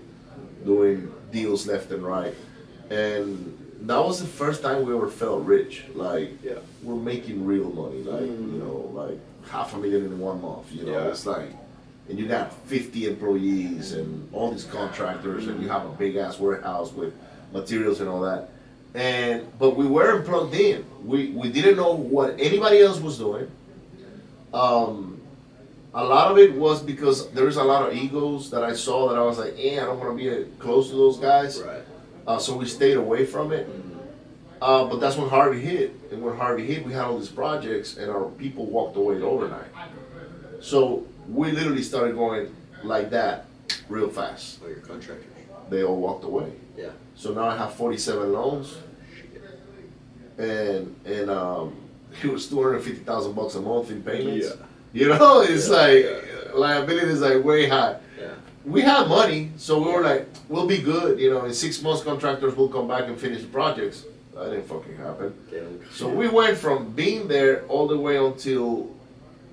doing 0.65 1.12
deals 1.32 1.67
left 1.67 1.91
and 1.91 2.03
right, 2.03 2.36
and 2.89 3.58
that 3.84 3.98
was 4.06 4.20
the 4.20 4.28
first 4.28 4.62
time 4.62 4.86
we 4.86 4.94
ever 4.96 5.08
felt 5.08 5.44
rich. 5.46 5.86
Like 5.96 6.32
Yeah. 6.44 6.56
we're 6.84 6.96
making 6.96 7.46
real 7.46 7.70
money. 7.72 8.04
Like 8.04 8.22
Mm. 8.24 8.54
you 8.54 8.60
know, 8.60 8.89
like 8.94 9.20
half 9.50 9.74
a 9.74 9.78
million 9.78 10.06
in 10.06 10.20
one 10.20 10.42
month. 10.42 10.72
You 10.72 10.86
know, 10.86 10.92
Yeah. 10.92 11.08
it's 11.10 11.26
like. 11.26 11.50
And 12.10 12.18
you 12.18 12.26
got 12.28 12.52
50 12.65 13.06
employees 13.06 13.94
and 13.94 14.28
all 14.34 14.50
these 14.50 14.63
contractors, 14.63 15.46
and 15.48 15.62
you 15.62 15.70
have 15.70 15.86
a 15.86 15.89
big 15.89 16.15
ass 16.15 16.39
warehouse 16.39 16.92
with 16.92 17.13
materials 17.54 18.00
and 18.02 18.10
all 18.10 18.22
that. 18.22 18.50
And 18.96 19.44
but 19.60 19.78
we 19.78 19.86
weren't 19.86 20.26
plugged 20.26 20.56
in. 20.56 20.84
We 21.06 21.30
we 21.42 21.50
didn't 21.52 21.78
know 21.78 21.94
what 21.94 22.36
anybody 22.39 22.80
else 22.82 23.00
was 23.00 23.20
doing. 23.20 23.48
Um, 24.54 25.22
a 25.94 26.04
lot 26.04 26.32
of 26.32 26.38
it 26.39 26.54
was 26.56 26.82
because 26.82 27.30
there 27.32 27.48
is 27.48 27.58
a 27.58 27.63
lot 27.63 27.88
of 27.88 27.96
egos 27.96 28.50
that 28.52 28.63
I 28.63 28.74
saw 28.74 29.10
that 29.10 29.18
I 29.18 29.24
was 29.24 29.38
like, 29.38 29.54
eh, 29.60 29.80
I 29.82 29.86
don't 29.86 30.00
want 30.00 30.18
to 30.18 30.24
be 30.46 30.46
close 30.58 30.89
to 30.89 30.96
those 30.96 31.18
guys. 31.18 31.62
Right. 31.62 31.82
Uh, 32.27 32.38
so 32.38 32.55
we 32.58 32.65
stayed 32.65 32.97
away 32.97 33.25
from 33.25 33.51
it. 33.51 33.67
Uh, 34.62 34.84
but 34.86 34.99
that's 34.99 35.15
when 35.15 35.29
Harvey 35.29 35.60
hit, 35.62 35.93
and 36.12 36.21
when 36.21 36.36
Harvey 36.36 36.65
hit, 36.65 36.86
we 36.86 36.91
had 36.91 37.05
all 37.05 37.17
these 37.17 37.29
projects, 37.29 37.95
and 37.97 38.12
our 38.12 38.25
people 38.32 38.65
walked 38.65 38.97
away 38.97 39.21
overnight. 39.21 39.69
So 40.60 41.05
we 41.29 41.51
literally 41.51 41.84
started 41.84 42.15
going. 42.15 42.53
like 42.84 43.10
that 43.12 43.45
real 43.88 44.10
fast. 44.10 44.62
Your 44.62 44.75
contractors. 44.77 45.25
They 45.69 45.84
all 45.84 45.97
walked 45.97 46.23
away. 46.23 46.51
Yeah. 46.77 46.89
So 47.15 47.34
now 47.34 47.43
I 47.47 47.55
have 47.58 47.73
47 47.73 48.32
loans, 48.34 48.77
and 50.38 50.95
and 51.05 51.29
um, 51.29 51.75
it 52.23 52.32
was 52.32 52.47
250,000 52.47 53.34
bucks 53.34 53.55
a 53.55 53.62
month 53.62 53.91
in 53.91 54.01
payments. 54.03 54.47
Yeah. 54.47 54.65
You 54.91 55.10
know, 55.10 55.41
it's 55.41 55.69
Yeah, 55.69 55.75
like 55.75 56.03
yeah, 56.05 56.51
liability 56.53 57.08
is 57.12 57.21
like 57.21 57.43
way 57.43 57.67
high. 57.69 57.97
We 58.65 58.82
had 58.82 59.08
money, 59.08 59.52
so 59.58 59.82
we 59.82 59.91
were 59.91 60.02
like, 60.02 60.28
we'll 60.48 60.67
be 60.67 60.80
good. 60.80 61.19
You 61.19 61.32
know, 61.32 61.45
in 61.45 61.54
six 61.54 61.82
months, 61.82 62.04
contractors 62.04 62.56
will 62.56 62.67
come 62.67 62.88
back 62.88 63.06
and 63.06 63.17
finish 63.17 63.41
the 63.41 63.48
projects. 63.48 64.06
That 64.34 64.52
didn't 64.52 64.67
fucking 64.67 64.98
happen. 64.98 65.34
So 65.91 66.08
we 66.08 66.28
went 66.28 66.58
from 66.58 66.91
being 66.91 67.28
there 67.28 67.65
all 67.67 67.88
the 67.88 67.98
way 67.98 68.17
until 68.17 68.89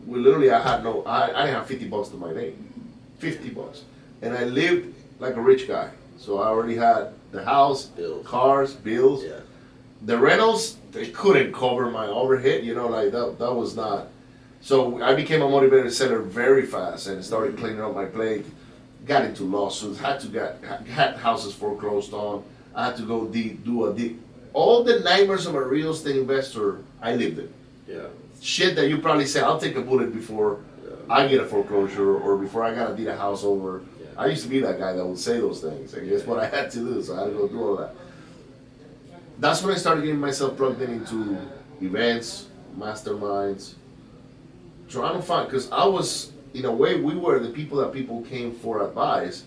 we 0.07 0.21
literally 0.21 0.51
I 0.51 0.63
had 0.63 0.85
no 0.85 1.03
I, 1.03 1.25
I 1.25 1.47
didn't 1.47 1.55
have 1.55 1.67
fifty 1.67 1.89
bucks 1.89 2.09
to 2.11 2.17
my 2.17 2.33
name. 2.33 2.55
Fifty 3.19 3.51
bucks. 3.51 3.83
And 4.23 4.37
I 4.37 4.45
lived 4.45 4.95
like 5.19 5.37
a 5.37 5.41
rich 5.41 5.67
guy. 5.67 5.91
So 6.19 6.39
I 6.39 6.47
already 6.47 6.77
had 6.77 7.09
the 7.33 7.45
house, 7.45 7.87
Bills. 7.87 8.27
cars, 8.27 8.75
bills. 8.75 9.25
Yeah. 9.25 9.41
The 10.03 10.19
rentals, 10.19 10.77
they 10.93 11.09
couldn't 11.11 11.53
cover 11.53 11.91
my 11.91 12.07
overhead, 12.07 12.65
you 12.65 12.75
know, 12.75 12.89
like 12.89 13.11
that 13.13 13.39
that 13.39 13.53
was 13.53 13.75
not 13.75 14.09
so 14.61 15.03
I 15.03 15.15
became 15.15 15.43
a 15.43 15.49
motivated 15.49 15.93
seller 15.93 16.21
very 16.21 16.67
fast 16.67 17.07
and 17.07 17.25
started 17.25 17.57
cleaning 17.57 17.81
up 17.81 17.95
my 17.95 18.05
plate. 18.07 18.45
Got 19.07 19.25
into 19.25 19.45
lawsuits, 19.45 20.01
had 20.01 20.19
to 20.21 20.27
get 20.27 20.63
had 20.89 21.17
houses 21.17 21.55
foreclosed 21.55 22.13
on. 22.13 22.43
I 22.75 22.87
had 22.87 22.97
to 22.97 23.03
go 23.03 23.27
deep, 23.27 23.65
do 23.65 23.87
a 23.87 23.95
deep. 23.95 24.21
All 24.53 24.83
the 24.83 25.01
nightmares 25.01 25.47
of 25.47 25.55
a 25.55 25.63
real 25.63 25.93
estate 25.93 26.17
investor, 26.17 26.81
I 27.01 27.15
lived 27.15 27.39
it. 27.39 27.53
Yeah. 27.87 28.09
Shit 28.41 28.75
that 28.77 28.89
you 28.89 28.99
probably 28.99 29.27
say, 29.27 29.41
I'll 29.41 29.61
take 29.61 29.77
a 29.77 29.81
bullet 29.81 30.13
before 30.13 30.61
I 31.09 31.29
get 31.29 31.41
a 31.41 31.47
foreclosure 31.47 32.17
or 32.17 32.37
before 32.37 32.65
I 32.65 32.75
gotta 32.75 32.97
deed 32.97 33.07
a 33.07 33.17
house 33.17 33.45
over. 33.45 33.83
Yeah. 34.01 34.07
I 34.17 34.27
used 34.27 34.43
to 34.43 34.49
be 34.49 34.61
that 34.61 34.79
guy 34.79 34.93
that 34.93 35.07
would 35.07 35.19
say 35.19 35.39
those 35.39 35.61
things, 35.61 35.95
and 35.95 36.09
guess 36.09 36.27
what 36.27 36.41
I 36.41 36.49
had 36.49 36.71
to 36.73 36.79
do? 36.79 37.03
So 37.03 37.15
I 37.15 37.21
had 37.21 37.27
to 37.27 37.33
go 37.33 37.49
do 37.49 37.63
all 37.63 37.77
that. 37.77 37.95
That's 39.39 39.63
when 39.63 39.75
I 39.75 39.77
started 39.79 40.01
getting 40.01 40.19
myself 40.19 40.57
plugged 40.57 40.83
in 40.83 40.91
into 40.91 41.39
events, 41.81 42.47
masterminds, 42.77 43.75
trying 44.89 45.15
to 45.15 45.23
find 45.23 45.47
because 45.47 45.71
I 45.71 45.85
was 45.87 46.33
in 46.59 46.65
a 46.65 46.73
way 46.73 46.99
we 47.09 47.15
were 47.15 47.39
the 47.39 47.51
people 47.51 47.77
that 47.79 47.93
people 47.93 48.23
came 48.23 48.51
for 48.53 48.75
advice, 48.89 49.45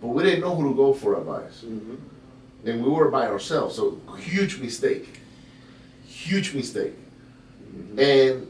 but 0.00 0.08
we 0.08 0.22
didn't 0.22 0.40
know 0.40 0.54
who 0.54 0.70
to 0.70 0.74
go 0.74 0.92
for 0.92 1.10
advice, 1.18 1.62
Mm-hmm. 1.64 2.68
and 2.68 2.84
we 2.84 2.90
were 2.90 3.10
by 3.10 3.26
ourselves. 3.26 3.76
So 3.76 4.00
huge 4.18 4.58
mistake, 4.60 5.06
huge 6.06 6.54
mistake, 6.54 6.94
and 7.98 8.46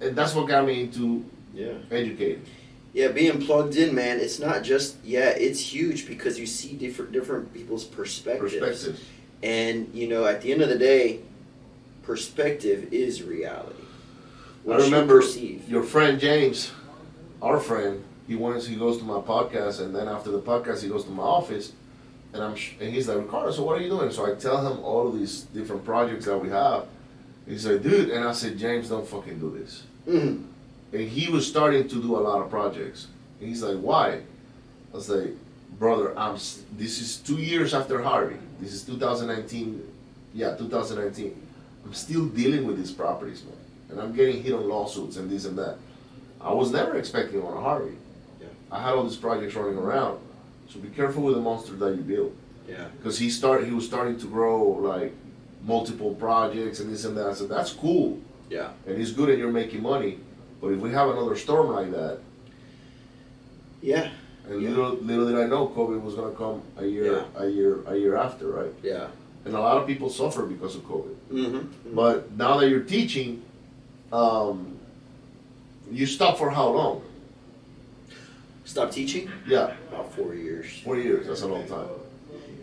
and 0.00 0.16
that's 0.16 0.34
what 0.34 0.48
got 0.48 0.66
me 0.66 0.82
into 0.82 1.24
Yeah. 1.54 1.74
educating. 1.90 2.44
Yeah, 2.92 3.08
being 3.08 3.40
plugged 3.46 3.74
in, 3.76 3.94
man, 3.94 4.20
it's 4.20 4.38
not 4.38 4.62
just 4.62 4.96
yeah, 5.04 5.30
it's 5.46 5.60
huge 5.74 6.06
because 6.06 6.38
you 6.38 6.46
see 6.46 6.72
different 6.74 7.10
different 7.12 7.52
people's 7.52 7.84
perspectives. 7.84 8.54
Perspectives. 8.56 9.00
And 9.42 9.76
you 9.94 10.06
know, 10.08 10.24
at 10.26 10.40
the 10.42 10.52
end 10.52 10.62
of 10.62 10.68
the 10.68 10.78
day, 10.78 11.20
perspective 12.02 12.92
is 12.92 13.22
reality. 13.22 13.82
What 14.62 14.80
I 14.80 14.84
remember 14.84 15.20
perceive. 15.20 15.68
your 15.68 15.82
friend 15.82 16.18
James, 16.18 16.70
our 17.44 17.60
friend. 17.60 18.02
He 18.26 18.34
wants 18.36 18.66
he 18.66 18.76
goes 18.76 18.96
to 18.98 19.04
my 19.04 19.20
podcast, 19.20 19.80
and 19.80 19.94
then 19.94 20.08
after 20.08 20.30
the 20.30 20.40
podcast, 20.40 20.82
he 20.82 20.88
goes 20.88 21.04
to 21.04 21.10
my 21.10 21.22
office, 21.22 21.72
and 22.32 22.42
I'm 22.42 22.56
sh- 22.56 22.74
and 22.80 22.88
he's 22.94 23.06
like 23.08 23.18
Ricardo. 23.18 23.50
So 23.52 23.62
what 23.64 23.78
are 23.78 23.82
you 23.82 23.90
doing? 23.90 24.10
So 24.10 24.20
I 24.30 24.34
tell 24.34 24.60
him 24.66 24.82
all 24.82 25.06
of 25.08 25.14
these 25.18 25.42
different 25.58 25.84
projects 25.84 26.24
that 26.24 26.38
we 26.38 26.48
have. 26.48 26.86
He's 27.46 27.66
like, 27.66 27.82
dude, 27.82 28.08
and 28.10 28.24
I 28.24 28.32
said, 28.32 28.56
James, 28.58 28.88
don't 28.88 29.06
fucking 29.06 29.38
do 29.38 29.50
this. 29.58 29.82
Mhm. 30.08 30.44
And 30.94 31.08
he 31.16 31.30
was 31.30 31.46
starting 31.46 31.86
to 31.88 31.96
do 32.06 32.16
a 32.16 32.22
lot 32.28 32.40
of 32.42 32.48
projects. 32.48 33.08
And 33.40 33.48
he's 33.50 33.62
like, 33.62 33.78
why? 33.78 34.08
I 34.92 34.96
was 34.96 35.08
like, 35.10 35.32
brother, 35.78 36.18
I'm. 36.18 36.36
This 36.82 36.94
is 37.04 37.18
two 37.18 37.36
years 37.36 37.74
after 37.74 38.00
Harvey. 38.02 38.36
This 38.60 38.72
is 38.72 38.82
2019. 38.84 39.82
Yeah, 40.32 40.56
2019. 40.56 41.34
I'm 41.84 41.92
still 41.92 42.26
dealing 42.26 42.66
with 42.66 42.78
these 42.78 42.92
properties, 42.92 43.42
man, 43.44 43.54
and 43.90 44.00
I'm 44.00 44.14
getting 44.16 44.42
hit 44.42 44.54
on 44.54 44.66
lawsuits 44.68 45.16
and 45.18 45.30
this 45.30 45.44
and 45.44 45.58
that. 45.58 45.76
I 46.44 46.52
was 46.52 46.70
never 46.70 46.96
expecting 46.96 47.42
on 47.42 47.56
a 47.56 47.60
Harvey. 47.60 47.96
Yeah. 48.40 48.46
I 48.70 48.80
had 48.82 48.92
all 48.94 49.04
these 49.04 49.16
projects 49.16 49.54
running 49.54 49.78
around. 49.78 50.18
So 50.68 50.78
be 50.78 50.88
careful 50.88 51.22
with 51.22 51.34
the 51.36 51.40
monster 51.40 51.72
that 51.72 51.96
you 51.96 52.02
build, 52.02 52.32
Yeah. 52.68 52.88
because 52.98 53.18
he 53.18 53.30
started. 53.30 53.66
He 53.66 53.72
was 53.74 53.86
starting 53.86 54.18
to 54.18 54.26
grow 54.26 54.62
like 54.62 55.12
multiple 55.64 56.14
projects 56.14 56.80
and 56.80 56.92
this 56.92 57.04
and 57.06 57.16
that. 57.16 57.26
I 57.26 57.32
said, 57.34 57.48
that's 57.48 57.72
cool 57.72 58.18
Yeah. 58.50 58.68
and 58.86 59.00
it's 59.00 59.10
good 59.12 59.30
and 59.30 59.38
you're 59.38 59.50
making 59.52 59.82
money. 59.82 60.18
But 60.60 60.68
if 60.72 60.80
we 60.80 60.90
have 60.92 61.08
another 61.10 61.36
storm 61.36 61.68
like 61.72 61.90
that, 61.92 62.18
Yeah. 63.80 64.10
and 64.48 64.60
Yeah. 64.60 64.68
little 64.70 64.92
little 64.96 65.26
did 65.26 65.36
I 65.38 65.46
know 65.46 65.68
COVID 65.68 66.02
was 66.02 66.14
gonna 66.14 66.34
come 66.34 66.60
a 66.76 66.84
year 66.86 67.24
a 67.36 67.46
year 67.48 67.78
a 67.86 67.96
year 67.96 68.16
after, 68.16 68.48
right? 68.48 68.72
Yeah. 68.82 69.08
And 69.46 69.54
a 69.54 69.60
lot 69.60 69.76
of 69.78 69.86
people 69.86 70.08
suffer 70.08 70.42
because 70.42 70.74
of 70.74 70.82
COVID. 70.88 71.14
Mm-hmm. 71.32 71.94
But 71.94 72.32
now 72.36 72.56
that 72.58 72.68
you're 72.70 72.80
teaching, 72.80 73.42
um, 74.12 74.73
you 75.94 76.06
stop 76.06 76.38
for 76.38 76.50
how 76.50 76.68
long? 76.68 77.02
Stop 78.64 78.90
teaching? 78.90 79.30
Yeah, 79.46 79.74
About 79.92 80.12
four 80.14 80.34
years. 80.34 80.80
four 80.84 80.96
years. 80.98 81.26
That's 81.26 81.42
a 81.42 81.46
long 81.48 81.66
time. 81.68 81.86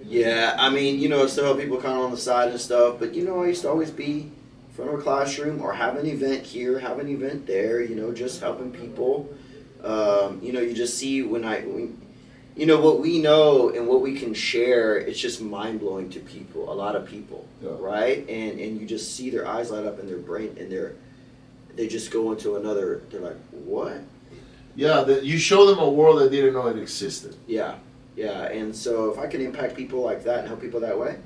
Yeah, 0.05 0.55
I 0.57 0.69
mean, 0.69 0.99
you 0.99 1.07
know, 1.09 1.25
still 1.27 1.45
have 1.45 1.57
people 1.59 1.77
kind 1.77 1.97
of 1.97 2.05
on 2.05 2.11
the 2.11 2.17
side 2.17 2.49
and 2.49 2.59
stuff, 2.59 2.97
but 2.99 3.13
you 3.13 3.23
know, 3.23 3.43
I 3.43 3.47
used 3.47 3.61
to 3.61 3.69
always 3.69 3.91
be 3.91 4.21
in 4.21 4.31
front 4.75 4.91
of 4.93 4.99
a 4.99 5.03
classroom 5.03 5.61
or 5.61 5.73
have 5.73 5.95
an 5.97 6.05
event 6.07 6.43
here, 6.43 6.79
have 6.79 6.99
an 6.99 7.07
event 7.07 7.45
there, 7.47 7.81
you 7.81 7.95
know, 7.95 8.11
just 8.11 8.41
helping 8.41 8.71
people. 8.71 9.29
Um, 9.83 10.39
you 10.43 10.51
know, 10.53 10.59
you 10.59 10.73
just 10.73 10.97
see 10.97 11.21
when 11.21 11.45
I, 11.45 11.61
when, 11.61 12.01
you 12.55 12.65
know, 12.65 12.81
what 12.81 12.99
we 12.99 13.19
know 13.21 13.69
and 13.69 13.87
what 13.87 14.01
we 14.01 14.17
can 14.19 14.33
share, 14.33 14.97
it's 14.97 15.19
just 15.19 15.39
mind 15.41 15.79
blowing 15.79 16.09
to 16.09 16.19
people, 16.19 16.71
a 16.71 16.75
lot 16.75 16.95
of 16.95 17.05
people, 17.07 17.47
Yeah. 17.63 17.69
right? 17.79 18.27
And 18.27 18.59
and 18.59 18.81
you 18.81 18.85
just 18.87 19.15
see 19.15 19.29
their 19.29 19.47
eyes 19.47 19.71
light 19.71 19.85
up 19.85 19.99
and 19.99 20.09
their 20.09 20.17
brain 20.17 20.55
and 20.59 20.69
their, 20.71 20.95
they 21.75 21.87
just 21.87 22.11
go 22.11 22.31
into 22.31 22.55
another. 22.55 23.01
They're 23.09 23.21
like, 23.21 23.37
what? 23.51 24.01
Yeah, 24.75 25.01
that 25.01 25.23
you 25.23 25.37
show 25.37 25.65
them 25.65 25.79
a 25.79 25.89
world 25.89 26.19
that 26.21 26.31
didn't 26.31 26.53
know 26.53 26.67
it 26.67 26.77
existed. 26.77 27.35
Yeah, 27.47 27.75
yeah. 28.15 28.43
And 28.43 28.75
so 28.75 29.11
if 29.11 29.19
I 29.19 29.27
can 29.27 29.41
impact 29.41 29.75
people 29.75 30.01
like 30.01 30.23
that 30.23 30.39
and 30.39 30.47
help 30.47 30.61
people 30.61 30.79
that 30.79 30.97
way, 30.97 31.17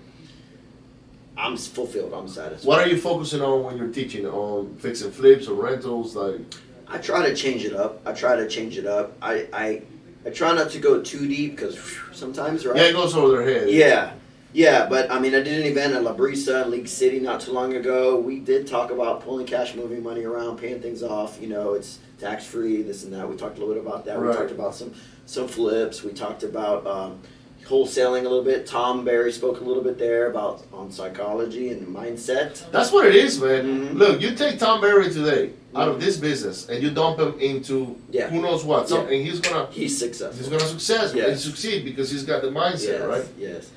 I'm 1.38 1.58
fulfilled. 1.58 2.14
I'm 2.14 2.28
satisfied. 2.28 2.68
What 2.68 2.80
are 2.80 2.88
you 2.88 2.98
focusing 2.98 3.42
on 3.42 3.64
when 3.64 3.78
you're 3.78 3.90
teaching? 3.90 4.26
On 4.26 4.76
fixing 4.78 5.12
flips 5.12 5.48
or 5.48 5.62
rentals? 5.62 6.16
Like, 6.16 6.40
I 6.88 6.98
try 6.98 7.28
to 7.28 7.36
change 7.36 7.66
it 7.66 7.74
up. 7.74 8.02
I 8.06 8.14
try 8.14 8.36
to 8.36 8.48
change 8.48 8.78
it 8.78 8.86
up. 8.86 9.18
I 9.22 9.48
I, 9.54 9.82
I 10.26 10.30
try 10.32 10.54
not 10.54 10.72
to 10.72 10.80
go 10.80 11.02
too 11.02 11.28
deep 11.28 11.56
because 11.56 11.78
sometimes, 12.14 12.66
right? 12.66 12.76
yeah, 12.76 12.84
it 12.84 12.94
goes 12.94 13.16
over 13.16 13.38
their 13.38 13.44
head. 13.44 13.70
Yeah, 13.70 14.14
yeah, 14.56 14.88
but 14.88 15.12
I 15.12 15.20
mean, 15.20 15.36
I 15.36 15.42
did 15.42 15.60
an 15.60 15.66
event 15.66 15.94
at 15.94 16.04
La 16.04 16.16
Brisa 16.16 16.64
in 16.64 16.72
League 16.72 16.88
City 16.88 17.20
not 17.20 17.42
too 17.42 17.52
long 17.52 17.74
ago. 17.76 18.18
We 18.18 18.40
did 18.40 18.66
talk 18.66 18.90
about 18.90 19.22
pulling 19.22 19.46
cash, 19.46 19.76
moving 19.76 20.02
money 20.02 20.24
around, 20.24 20.58
paying 20.60 20.82
things 20.82 21.04
off. 21.04 21.38
You 21.42 21.48
know, 21.50 21.74
it's 21.74 22.00
tax 22.20 22.46
free, 22.46 22.82
this 22.82 23.04
and 23.04 23.12
that. 23.14 23.30
We 23.30 23.36
talked 23.36 23.58
a 23.58 23.60
little 23.60 23.76
bit 23.76 23.86
about 23.86 24.06
that. 24.06 24.18
Right. 24.18 24.30
We 24.32 24.36
talked 24.38 24.52
about 24.52 24.74
some 24.74 24.94
some 25.26 25.48
flips. 25.50 26.04
We 26.04 26.14
talked 26.14 26.44
about 26.44 26.88
um, 26.88 27.20
wholesaling 27.66 28.22
a 28.22 28.30
little 28.30 28.44
bit. 28.44 28.66
Tom 28.66 29.04
Barry 29.04 29.32
spoke 29.34 29.60
a 29.60 29.64
little 29.64 29.84
bit 29.84 29.98
there 29.98 30.30
about 30.32 30.64
on 30.72 30.90
psychology 30.92 31.70
and 31.72 31.86
mindset. 31.88 32.64
That's 32.72 32.92
what 32.94 33.06
it 33.08 33.16
is, 33.16 33.42
man. 33.42 33.90
Mhm. 33.90 33.94
Look, 33.98 34.22
you 34.22 34.36
take 34.36 34.58
Tom 34.60 34.80
Barry 34.80 35.12
today 35.12 35.52
out 35.76 35.90
of 35.90 36.00
this 36.00 36.16
business 36.16 36.70
and 36.70 36.82
you 36.82 36.90
dump 36.92 37.20
him 37.20 37.38
into 37.42 37.98
Yeah. 38.10 38.30
who 38.30 38.42
knows 38.42 38.64
what, 38.64 38.84
Yeah. 38.84 38.96
something 38.96 39.26
he's 39.26 39.42
gonna 39.42 39.68
He's 39.72 39.98
successful. 39.98 40.38
he's 40.38 40.48
gonna 40.48 40.64
success 40.72 41.14
Yes. 41.14 41.28
and 41.28 41.40
succeed 41.40 41.84
because 41.84 42.10
he's 42.10 42.24
got 42.24 42.42
the 42.44 42.48
mindset, 42.48 43.00
yes, 43.00 43.02
right? 43.06 43.26
Yes. 43.38 43.70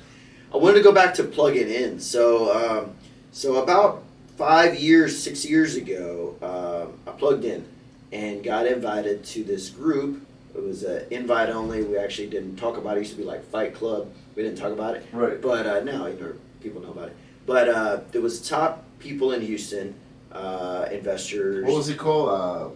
I 0.53 0.57
wanted 0.57 0.77
to 0.77 0.83
go 0.83 0.91
back 0.91 1.13
to 1.15 1.23
plugging 1.23 1.69
in. 1.69 1.99
So, 1.99 2.51
um, 2.81 2.91
so 3.31 3.61
about 3.61 4.03
five 4.37 4.79
years, 4.79 5.21
six 5.21 5.45
years 5.45 5.75
ago, 5.75 6.35
um, 6.41 6.99
I 7.11 7.15
plugged 7.17 7.45
in 7.45 7.65
and 8.11 8.43
got 8.43 8.65
invited 8.65 9.23
to 9.25 9.43
this 9.43 9.69
group. 9.69 10.25
It 10.55 10.63
was 10.63 10.83
an 10.83 11.05
invite 11.11 11.49
only. 11.49 11.83
We 11.83 11.97
actually 11.97 12.29
didn't 12.29 12.55
talk 12.55 12.77
about 12.77 12.95
it. 12.97 13.01
It 13.01 13.03
used 13.03 13.11
to 13.13 13.17
be 13.19 13.23
like 13.23 13.43
Fight 13.51 13.75
Club. 13.75 14.09
We 14.35 14.41
didn't 14.43 14.57
talk 14.57 14.71
about 14.71 14.95
it. 14.95 15.05
Right. 15.13 15.39
But 15.39 15.67
uh, 15.67 15.81
now 15.83 16.07
you 16.07 16.19
know 16.19 16.33
people 16.61 16.81
know 16.81 16.91
about 16.91 17.09
it. 17.09 17.15
But 17.45 17.69
uh, 17.69 17.99
there 18.11 18.21
was 18.21 18.47
top 18.47 18.83
people 18.99 19.31
in 19.33 19.41
Houston, 19.41 19.93
uh, 20.31 20.87
investors, 20.91 21.65
What 21.65 21.75
was 21.75 21.89
it 21.89 21.97
called? 21.97 22.29
Uh, 22.29 22.69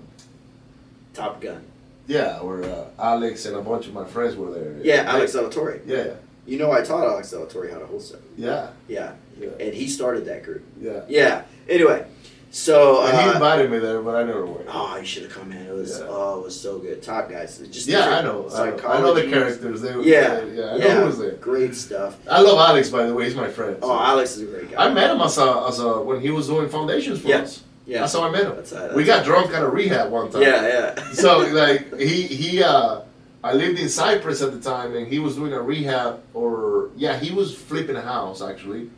Top 1.13 1.41
Gun. 1.41 1.63
yeah, 2.07 2.41
where 2.41 2.63
uh, 2.63 2.85
Alex 2.99 3.45
and 3.45 3.55
a 3.55 3.61
bunch 3.61 3.87
of 3.87 3.93
my 3.93 4.05
friends 4.05 4.35
were 4.35 4.51
there. 4.51 4.77
Yeah, 4.83 5.03
Alex 5.07 5.33
Delatorre. 5.35 5.79
Yeah, 5.85 6.13
You 6.45 6.57
know, 6.57 6.71
I 6.71 6.81
taught 6.81 7.03
Alex 7.07 7.31
Delatorre 7.33 7.71
how 7.71 7.79
to 7.79 7.85
wholesale. 7.85 8.19
yeah, 8.37 8.67
Yeah, 8.87 9.13
yeah, 9.39 9.49
and 9.59 9.73
he 9.73 9.87
started 9.87 10.25
that 10.25 10.43
group. 10.43 10.63
yeah. 10.81 11.01
Yeah. 11.07 11.43
Anyway, 11.69 12.05
so 12.51 13.01
And 13.07 13.17
he 13.17 13.23
uh, 13.29 13.33
invited 13.33 13.71
me 13.71 13.79
there, 13.79 14.01
but 14.01 14.15
I 14.15 14.23
never 14.23 14.45
went. 14.45 14.67
oh, 14.69 14.97
you 14.97 15.05
should 15.05 15.23
have 15.23 15.31
come 15.31 15.51
in. 15.53 15.57
It 15.65 15.73
was 15.73 15.99
Yeah. 15.99 16.05
oh, 16.09 16.39
it 16.39 16.43
was 16.43 16.59
so 16.59 16.77
good. 16.79 17.01
Top 17.01 17.29
guys, 17.29 17.57
just 17.71 17.87
yeah, 17.87 18.09
I 18.17 18.21
know. 18.21 18.49
I 18.53 18.69
know, 18.71 18.87
I 18.87 18.99
know 19.01 19.13
the 19.13 19.23
characters. 19.29 19.81
They, 19.81 19.95
were, 19.95 20.03
Yeah, 20.03 20.41
they- 20.41 20.55
yeah, 20.57 20.63
I 20.65 20.75
yeah, 20.75 20.87
know 20.95 20.99
who 21.01 21.05
was 21.07 21.19
there. 21.19 21.31
great 21.33 21.75
stuff. 21.75 22.17
I 22.29 22.41
love 22.41 22.59
Alex, 22.59 22.89
by 22.89 23.05
the 23.05 23.13
way. 23.13 23.23
He's 23.25 23.35
my 23.35 23.47
friend. 23.49 23.77
Oh, 23.81 23.97
Alex 23.97 24.35
is 24.35 24.41
a 24.43 24.45
great 24.45 24.69
guy. 24.71 24.85
I 24.85 24.93
met 24.93 25.09
him 25.11 25.21
as 25.21 25.37
a, 25.37 25.65
as 25.69 25.79
a 25.79 26.01
when 26.01 26.19
he 26.19 26.29
was 26.29 26.47
doing 26.47 26.67
foundations 26.69 27.21
for 27.21 27.29
Yeah. 27.29 27.37
us. 27.43 27.63
yeah, 27.87 28.01
That's 28.01 28.13
how 28.13 28.23
I 28.27 28.31
met 28.31 28.43
him. 28.43 28.55
That's, 28.57 28.73
uh, 28.73 28.91
we 28.95 29.03
got 29.05 29.23
drunk 29.25 29.53
at 29.53 29.63
a 29.63 29.69
rehab 29.69 30.11
one 30.11 30.29
time. 30.29 30.41
yeah, 30.41 30.67
yeah. 30.67 31.11
so 31.13 31.39
like 31.63 31.97
he 31.99 32.23
he 32.23 32.61
uh 32.61 32.99
I 33.43 33.53
lived 33.53 33.77
in 33.79 33.89
Cypress 33.89 34.41
at 34.41 34.51
the 34.53 34.59
time, 34.61 34.95
and 34.95 35.07
he 35.07 35.19
was 35.19 35.35
doing 35.35 35.53
a 35.53 35.61
rehab, 35.61 36.21
or 36.33 36.89
yeah, 36.95 37.17
he 37.19 37.33
was 37.33 37.53
flipping 37.53 37.95
a 37.95 38.01
house 38.01 38.41
actually, 38.41 38.89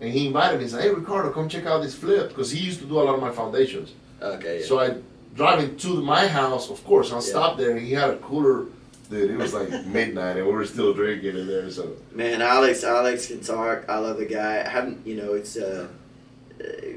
and 0.00 0.10
he 0.12 0.26
invited 0.26 0.58
me. 0.58 0.64
He 0.64 0.70
said, 0.70 0.82
"Hey, 0.82 0.90
Ricardo, 0.90 1.30
come 1.30 1.48
check 1.48 1.64
out 1.66 1.82
this 1.82 1.94
flip," 1.94 2.28
because 2.30 2.50
he 2.50 2.58
used 2.58 2.80
to 2.80 2.86
do 2.86 2.98
a 3.00 3.04
lot 3.04 3.14
of 3.14 3.20
my 3.20 3.30
foundations. 3.30 3.92
Okay. 4.20 4.60
Yeah. 4.60 4.66
So 4.66 4.80
I 4.80 4.96
driving 5.36 5.76
to 5.76 6.02
my 6.02 6.26
house, 6.26 6.70
of 6.70 6.84
course. 6.84 7.12
I 7.12 7.16
Yeah. 7.16 7.20
stopped 7.20 7.58
there, 7.58 7.70
and 7.70 7.80
he 7.80 7.92
had 7.92 8.10
a 8.10 8.16
cooler. 8.16 8.66
Dude, 9.10 9.30
it 9.30 9.38
was 9.38 9.54
like 9.54 9.70
midnight, 9.98 10.36
and 10.36 10.46
we 10.46 10.52
were 10.52 10.66
still 10.66 10.92
drinking 10.92 11.36
in 11.38 11.46
there. 11.46 11.70
So 11.70 11.92
Man, 12.12 12.42
Alex, 12.42 12.82
Alex 12.84 13.28
can 13.28 13.40
talk. 13.40 13.84
I 13.88 13.98
love 13.98 14.18
the 14.18 14.26
guy. 14.26 14.62
I 14.66 14.68
haven't, 14.68 15.06
you 15.06 15.16
know, 15.16 15.32
it's 15.34 15.56
uh, 15.56 15.86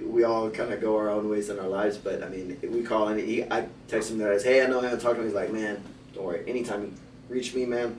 we 0.06 0.24
all 0.24 0.50
kind 0.50 0.74
of 0.74 0.82
go 0.82 0.98
our 0.98 1.10
own 1.10 1.30
ways 1.30 1.50
in 1.50 1.60
our 1.60 1.68
lives, 1.68 1.98
but 1.98 2.24
I 2.24 2.28
mean, 2.30 2.58
we 2.64 2.82
call 2.82 3.08
and 3.10 3.20
He, 3.20 3.44
I 3.44 3.68
text 3.88 4.10
him 4.12 4.18
that 4.18 4.32
as, 4.32 4.44
hey, 4.44 4.64
I 4.64 4.68
know 4.68 4.80
I 4.80 4.84
haven't 4.86 5.00
talked 5.00 5.16
to 5.16 5.22
him. 5.22 5.28
He's 5.28 5.36
like, 5.36 5.54
man, 5.54 5.82
don't 6.22 6.28
worry. 6.28 6.44
Anytime 6.48 6.84
you 6.84 6.94
reach 7.30 7.54
me, 7.54 7.66
man, 7.66 7.98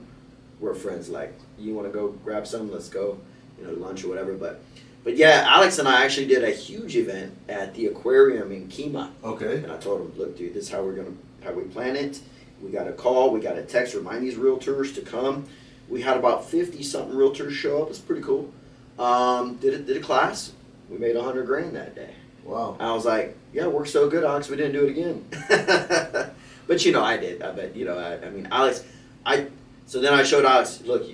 we're 0.60 0.74
friends. 0.74 1.08
Like, 1.08 1.34
you 1.58 1.74
want 1.74 1.88
to 1.88 1.92
go 1.92 2.08
grab 2.24 2.46
some? 2.46 2.70
Let's 2.70 2.88
go, 2.88 3.18
you 3.58 3.66
know, 3.66 3.72
lunch 3.72 4.04
or 4.04 4.08
whatever. 4.08 4.34
But, 4.34 4.62
but 5.02 5.16
yeah, 5.16 5.46
Alex 5.48 5.78
and 5.78 5.88
I 5.88 6.04
actually 6.04 6.26
did 6.26 6.44
a 6.44 6.50
huge 6.50 6.96
event 6.96 7.36
at 7.48 7.74
the 7.74 7.86
aquarium 7.86 8.52
in 8.52 8.68
Kemah. 8.68 9.10
okay, 9.24 9.56
And 9.64 9.72
I 9.72 9.76
told 9.78 10.00
him, 10.02 10.18
look, 10.18 10.36
dude, 10.38 10.54
this 10.54 10.64
is 10.64 10.70
how 10.70 10.82
we're 10.82 10.94
gonna 10.94 11.14
how 11.42 11.52
we 11.52 11.64
plan 11.64 11.96
it. 11.96 12.20
We 12.62 12.70
got 12.70 12.86
a 12.86 12.92
call, 12.92 13.30
we 13.32 13.40
got 13.40 13.58
a 13.58 13.62
text, 13.62 13.94
remind 13.94 14.22
these 14.22 14.36
realtors 14.36 14.94
to 14.94 15.00
come. 15.00 15.46
We 15.88 16.02
had 16.02 16.16
about 16.16 16.48
fifty 16.48 16.84
something 16.84 17.16
realtors 17.16 17.50
show 17.50 17.82
up. 17.82 17.90
It's 17.90 17.98
pretty 17.98 18.22
cool. 18.22 18.52
Um, 19.00 19.56
did 19.56 19.74
it 19.74 19.86
did 19.86 19.96
a 19.96 20.00
class. 20.00 20.52
We 20.88 20.98
made 20.98 21.16
a 21.16 21.22
hundred 21.22 21.46
grand 21.46 21.74
that 21.74 21.96
day. 21.96 22.14
wow, 22.44 22.76
I 22.78 22.92
was 22.92 23.04
like, 23.04 23.36
yeah, 23.52 23.64
it 23.64 23.72
worked 23.72 23.88
so 23.88 24.08
good, 24.08 24.22
Alex. 24.22 24.48
We 24.48 24.56
didn't 24.56 24.72
do 24.74 24.86
it 24.86 24.90
again. 24.90 26.30
but 26.72 26.86
you 26.86 26.92
know, 26.92 27.04
I 27.04 27.18
did. 27.18 27.42
I 27.42 27.52
bet 27.52 27.76
you 27.76 27.84
know. 27.84 27.98
I, 27.98 28.26
I 28.26 28.30
mean, 28.30 28.48
Alex, 28.50 28.82
I. 29.26 29.48
So 29.84 30.00
then 30.00 30.14
I 30.14 30.22
showed 30.22 30.46
Alex. 30.46 30.80
Look, 30.86 31.06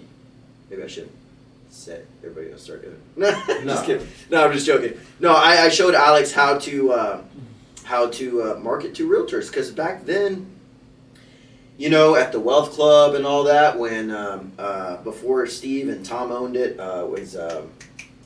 maybe 0.70 0.84
I 0.84 0.86
should 0.86 1.10
say 1.68 2.02
everybody 2.22 2.46
gonna 2.46 2.58
start 2.60 2.82
doing. 2.82 2.96
it. 3.16 3.64
No. 3.64 3.72
just 3.72 3.84
kidding. 3.84 4.06
No, 4.30 4.44
I'm 4.44 4.52
just 4.52 4.66
joking. 4.66 4.96
No, 5.18 5.34
I, 5.34 5.64
I 5.64 5.68
showed 5.68 5.96
Alex 5.96 6.30
how 6.32 6.58
to 6.58 6.92
uh, 6.92 7.22
how 7.82 8.08
to 8.10 8.42
uh, 8.42 8.58
market 8.60 8.94
to 8.96 9.08
realtors 9.08 9.48
because 9.48 9.72
back 9.72 10.06
then. 10.06 10.46
You 11.76 11.90
know, 11.90 12.14
at 12.14 12.30
the 12.30 12.40
Wealth 12.40 12.72
Club 12.72 13.14
and 13.16 13.24
all 13.24 13.44
that, 13.44 13.78
when 13.78 14.10
um, 14.12 14.52
uh, 14.58 14.96
before 14.98 15.46
Steve 15.46 15.88
and 15.88 16.04
Tom 16.04 16.30
owned 16.32 16.56
it, 16.56 16.78
uh, 16.78 17.04
was 17.08 17.36
um, 17.36 17.70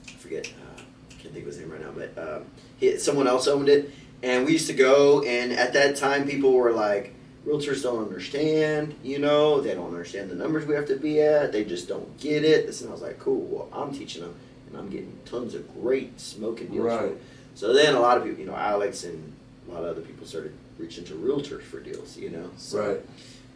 I 0.06 0.12
forget, 0.18 0.46
uh, 0.46 0.80
can't 1.18 1.34
think 1.34 1.46
of 1.46 1.52
his 1.52 1.58
name 1.58 1.70
right 1.70 1.80
now, 1.82 1.92
but 1.94 2.16
um, 2.16 2.44
he, 2.78 2.96
someone 2.98 3.26
else 3.26 3.46
owned 3.48 3.68
it, 3.68 3.90
and 4.22 4.46
we 4.46 4.52
used 4.52 4.68
to 4.68 4.72
go. 4.72 5.22
And 5.22 5.52
at 5.52 5.74
that 5.74 5.96
time, 5.96 6.26
people 6.26 6.52
were 6.54 6.72
like, 6.72 7.14
"Realtors 7.47 7.82
don't 7.82 8.03
understand. 8.05 8.95
You 9.03 9.18
know, 9.18 9.61
they 9.61 9.74
don't 9.74 9.88
understand 9.88 10.30
the 10.30 10.34
numbers 10.34 10.66
we 10.66 10.74
have 10.74 10.86
to 10.86 10.97
be 10.97 11.20
at. 11.20 11.53
They 11.53 11.64
just 11.64 11.88
don't 11.88 12.18
get 12.18 12.45
it." 12.45 12.66
This 12.66 12.80
and 12.80 12.90
I 12.90 12.93
was 12.93 13.03
like, 13.03 13.18
"Cool. 13.18 13.40
Well, 13.47 13.68
I'm 13.72 13.93
teaching 13.93 14.22
them, 14.22 14.34
and 14.68 14.78
I'm 14.78 14.88
getting 14.90 15.18
tons 15.24 15.55
of 15.55 15.72
great 15.82 16.20
smoking 16.20 16.68
deals." 16.68 16.84
Right. 16.84 17.16
So 17.55 17.72
then 17.72 17.95
a 17.95 18.01
lot 18.01 18.16
of 18.16 18.24
people, 18.24 18.40
you 18.40 18.47
know, 18.47 18.57
Alex 18.57 19.05
and 19.05 19.32
a 19.68 19.72
lot 19.72 19.84
of 19.84 19.90
other 19.90 20.01
people 20.01 20.26
started 20.26 20.53
reaching 20.78 21.05
to 21.05 21.14
realtors 21.14 21.62
for 21.62 21.80
deals. 21.80 22.16
You 22.16 22.30
know, 22.30 22.51
so, 22.57 22.88
right. 22.88 23.01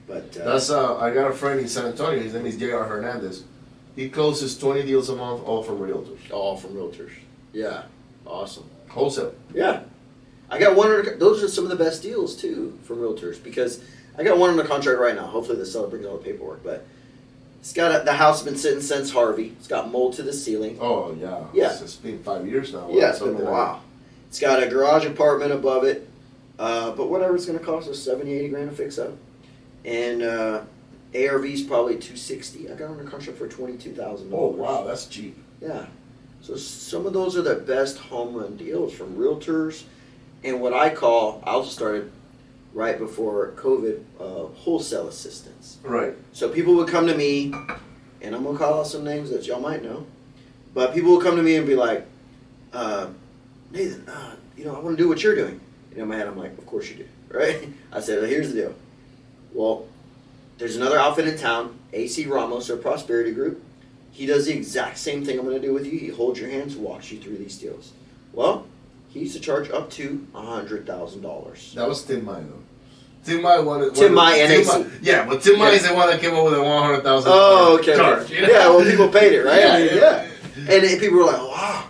But 0.07 0.37
uh, 0.41 0.53
That's 0.53 0.71
uh, 0.71 0.99
I 0.99 1.13
got 1.13 1.31
a 1.31 1.35
friend 1.35 1.59
in 1.61 1.69
San 1.69 1.87
Antonio. 1.87 2.21
His 2.23 2.35
name 2.35 2.47
is 2.47 2.57
J.R. 2.57 2.85
Hernandez. 2.85 3.45
He 3.97 4.09
closes 4.09 4.59
twenty 4.59 4.83
deals 4.83 5.09
a 5.09 5.17
month, 5.17 5.43
all 5.45 5.63
from 5.63 5.79
realtors, 5.79 6.31
all 6.31 6.57
from 6.57 6.75
realtors. 6.75 7.13
Yeah, 7.53 7.85
awesome. 8.27 8.69
wholesale. 8.89 9.35
Yeah, 9.55 9.85
I 10.51 10.59
got 10.59 10.77
one. 10.77 10.91
Under, 10.91 11.17
those 11.17 11.43
are 11.43 11.49
some 11.49 11.65
of 11.65 11.71
the 11.71 11.77
best 11.77 12.03
deals 12.03 12.37
too 12.37 12.79
from 12.85 12.99
realtors 12.99 13.43
because 13.43 13.83
I 14.19 14.23
got 14.23 14.39
one 14.39 14.51
on 14.51 14.59
under 14.59 14.69
contract 14.69 15.01
right 15.01 15.15
now. 15.15 15.27
Hopefully 15.27 15.59
the 15.59 15.67
seller 15.67 15.89
brings 15.89 16.07
all 16.07 16.17
the 16.19 16.25
paperwork, 16.25 16.63
but 16.63 16.87
it's 17.61 17.73
got 17.73 18.01
a, 18.01 18.05
the 18.05 18.13
house 18.13 18.39
has 18.41 18.45
been 18.45 18.57
sitting 18.59 18.81
since 18.81 19.11
Harvey. 19.11 19.55
It's 19.59 19.67
got 19.67 19.91
mold 19.91 20.15
to 20.15 20.23
the 20.23 20.33
ceiling. 20.33 20.79
Oh 20.81 21.13
yeah, 21.19 21.45
Yeah. 21.53 21.73
It's, 21.73 21.83
it's 21.83 21.97
been 21.97 22.23
five 22.23 22.47
years 22.47 22.73
now. 22.73 22.89
yeah, 22.91 23.11
it's 23.11 23.19
been 23.19 23.31
a 23.35 23.39
like 23.39 23.45
while. 23.51 23.83
It's 24.29 24.41
got 24.41 24.63
a 24.63 24.67
garage 24.69 25.05
apartment 25.05 25.53
above 25.53 25.85
it, 25.85 26.09
uh, 26.59 26.93
but 26.93 27.09
whatever 27.09 27.35
it's 27.35 27.47
going 27.47 27.59
to 27.59 27.65
cost 27.65 27.89
us 27.89 27.99
70, 28.03 28.33
80 28.33 28.49
grand 28.49 28.71
to 28.71 28.77
fix 28.77 28.99
up, 28.99 29.13
and 29.85 30.23
uh, 30.23 30.63
ARV's 31.15 31.63
probably 31.63 31.97
two 31.97 32.17
sixty. 32.17 32.71
I 32.71 32.75
got 32.75 32.91
under 32.91 33.05
contract 33.05 33.39
for 33.39 33.49
twenty 33.49 33.77
two 33.79 33.93
thousand. 33.95 34.31
Oh 34.33 34.47
wow, 34.49 34.85
that's 34.85 35.07
cheap. 35.07 35.37
Yeah. 35.61 35.87
So 36.43 36.57
some 36.57 37.07
of 37.07 37.13
those 37.13 37.37
are 37.37 37.43
the 37.43 37.57
best 37.57 37.99
home 37.99 38.35
run 38.35 38.57
deals 38.57 38.93
from 38.93 39.17
realtors, 39.17 39.85
and 40.47 40.61
what 40.61 40.73
I 40.73 40.91
call 40.91 41.43
I 41.45 41.51
also 41.51 41.71
started 41.71 42.11
right 42.73 42.99
before 42.99 43.53
COVID 43.57 44.03
uh, 44.21 44.55
wholesale 44.55 45.09
assistance. 45.09 45.79
Right. 45.83 46.15
So 46.33 46.49
people 46.49 46.75
would 46.77 46.89
come 46.89 47.07
to 47.07 47.17
me, 47.17 47.53
and 48.21 48.35
I'm 48.35 48.45
gonna 48.45 48.59
call 48.59 48.81
out 48.81 48.87
some 48.87 49.03
names 49.03 49.31
that 49.31 49.47
y'all 49.47 49.61
might 49.61 49.83
know, 49.83 50.07
but 50.75 50.95
people 50.95 51.13
would 51.13 51.25
come 51.25 51.37
to 51.37 51.43
me 51.43 51.57
and 51.57 51.67
be 51.67 51.75
like, 51.75 52.07
uh, 52.73 53.09
Nathan, 53.71 54.09
uh, 54.09 54.37
you 54.57 54.65
know, 54.65 54.75
I 54.77 54.79
want 54.79 54.97
to 54.97 55.03
do 55.03 55.09
what 55.09 55.23
you're 55.23 55.35
doing. 55.35 55.61
And 55.91 56.01
in 56.01 56.09
my 56.09 56.17
head, 56.17 56.29
I'm 56.29 56.39
like, 56.39 56.57
of 56.59 56.67
course 56.67 56.89
you 56.91 56.97
do, 56.97 57.07
right? 57.37 57.69
I 57.91 58.01
said, 58.01 58.21
well, 58.21 58.29
here's 58.29 58.53
the 58.53 58.61
deal. 58.61 58.75
Well, 59.53 59.87
there's 60.59 60.77
another 60.77 60.99
outfit 60.99 61.27
in 61.27 61.39
town, 61.39 61.79
AC 61.93 62.27
Ramos 62.27 62.71
or 62.71 62.77
Prosperity 62.77 63.33
Group. 63.33 63.63
He 64.13 64.27
does 64.27 64.47
the 64.47 64.53
exact 64.53 64.99
same 64.99 65.25
thing 65.25 65.39
I'm 65.39 65.47
to 65.47 65.59
do 65.59 65.75
with 65.75 65.87
you. 65.87 65.99
He 65.99 66.09
holds 66.09 66.39
your 66.41 66.49
hands, 66.49 66.77
walks 66.77 67.11
you 67.11 67.19
through 67.19 67.37
these 67.37 67.59
deals. 67.59 67.93
Well, 68.33 68.67
he 69.17 69.23
used 69.23 69.35
to 69.35 69.41
charge 69.41 69.71
up 69.71 69.89
to 69.93 70.27
a 70.35 70.43
hundred 70.43 70.87
thousand 70.87 71.23
dollars. 71.23 71.73
That 71.75 71.89
was 71.89 72.05
Tim 72.05 72.25
Mai 72.25 72.41
though. 72.41 72.63
Tim 73.25 73.43
Mai 73.43 73.59
wanted. 73.61 73.95
Tim 73.95 74.15
Mai, 74.15 74.37
NAC. 74.37 74.67
Mai- 74.67 74.87
Yeah, 75.03 75.27
but 75.27 75.43
Tim 75.43 75.59
Mai 75.59 75.71
Yeah. 75.71 75.75
is 75.77 75.89
the 75.89 75.95
one 75.95 76.09
that 76.11 76.21
came 76.21 76.35
up 76.35 76.45
with 76.45 76.55
a 76.55 76.63
one 76.63 76.83
hundred 76.83 77.03
thousand. 77.03 77.33
Oh, 77.35 77.79
okay. 77.81 77.97
Charge. 77.97 78.31
you 78.31 78.43
know? 78.43 78.49
Yeah, 78.49 78.69
well, 78.69 78.85
people 78.85 79.09
paid 79.09 79.33
it, 79.33 79.43
right? 79.43 79.65
I 79.65 79.79
mean, 79.79 79.89
Yeah, 79.89 79.95
yeah. 79.95 80.29
yeah. 80.69 80.75
And 80.91 81.01
people 81.01 81.19
were 81.19 81.25
like, 81.25 81.39
wow. 81.41 81.85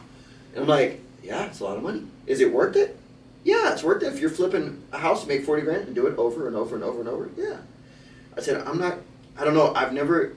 And 0.55 0.63
I'm 0.63 0.69
like, 0.69 1.01
yeah, 1.23 1.47
it's 1.47 1.61
a 1.61 1.65
lot 1.65 1.77
of 1.77 1.83
money. 1.83 2.05
Is 2.27 2.41
it 2.41 2.53
worth 2.53 2.77
it? 2.77 2.97
Yeah, 3.45 3.73
it's 3.73 3.83
worth 3.83 4.03
it. 4.03 4.13
If 4.13 4.21
you're 4.21 4.31
flipping 4.31 4.83
a 4.93 4.99
house, 4.99 5.27
make 5.27 5.45
40 5.45 5.63
grand 5.63 5.87
and 5.87 5.95
do 5.95 6.07
it 6.07 6.17
over 6.19 6.47
and 6.47 6.57
over 6.57 6.75
and 6.75 6.83
over 6.85 7.01
and 7.01 7.09
over. 7.09 7.29
Yeah. 7.37 7.59
I 8.37 8.41
said, 8.41 8.63
I'm 8.67 8.79
not, 8.79 8.99
I 9.39 9.45
don't 9.45 9.55
know. 9.55 9.73
I've 9.75 9.93
never 9.93 10.33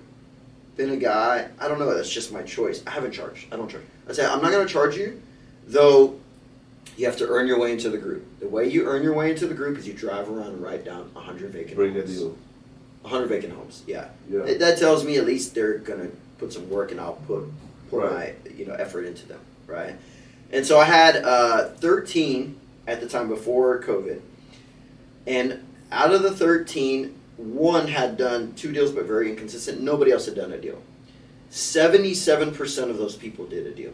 been 0.75 0.89
a 0.91 0.97
guy, 0.97 1.47
I 1.59 1.67
don't 1.67 1.79
know. 1.79 1.93
That's 1.95 2.09
just 2.09 2.31
my 2.33 2.41
choice. 2.43 2.83
I 2.85 2.91
haven't 2.91 3.11
charged. 3.11 3.45
I 3.51 3.55
don't 3.55 3.69
charge. 3.69 3.83
I 4.07 4.13
said, 4.13 4.25
I'm 4.29 4.41
not 4.41 4.51
going 4.51 4.65
to 4.67 4.71
charge 4.71 4.95
you, 4.97 5.21
though 5.67 6.19
you 6.99 7.05
have 7.05 7.15
to 7.17 7.27
earn 7.27 7.47
your 7.47 7.57
way 7.57 7.71
into 7.71 7.89
the 7.89 7.97
group. 7.97 8.25
The 8.41 8.47
way 8.49 8.67
you 8.67 8.85
earn 8.85 9.03
your 9.03 9.13
way 9.13 9.31
into 9.31 9.47
the 9.47 9.53
group 9.53 9.77
is 9.77 9.87
you 9.87 9.93
drive 9.93 10.29
around 10.29 10.47
and 10.47 10.61
write 10.61 10.83
down 10.83 11.09
100 11.13 11.49
vacant 11.51 11.75
Bring 11.77 11.93
the 11.93 12.01
homes. 12.01 12.17
deal. 12.17 12.37
100 13.03 13.27
vacant 13.27 13.53
homes, 13.53 13.83
yeah. 13.87 14.09
Yeah. 14.29 14.39
It- 14.43 14.59
That 14.59 14.77
tells 14.77 15.05
me 15.05 15.15
at 15.17 15.25
least 15.25 15.55
they're 15.55 15.77
gonna 15.77 16.09
put 16.39 16.51
some 16.51 16.69
work 16.69 16.91
and 16.91 16.99
I'll 16.99 17.13
put 17.25 17.45
pour 17.89 18.01
Right. 18.01 18.35
my 18.45 18.51
you 18.51 18.65
know 18.65 18.73
effort 18.73 19.05
into 19.05 19.25
them, 19.27 19.39
right? 19.65 19.95
And 20.51 20.65
so 20.65 20.77
I 20.77 20.83
had 20.85 21.15
uh, 21.23 21.69
13 21.77 22.57
at 22.85 22.99
the 22.99 23.07
time 23.07 23.29
before 23.29 23.81
COVID, 23.81 24.19
and 25.25 25.59
out 25.91 26.13
of 26.13 26.21
the 26.21 26.31
13, 26.31 27.15
one 27.37 27.87
had 27.87 28.17
done 28.17 28.51
two 28.57 28.73
deals 28.73 28.91
but 28.91 29.05
very 29.05 29.29
inconsistent. 29.29 29.81
Nobody 29.81 30.11
else 30.11 30.25
had 30.25 30.35
done 30.35 30.51
a 30.51 30.57
deal. 30.57 30.81
77% 31.51 32.89
of 32.89 32.97
those 32.97 33.15
people 33.15 33.45
did 33.45 33.65
a 33.67 33.71
deal. 33.71 33.91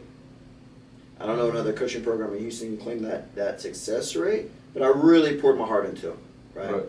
I 1.20 1.26
don't 1.26 1.38
know 1.38 1.50
another 1.50 1.74
coaching 1.74 2.04
program 2.04 2.34
in 2.34 2.40
Houston 2.40 2.76
can 2.76 2.84
claim 2.86 3.02
that 3.04 3.34
that 3.36 3.62
success 3.62 4.16
rate, 4.16 4.52
but 4.74 4.84
I 4.84 4.88
really 4.88 5.40
poured 5.40 5.58
my 5.58 5.66
heart 5.66 5.86
into 5.86 6.08
them, 6.08 6.18
right? 6.54 6.72
Right. 6.72 6.84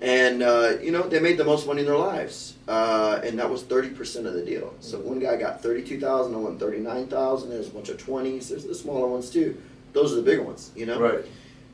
and 0.00 0.42
uh, 0.42 0.76
you 0.82 0.92
know 0.92 1.02
they 1.02 1.18
made 1.18 1.38
the 1.38 1.44
most 1.44 1.66
money 1.66 1.80
in 1.80 1.86
their 1.86 1.96
lives, 1.96 2.54
uh, 2.68 3.20
and 3.24 3.38
that 3.38 3.48
was 3.48 3.62
thirty 3.62 3.88
percent 3.90 4.26
of 4.26 4.34
the 4.34 4.44
deal. 4.44 4.74
So 4.80 5.00
one 5.00 5.18
guy 5.18 5.36
got 5.36 5.62
thirty-two 5.62 5.98
thousand, 5.98 6.34
I 6.34 6.38
won 6.38 6.58
thirty-nine 6.58 7.08
thousand. 7.08 7.50
There's 7.50 7.68
a 7.68 7.70
bunch 7.70 7.88
of 7.88 7.98
twenties. 7.98 8.50
There's 8.50 8.64
the 8.64 8.74
smaller 8.74 9.08
ones 9.08 9.30
too. 9.30 9.60
Those 9.92 10.12
are 10.12 10.16
the 10.16 10.22
bigger 10.22 10.42
ones, 10.42 10.70
you 10.76 10.86
know. 10.86 11.00
Right. 11.00 11.24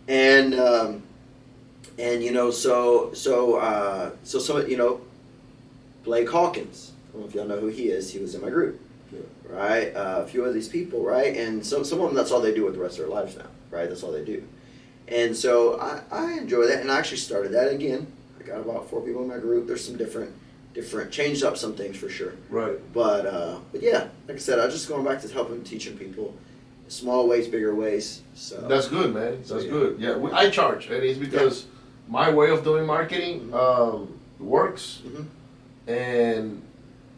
And 0.08 0.54
um, 0.54 1.02
and 1.98 2.22
you 2.22 2.30
know, 2.30 2.50
so 2.50 3.12
so 3.14 3.56
uh, 3.56 4.10
so 4.22 4.38
some 4.38 4.68
you 4.68 4.76
know, 4.76 5.00
Blake 6.04 6.28
Hawkins. 6.28 6.92
I 7.08 7.12
don't 7.12 7.20
know 7.22 7.28
if 7.28 7.34
y'all 7.34 7.46
know 7.46 7.60
who 7.60 7.68
he 7.68 7.88
is. 7.88 8.12
He 8.12 8.18
was 8.18 8.34
in 8.34 8.42
my 8.42 8.50
group. 8.50 8.80
Right? 9.48 9.94
Uh, 9.94 10.22
a 10.24 10.26
few 10.26 10.44
of 10.44 10.54
these 10.54 10.68
people, 10.68 11.02
right? 11.04 11.36
And 11.36 11.64
so 11.64 11.82
some 11.82 12.00
of 12.00 12.06
them, 12.06 12.14
that's 12.14 12.30
all 12.32 12.40
they 12.40 12.54
do 12.54 12.64
with 12.64 12.74
the 12.74 12.80
rest 12.80 12.98
of 12.98 13.06
their 13.06 13.14
lives 13.14 13.36
now, 13.36 13.46
right? 13.70 13.88
That's 13.88 14.02
all 14.02 14.12
they 14.12 14.24
do. 14.24 14.42
And 15.08 15.36
so 15.36 15.78
I, 15.80 16.02
I 16.10 16.32
enjoy 16.38 16.66
that, 16.66 16.80
and 16.80 16.90
I 16.90 16.98
actually 16.98 17.18
started 17.18 17.52
that 17.52 17.70
again. 17.72 18.06
I 18.40 18.42
got 18.42 18.60
about 18.60 18.88
four 18.90 19.00
people 19.02 19.22
in 19.22 19.28
my 19.28 19.38
group. 19.38 19.66
There's 19.66 19.84
some 19.84 19.96
different, 19.96 20.32
different, 20.74 21.12
changed 21.12 21.44
up 21.44 21.56
some 21.56 21.74
things 21.74 21.96
for 21.96 22.08
sure. 22.08 22.32
Right. 22.50 22.76
But 22.92 23.26
uh, 23.26 23.58
but 23.72 23.82
yeah, 23.82 24.08
like 24.26 24.36
I 24.36 24.40
said, 24.40 24.58
I 24.58 24.66
just 24.68 24.88
going 24.88 25.04
back 25.04 25.20
to 25.22 25.28
helping 25.32 25.62
teaching 25.62 25.96
people, 25.96 26.34
small 26.88 27.28
ways, 27.28 27.46
bigger 27.46 27.74
ways. 27.74 28.22
So 28.34 28.56
That's 28.68 28.88
good, 28.88 29.14
man. 29.14 29.36
That's 29.36 29.48
So, 29.48 29.58
yeah. 29.58 29.70
good. 29.70 29.96
Yeah, 30.00 30.16
we, 30.16 30.32
I 30.32 30.50
charge, 30.50 30.86
and 30.86 31.02
it's 31.04 31.18
because 31.18 31.66
my 32.08 32.30
way 32.30 32.50
of 32.50 32.64
doing 32.64 32.84
marketing 32.86 33.52
um, 33.54 34.18
works, 34.40 35.02
Mhm. 35.06 35.26
and 35.86 36.62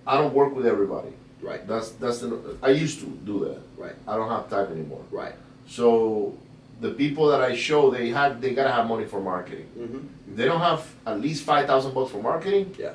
I 0.06 0.18
don't 0.18 0.34
work 0.34 0.54
with 0.54 0.66
everybody. 0.66 1.10
Right, 1.42 1.66
That's 1.66 1.90
that's 1.92 2.18
the. 2.20 2.56
I 2.62 2.70
used 2.70 3.00
to 3.00 3.06
do 3.06 3.44
that. 3.46 3.60
Right. 3.76 3.94
I 4.06 4.16
don't 4.16 4.28
have 4.30 4.48
time 4.50 4.72
anymore. 4.72 5.02
right. 5.10 5.34
So 5.66 6.34
the 6.80 6.90
people 6.92 7.26
that 7.28 7.40
I 7.40 7.54
show, 7.54 7.90
they 7.90 8.08
have 8.10 8.40
they 8.40 8.54
gotta 8.54 8.72
have 8.72 8.86
money 8.86 9.04
for 9.04 9.20
marketing. 9.20 9.66
hmm 9.76 9.98
If 10.30 10.36
they 10.36 10.44
don't 10.46 10.60
have 10.60 10.86
at 11.06 11.20
least 11.20 11.44
five 11.44 11.66
thousand 11.66 11.92
bucks 11.94 12.10
for 12.12 12.22
marketing, 12.22 12.74
Yeah. 12.78 12.92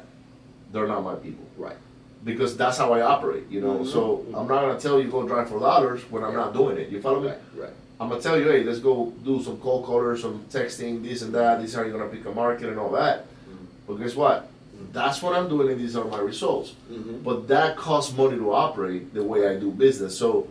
they're 0.71 0.87
not 0.87 1.03
my 1.03 1.15
people. 1.15 1.45
Right. 1.57 1.77
Because 2.23 2.55
that's 2.55 2.77
how 2.77 2.93
I 2.93 3.01
operate, 3.01 3.45
you 3.49 3.59
know. 3.61 3.79
Mhm. 3.79 3.87
So 3.93 4.25
I'm 4.33 4.47
not 4.47 4.61
gonna 4.61 4.79
tell 4.79 4.99
you 5.01 5.09
go 5.11 5.27
drive 5.27 5.49
for 5.49 5.59
dollars 5.59 6.01
when 6.09 6.23
I'm 6.23 6.31
Yeah. 6.31 6.37
not 6.45 6.53
doing 6.53 6.77
it. 6.77 6.89
You 6.89 7.01
follow 7.01 7.19
me? 7.19 7.31
Right. 7.55 7.69
I'm 7.99 8.09
gonna 8.09 8.21
tell 8.21 8.37
you, 8.39 8.45
hey, 8.49 8.63
let's 8.63 8.79
go 8.79 9.11
do 9.23 9.41
some 9.43 9.57
cold 9.57 9.85
callers, 9.85 10.21
some 10.21 10.45
texting, 10.49 11.03
this 11.03 11.21
and 11.21 11.33
that. 11.35 11.59
This 11.61 11.69
is 11.71 11.75
how 11.75 11.83
you're 11.83 11.91
gonna 11.97 12.09
pick 12.09 12.25
a 12.25 12.31
market 12.31 12.69
and 12.69 12.79
all 12.79 12.91
that. 12.91 13.25
Mhm. 13.49 13.65
But 13.87 13.95
guess 14.01 14.15
what? 14.15 14.47
That's 14.93 15.23
what 15.23 15.35
I'm 15.35 15.49
doing, 15.49 15.71
and 15.71 15.81
these 15.81 15.95
are 15.95 16.05
my 16.05 16.19
results. 16.19 16.75
Mm-hmm. 16.91 17.23
But 17.23 17.47
that 17.47 17.75
costs 17.75 18.15
money 18.15 18.37
to 18.37 18.53
operate 18.53 19.11
the 19.13 19.23
way 19.23 19.47
I 19.47 19.59
do 19.59 19.71
business. 19.71 20.15
So, 20.15 20.47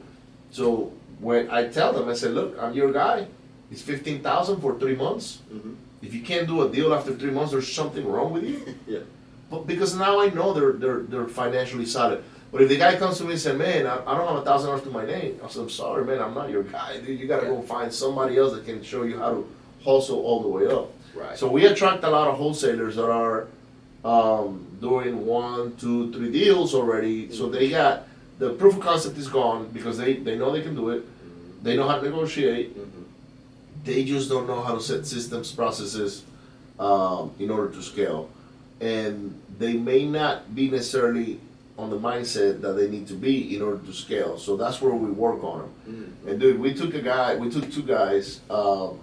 so 0.50 0.92
when 1.20 1.48
I 1.48 1.68
tell 1.68 1.92
them, 1.92 2.08
I 2.08 2.14
say, 2.14 2.28
look, 2.28 2.58
I'm 2.60 2.74
your 2.74 2.92
guy. 2.92 3.28
It's 3.70 3.80
fifteen 3.80 4.20
thousand 4.20 4.60
for 4.60 4.78
three 4.78 4.96
months. 4.96 5.38
Mm-hmm. 5.50 5.74
If 6.02 6.12
you 6.12 6.22
can't 6.22 6.48
do 6.48 6.62
a 6.62 6.68
deal 6.68 6.92
after 6.92 7.14
three 7.14 7.30
months, 7.30 7.52
there's 7.52 7.72
something 7.72 8.06
wrong 8.06 8.32
with 8.32 8.44
you. 8.44 8.60
Yeah. 8.86 8.98
But 9.48 9.66
because 9.66 9.94
now 9.94 10.20
I 10.20 10.28
know 10.30 10.52
they're 10.52 10.72
they're 10.72 11.00
they're 11.00 11.28
financially 11.28 11.86
solid. 11.86 12.24
But 12.50 12.62
if 12.62 12.68
the 12.68 12.76
guy 12.76 12.96
comes 12.96 13.18
to 13.18 13.24
me 13.24 13.32
and 13.32 13.40
says, 13.40 13.56
"Man, 13.56 13.86
I, 13.86 13.96
I 14.06 14.16
don't 14.16 14.26
have 14.26 14.36
a 14.36 14.44
thousand 14.44 14.68
dollars 14.68 14.82
to 14.84 14.90
my 14.90 15.06
name," 15.06 15.38
I 15.44 15.48
said, 15.48 15.62
"I'm 15.62 15.70
sorry, 15.70 16.04
man, 16.04 16.20
I'm 16.20 16.34
not 16.34 16.50
your 16.50 16.64
guy. 16.64 16.98
Dude, 16.98 17.20
you 17.20 17.26
gotta 17.26 17.46
go 17.46 17.62
find 17.62 17.92
somebody 17.92 18.38
else 18.38 18.52
that 18.54 18.64
can 18.64 18.82
show 18.82 19.04
you 19.04 19.18
how 19.18 19.30
to 19.30 19.48
hustle 19.84 20.20
all 20.26 20.40
the 20.42 20.48
way 20.48 20.66
up." 20.66 20.90
Right. 21.14 21.38
So 21.38 21.48
we 21.48 21.66
attract 21.66 22.02
a 22.04 22.10
lot 22.10 22.28
of 22.28 22.36
wholesalers 22.36 22.96
that 22.96 23.10
are 23.10 23.46
um, 24.04 24.66
doing 24.80 25.24
one, 25.26 25.76
two, 25.76 26.12
three 26.12 26.30
deals 26.32 26.74
already. 26.74 27.30
So 27.32 27.48
they 27.48 27.68
got 27.70 28.08
the 28.38 28.50
proof 28.54 28.74
of 28.74 28.80
concept 28.80 29.16
is 29.18 29.28
gone 29.28 29.68
because 29.72 29.98
they 29.98 30.14
they 30.14 30.36
know 30.36 30.50
they 30.52 30.62
can 30.62 30.74
do 30.74 30.90
it. 30.90 31.02
Mhm. 31.04 31.62
They 31.62 31.76
know 31.76 31.86
how 31.88 31.98
to 31.98 32.02
negotiate. 32.02 32.76
Mhm. 32.76 33.04
They 33.84 34.04
just 34.04 34.28
don't 34.28 34.46
know 34.46 34.60
how 34.62 34.74
to 34.74 34.80
set 34.80 35.06
systems, 35.06 35.52
processes 35.52 36.22
um, 36.78 37.30
in 37.38 37.50
order 37.50 37.72
to 37.74 37.82
scale. 37.82 38.28
And 38.80 39.34
they 39.58 39.74
may 39.74 40.04
not 40.06 40.54
be 40.54 40.68
necessarily 40.70 41.38
on 41.78 41.90
the 41.90 41.98
mindset 41.98 42.60
that 42.62 42.72
they 42.72 42.88
need 42.88 43.06
to 43.08 43.14
be 43.14 43.54
in 43.56 43.62
order 43.62 43.78
to 43.86 43.92
scale. 43.92 44.38
So 44.38 44.56
that's 44.56 44.82
where 44.82 44.92
we 44.94 45.10
work 45.10 45.42
on 45.44 45.58
them. 45.60 45.70
Mhm. 46.24 46.30
And 46.30 46.40
dude, 46.40 46.58
we 46.58 46.74
took 46.74 46.94
a 46.94 47.00
guy, 47.02 47.36
we 47.36 47.48
took 47.50 47.70
two 47.70 47.82
guys. 47.82 48.40
Um, 48.50 48.98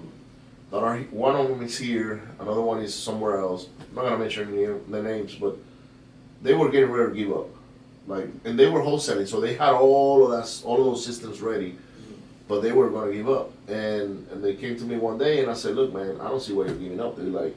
that 0.71 0.77
are 0.83 0.97
one 1.11 1.35
of 1.35 1.47
them 1.47 1.61
is 1.63 1.77
here, 1.77 2.21
another 2.39 2.61
one 2.61 2.81
is 2.81 2.93
somewhere 2.93 3.39
else. 3.39 3.67
I'm 3.89 3.95
not 3.95 4.03
gonna 4.03 4.17
mention 4.19 4.53
any 4.53 4.65
of 4.65 4.89
the 4.89 5.01
names, 5.01 5.35
but 5.35 5.57
they 6.41 6.53
were 6.53 6.69
getting 6.69 6.91
ready 6.91 7.11
to 7.11 7.15
give 7.25 7.35
up. 7.35 7.47
Like, 8.07 8.27
and 8.45 8.57
they 8.57 8.69
were 8.69 8.81
wholesaling, 8.81 9.27
so 9.27 9.39
they 9.39 9.53
had 9.55 9.73
all 9.73 10.25
of 10.25 10.31
that, 10.31 10.65
all 10.65 10.77
of 10.79 10.85
those 10.85 11.05
systems 11.05 11.41
ready, 11.41 11.75
but 12.47 12.61
they 12.61 12.71
were 12.71 12.89
gonna 12.89 13.11
give 13.11 13.29
up. 13.29 13.51
And 13.67 14.27
and 14.31 14.43
they 14.43 14.55
came 14.55 14.75
to 14.77 14.83
me 14.83 14.97
one 14.97 15.17
day, 15.17 15.41
and 15.41 15.49
I 15.49 15.53
said, 15.53 15.75
"Look, 15.75 15.93
man, 15.93 16.19
I 16.21 16.27
don't 16.27 16.41
see 16.41 16.53
why 16.53 16.65
you're 16.65 16.75
giving 16.75 16.99
up, 16.99 17.15
dude. 17.15 17.33
Like, 17.33 17.55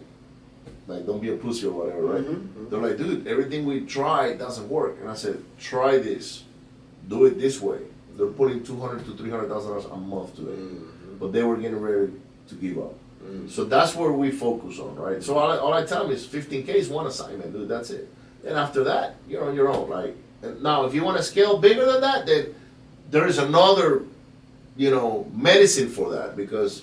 like 0.89 1.07
don't 1.07 1.21
be 1.21 1.31
a 1.31 1.37
pussy 1.37 1.67
or 1.67 1.73
whatever, 1.73 2.03
right?" 2.03 2.23
Mhm, 2.23 2.49
mhm. 2.49 2.71
They're 2.71 2.81
like, 2.81 2.97
"Dude, 2.99 3.27
everything 3.27 3.65
we 3.67 3.81
tried 3.83 4.39
doesn't 4.39 4.69
work." 4.69 4.97
And 5.01 5.09
I 5.09 5.15
said, 5.15 5.39
"Try 5.59 5.99
this, 5.99 6.45
do 7.09 7.25
it 7.27 7.39
this 7.39 7.61
way." 7.61 7.79
They're 8.17 8.27
putting 8.27 8.63
two 8.63 8.77
hundred 8.77 9.07
to 9.07 9.13
three 9.13 9.31
hundred 9.31 9.49
thousand 9.49 9.71
dollars 9.71 9.87
a 9.91 9.97
month 9.97 10.37
today, 10.37 10.51
Mhm. 10.53 11.19
but 11.19 11.33
they 11.33 11.43
were 11.43 11.57
getting 11.57 11.81
ready 11.81 12.13
to 12.49 12.55
give 12.57 12.79
up. 12.79 12.95
Mhm. 13.25 13.51
So 13.51 13.65
that's 13.65 13.95
where 13.95 14.13
we 14.13 14.31
focus 14.31 14.79
on, 14.81 14.97
right? 14.97 15.23
So 15.23 15.39
all 15.39 15.51
I, 15.53 15.57
all 15.59 15.73
I 15.73 15.85
tell 15.85 16.03
them 16.05 16.13
is 16.13 16.27
15K 16.27 16.69
is 16.75 16.89
one 16.89 17.07
assignment, 17.07 17.53
dude. 17.53 17.69
That's 17.69 17.91
it. 17.91 18.09
And 18.45 18.57
after 18.57 18.83
that, 18.85 19.17
you're 19.29 19.45
on 19.49 19.55
your 19.55 19.69
own. 19.69 19.89
Like 19.89 20.17
and 20.43 20.61
now, 20.63 20.85
if 20.87 20.95
you 20.95 21.05
want 21.05 21.17
to 21.19 21.23
scale 21.23 21.57
bigger 21.59 21.85
than 21.87 22.01
that, 22.01 22.27
then 22.27 22.53
there 23.13 23.27
is 23.29 23.39
another, 23.39 24.03
you 24.77 24.91
know, 24.91 25.31
medicine 25.33 25.89
for 25.89 26.11
that 26.11 26.37
because 26.37 26.83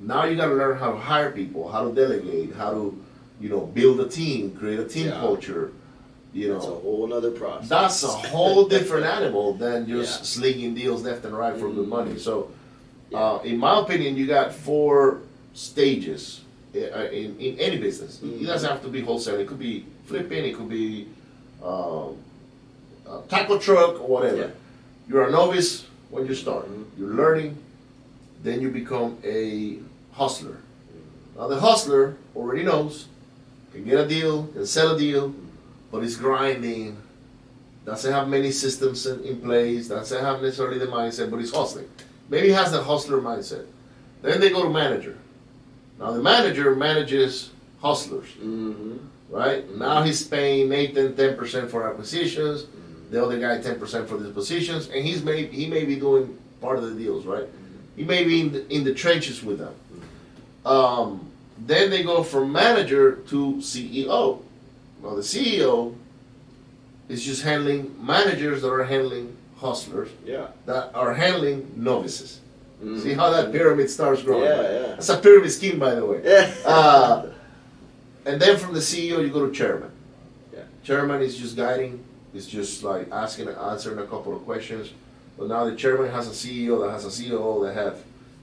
now 0.00 0.24
you 0.24 0.36
got 0.36 0.46
to 0.46 0.54
learn 0.54 0.78
how 0.78 0.92
to 0.92 0.96
hire 0.98 1.32
people, 1.32 1.68
how 1.68 1.88
to 1.88 1.92
delegate, 1.94 2.54
how 2.54 2.70
to, 2.70 2.96
you 3.40 3.48
know, 3.48 3.62
build 3.66 3.98
a 4.00 4.08
team, 4.08 4.52
create 4.54 4.78
a 4.78 4.84
team 4.84 5.06
Yeah. 5.08 5.18
culture. 5.20 5.72
You 6.32 6.48
know, 6.50 6.54
That's 6.54 6.66
a 6.66 6.70
whole 6.70 7.06
nother 7.08 7.32
process. 7.32 7.68
that's 7.68 8.02
a 8.04 8.08
whole 8.30 8.68
different 8.68 9.04
animal 9.18 9.54
than 9.54 9.88
just 9.88 10.20
Yeah. 10.20 10.24
slinging 10.24 10.74
deals 10.74 11.02
left 11.02 11.24
and 11.24 11.36
right 11.36 11.56
for 11.58 11.68
good 11.68 11.86
Mhm. 11.86 11.96
money. 11.98 12.18
So, 12.20 12.50
uh, 13.14 13.38
in 13.44 13.58
my 13.58 13.80
opinion, 13.80 14.16
you 14.16 14.26
got 14.26 14.52
four 14.52 15.18
stages 15.54 16.40
in, 16.74 17.36
in 17.40 17.58
any 17.58 17.78
business. 17.78 18.20
It 18.22 18.26
Mhm. 18.40 18.46
doesn't 18.46 18.68
have 18.70 18.82
to 18.82 18.88
be 18.88 19.00
wholesale. 19.00 19.38
It 19.40 19.46
could 19.48 19.58
be 19.58 19.84
flipping. 20.06 20.44
It 20.44 20.56
could 20.56 20.68
be 20.68 21.06
um, 21.62 22.16
a 23.06 23.20
taco 23.28 23.58
truck 23.58 24.00
or 24.00 24.06
whatever. 24.08 24.36
Yeah. 24.36 24.46
You're 25.08 25.28
a 25.28 25.30
novice 25.30 25.84
when 26.10 26.26
you 26.26 26.34
start. 26.34 26.68
Mhm. 26.70 26.84
You're 26.98 27.14
learning. 27.14 27.56
Then 28.42 28.60
you 28.62 28.70
become 28.70 29.18
a 29.24 29.78
hustler. 30.12 30.58
Now 31.36 31.48
the 31.48 31.60
hustler 31.60 32.16
already 32.36 32.62
knows, 32.62 33.06
can 33.72 33.84
get 33.84 33.98
a 34.00 34.06
deal, 34.08 34.44
can 34.54 34.66
sell 34.66 34.94
a 34.96 34.98
deal, 34.98 35.34
but 35.90 36.02
he's 36.02 36.16
grinding. 36.16 36.96
Doesn't 37.84 38.12
have 38.12 38.28
many 38.28 38.50
systems 38.52 39.06
in, 39.06 39.22
in 39.24 39.36
place. 39.40 39.88
Doesn't 39.88 40.22
have 40.22 40.40
necessarily 40.42 40.78
the 40.78 40.86
mindset, 40.86 41.30
but 41.30 41.38
he's 41.40 41.52
hustling. 41.52 41.88
Maybe 42.30 42.50
has 42.50 42.72
the 42.72 42.82
hustler 42.82 43.20
mindset. 43.20 43.66
Then 44.22 44.40
they 44.40 44.48
go 44.50 44.62
to 44.62 44.70
manager. 44.70 45.18
Now 45.98 46.12
the 46.12 46.22
manager 46.22 46.74
manages 46.74 47.50
hustlers, 47.82 48.28
Mm-hmm. 48.42 48.96
right? 49.30 49.68
Now 49.76 50.02
he's 50.02 50.22
paying 50.26 50.68
Nathan 50.70 51.14
ten 51.16 51.36
percent 51.36 51.70
for 51.70 51.86
acquisitions, 51.88 52.62
Mm-hmm. 52.62 53.12
the 53.12 53.22
other 53.24 53.38
guy 53.38 53.60
ten 53.60 53.78
percent 53.78 54.08
for 54.08 54.16
these 54.16 54.32
positions, 54.32 54.88
and 54.88 55.04
he's 55.04 55.22
may 55.22 55.46
he 55.46 55.66
may 55.66 55.84
be 55.84 55.96
doing 55.96 56.38
part 56.60 56.78
of 56.78 56.84
the 56.84 56.94
deals, 57.02 57.26
right? 57.26 57.46
He 57.96 58.04
may 58.04 58.24
be 58.24 58.40
in 58.40 58.52
the, 58.52 58.68
in 58.74 58.84
the 58.84 58.94
trenches 58.94 59.42
with 59.42 59.58
them. 59.58 59.74
Um, 60.64 61.26
then 61.58 61.90
they 61.90 62.02
go 62.02 62.22
from 62.22 62.52
manager 62.52 63.16
to 63.28 63.54
CEO. 63.56 64.40
Now 65.02 65.14
the 65.14 65.22
CEO 65.22 65.94
is 67.08 67.24
just 67.24 67.42
handling 67.42 67.94
managers 68.04 68.62
that 68.62 68.70
are 68.70 68.84
handling 68.84 69.36
hustlers 69.60 70.08
Yeah. 70.24 70.48
that 70.66 70.90
are 70.94 71.14
handling 71.14 71.70
novices. 71.76 72.40
Mhm. 72.82 73.02
See 73.02 73.12
how 73.12 73.30
that 73.30 73.52
pyramid 73.52 73.90
starts 73.90 74.22
growing? 74.22 74.44
Yeah, 74.44 74.60
right? 74.60 74.70
yeah. 74.72 74.86
That's 74.96 75.08
a 75.10 75.18
pyramid 75.18 75.52
scheme, 75.52 75.78
by 75.78 75.94
the 75.94 76.04
way. 76.06 76.20
Yeah. 76.24 76.50
Uh, 76.64 77.26
and 78.24 78.40
then 78.40 78.56
from 78.58 78.72
the 78.74 78.80
CEO, 78.80 79.20
you 79.20 79.28
go 79.28 79.46
to 79.46 79.52
chairman. 79.52 79.90
Yeah. 80.52 80.60
Chairman 80.82 81.20
is 81.22 81.36
just 81.36 81.56
guiding. 81.56 82.02
It's 82.34 82.46
just 82.46 82.82
like 82.82 83.08
asking 83.12 83.48
and 83.48 83.58
answering 83.58 83.98
a 83.98 84.06
couple 84.06 84.34
of 84.34 84.44
questions. 84.44 84.90
But 85.38 85.48
now 85.48 85.64
the 85.64 85.76
chairman 85.76 86.10
has 86.10 86.26
a 86.28 86.34
CEO 86.34 86.80
that 86.82 86.90
has 86.90 87.04
a 87.04 87.10
COO 87.10 87.64
that 87.66 87.74
have 87.74 87.96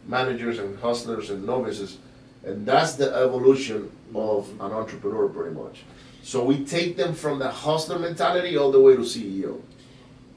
managers 0.07 0.59
and 0.59 0.78
hustlers 0.80 1.30
and 1.30 1.45
novices, 1.45 1.97
and 2.45 2.65
that's 2.65 2.93
the 2.93 3.13
evolution 3.15 3.89
of 4.15 4.47
an 4.59 4.72
entrepreneur, 4.72 5.28
pretty 5.28 5.55
much. 5.55 5.84
So 6.24 6.43
we 6.43 6.63
take 6.65 6.95
them 6.97 7.13
from 7.13 7.39
the 7.39 7.49
hustler 7.49 7.97
mentality 7.99 8.57
all 8.57 8.72
the 8.72 8.80
way 8.82 8.95
to 8.95 9.01
CEO. 9.05 9.61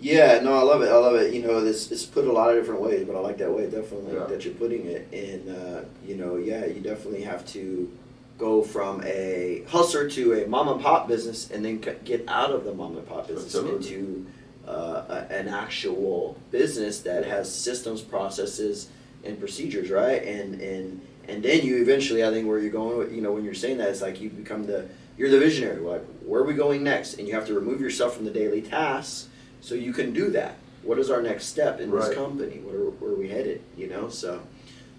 Yeah, 0.00 0.40
no, 0.42 0.54
I 0.54 0.62
love 0.62 0.80
it. 0.82 0.88
I 0.88 0.96
love 0.96 1.14
it. 1.16 1.34
You 1.34 1.42
know, 1.42 1.60
this 1.60 1.92
it's 1.92 2.06
put 2.06 2.26
a 2.26 2.32
lot 2.32 2.50
of 2.50 2.56
different 2.56 2.80
ways, 2.80 3.04
but 3.06 3.14
I 3.14 3.20
like 3.20 3.36
that 3.38 3.52
way 3.52 3.64
definitely 3.64 4.14
Yeah. 4.14 4.24
that 4.24 4.44
you're 4.44 4.54
putting 4.54 4.86
it. 4.86 5.06
And 5.12 5.54
uh, 5.56 5.82
you 6.06 6.16
know, 6.16 6.36
yeah, 6.36 6.64
you 6.64 6.80
definitely 6.80 7.22
have 7.22 7.46
to 7.48 7.90
go 8.38 8.62
from 8.62 9.02
a 9.04 9.62
hustler 9.68 10.08
to 10.08 10.32
a 10.42 10.46
mom 10.48 10.68
and 10.68 10.80
pop 10.80 11.06
business, 11.06 11.50
and 11.50 11.62
then 11.62 11.84
get 12.04 12.24
out 12.28 12.50
of 12.50 12.64
the 12.64 12.72
mom 12.72 12.96
and 12.96 13.06
pop 13.06 13.28
business 13.28 13.54
Absolutely. 13.54 13.94
into 13.94 14.26
uh, 14.66 15.04
a, 15.28 15.32
an 15.32 15.48
actual 15.48 16.38
business 16.50 17.00
that 17.00 17.26
has 17.26 17.54
systems, 17.54 18.00
processes, 18.00 18.88
and 19.24 19.38
procedures, 19.38 19.90
right? 19.90 20.22
And 20.22 20.60
and 20.62 21.00
and 21.28 21.42
then 21.42 21.62
you 21.64 21.82
eventually, 21.82 22.24
I 22.24 22.30
think, 22.30 22.48
where 22.48 22.58
you're 22.58 22.72
going, 22.72 22.96
with, 22.96 23.12
you 23.12 23.20
know, 23.20 23.32
when 23.32 23.44
you're 23.44 23.52
saying 23.54 23.76
that, 23.78 23.90
it's 23.90 24.00
like 24.00 24.18
you 24.22 24.30
become 24.30 24.64
the 24.66 24.88
you're 25.18 25.30
the 25.30 25.38
visionary. 25.38 25.80
Like, 25.80 26.04
where 26.24 26.40
are 26.40 26.46
we 26.46 26.54
going 26.54 26.82
next? 26.82 27.18
And 27.18 27.28
you 27.28 27.34
have 27.34 27.46
to 27.48 27.54
remove 27.54 27.82
yourself 27.82 28.16
from 28.16 28.24
the 28.24 28.30
daily 28.30 28.62
tasks 28.62 29.26
so 29.60 29.74
you 29.74 29.92
can 29.92 30.12
do 30.12 30.30
that. 30.30 30.56
What 30.82 30.98
is 30.98 31.10
our 31.10 31.20
next 31.22 31.46
step 31.46 31.80
in 31.80 31.90
Right. 31.90 32.06
this 32.08 32.14
company? 32.16 32.60
Where, 32.64 32.90
where 32.90 33.10
are 33.12 33.14
we 33.14 33.28
headed? 33.28 33.60
You 33.76 33.88
know, 33.88 34.08
so 34.08 34.40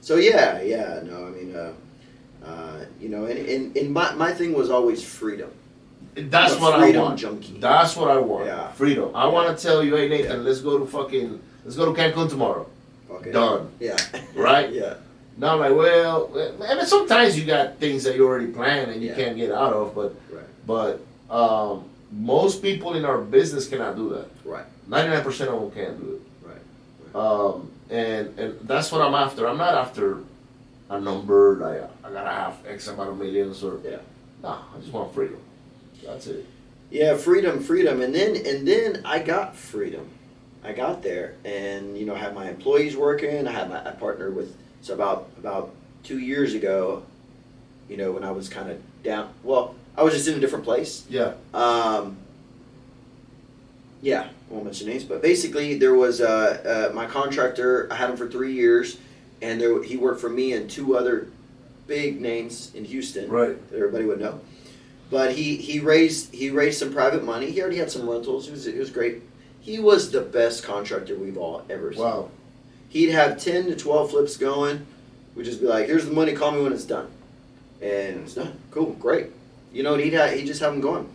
so 0.01 0.15
yeah, 0.17 0.61
yeah. 0.61 1.01
No, 1.03 1.27
I 1.27 1.29
mean, 1.31 1.55
uh, 1.55 1.73
uh, 2.45 2.85
you 2.99 3.09
know, 3.09 3.25
and, 3.25 3.37
and, 3.39 3.75
and 3.77 3.91
my, 3.91 4.13
my 4.13 4.31
thing 4.33 4.53
was 4.53 4.69
always 4.69 5.03
freedom. 5.03 5.49
That's 6.15 6.55
I'm 6.55 6.61
what 6.61 6.73
I 6.79 6.91
want. 6.97 7.19
junkie. 7.19 7.57
That's 7.59 7.95
what 7.95 8.09
I 8.09 8.17
want. 8.17 8.45
Yeah. 8.47 8.71
Freedom. 8.73 9.11
I 9.15 9.25
Yeah. 9.25 9.31
want 9.31 9.57
to 9.57 9.63
tell 9.63 9.83
you, 9.83 9.95
hey 9.95 10.09
Nathan, 10.09 10.37
Yeah. 10.41 10.47
let's 10.47 10.59
go 10.61 10.77
to 10.79 10.85
fucking, 10.85 11.39
let's 11.63 11.77
go 11.77 11.93
to 11.93 11.99
Cancun 11.99 12.29
tomorrow. 12.29 12.67
Okay. 13.09 13.31
Done. 13.31 13.69
Yeah. 13.79 13.97
Right? 14.35 14.71
yeah. 14.81 14.95
Now 15.37 15.53
I'm 15.53 15.59
like, 15.59 15.75
well, 15.75 16.29
I 16.67 16.75
mean, 16.75 16.85
sometimes 16.85 17.39
you 17.39 17.45
got 17.45 17.77
things 17.77 18.03
that 18.03 18.15
you 18.15 18.27
already 18.27 18.47
planned 18.47 18.91
and 18.91 19.01
you 19.01 19.09
Yeah. 19.09 19.15
can't 19.15 19.37
get 19.37 19.51
out 19.51 19.73
of, 19.73 19.95
but 19.95 20.15
Right. 20.31 20.43
but 20.67 20.99
um, 21.33 21.85
most 22.11 22.61
people 22.61 22.93
in 22.95 23.05
our 23.05 23.17
business 23.19 23.67
cannot 23.67 23.95
do 23.95 24.09
that. 24.09 24.27
Right. 24.45 24.65
Ninety 24.87 25.09
nine 25.11 25.23
percent 25.23 25.49
of 25.49 25.61
them 25.61 25.71
can't 25.71 25.99
do 25.99 26.15
it. 26.15 26.47
Right. 26.47 27.15
Um, 27.15 27.71
and 27.89 28.37
and 28.39 28.59
that's 28.67 28.91
what 28.91 29.01
I'm 29.01 29.13
after. 29.15 29.47
I'm 29.47 29.57
not 29.57 29.75
after 29.75 30.19
a 30.89 30.99
number 30.99 31.55
like 31.57 31.89
I 32.03 32.11
gotta 32.11 32.29
have 32.29 32.57
X 32.67 32.87
amount 32.87 33.09
of 33.09 33.17
millions 33.17 33.63
or 33.63 33.79
Yeah. 33.83 33.97
no. 34.43 34.49
I 34.49 34.79
just 34.79 34.91
want 34.91 35.13
freedom. 35.13 35.39
That's 36.05 36.27
it. 36.27 36.45
Yeah, 36.89 37.15
freedom, 37.15 37.61
freedom, 37.61 38.01
and 38.01 38.13
then 38.13 38.35
and 38.45 38.67
then 38.67 39.01
I 39.05 39.19
got 39.19 39.55
freedom. 39.55 40.09
I 40.63 40.73
got 40.73 41.01
there, 41.01 41.35
and 41.45 41.97
you 41.97 42.05
know, 42.05 42.13
I 42.13 42.19
had 42.19 42.35
my 42.35 42.49
employees 42.49 42.95
working. 42.97 43.47
I 43.47 43.51
had 43.51 43.69
my 43.69 43.79
I 43.87 43.91
partnered 43.91 44.35
with 44.35 44.55
so 44.81 44.93
about 44.93 45.29
about 45.37 45.73
two 46.03 46.19
years 46.19 46.53
ago. 46.53 47.03
You 47.87 47.97
know, 47.97 48.11
when 48.11 48.23
I 48.23 48.31
was 48.31 48.47
kind 48.49 48.69
of 48.69 48.79
down. 49.03 49.29
Well, 49.43 49.75
I 49.97 50.03
was 50.03 50.13
just 50.13 50.27
in 50.27 50.35
a 50.35 50.39
different 50.39 50.63
place. 50.65 51.05
Yeah. 51.09 51.33
Um, 51.53 52.17
Yeah, 54.01 54.21
I 54.23 54.53
won't 54.53 54.65
mention 54.65 54.87
names, 54.87 55.03
but 55.03 55.21
basically 55.21 55.77
there 55.77 55.93
was 55.93 56.21
uh, 56.21 56.89
uh, 56.91 56.95
my 56.95 57.05
contractor. 57.05 57.87
I 57.91 57.95
had 57.95 58.09
him 58.09 58.17
for 58.17 58.27
three 58.27 58.53
years, 58.53 58.97
and 59.41 59.61
there 59.61 59.83
he 59.83 59.95
worked 59.97 60.19
for 60.21 60.29
me 60.29 60.53
and 60.53 60.69
two 60.69 60.97
other 60.97 61.27
big 61.87 62.19
names 62.21 62.71
in 62.73 62.83
Houston 62.85 63.29
Right. 63.29 63.69
that 63.69 63.77
everybody 63.77 64.05
would 64.05 64.19
know. 64.19 64.39
But 65.11 65.33
he 65.33 65.55
he 65.57 65.79
raised 65.79 66.33
he 66.33 66.49
raised 66.49 66.79
some 66.79 66.91
private 66.93 67.23
money. 67.23 67.51
He 67.51 67.61
already 67.61 67.77
had 67.77 67.91
some 67.91 68.09
rentals. 68.09 68.47
It 68.47 68.51
was 68.51 68.65
it 68.65 68.77
was 68.77 68.89
great. 68.89 69.21
He 69.59 69.77
was 69.77 70.09
the 70.11 70.21
best 70.21 70.63
contractor 70.63 71.15
we've 71.15 71.37
all 71.37 71.63
ever 71.69 71.91
seen. 71.93 72.01
Wow. 72.01 72.29
He'd 72.89 73.09
have 73.11 73.37
ten 73.37 73.65
to 73.65 73.75
twelve 73.75 74.09
flips 74.11 74.35
going. 74.37 74.85
We'd 75.35 75.43
just 75.45 75.59
be 75.61 75.67
like, 75.67 75.85
"Here's 75.85 76.05
the 76.05 76.13
money. 76.13 76.33
Call 76.33 76.51
me 76.53 76.61
when 76.63 76.73
it's 76.73 76.85
done," 76.85 77.07
and 77.81 78.21
it's 78.21 78.33
done. 78.35 78.53
Cool, 78.71 78.93
great. 78.93 79.27
You 79.71 79.83
know, 79.83 79.95
he'd 79.95 80.13
have, 80.13 80.31
he'd 80.33 80.45
just 80.45 80.61
have 80.61 80.73
them 80.73 80.81
going. 80.81 81.09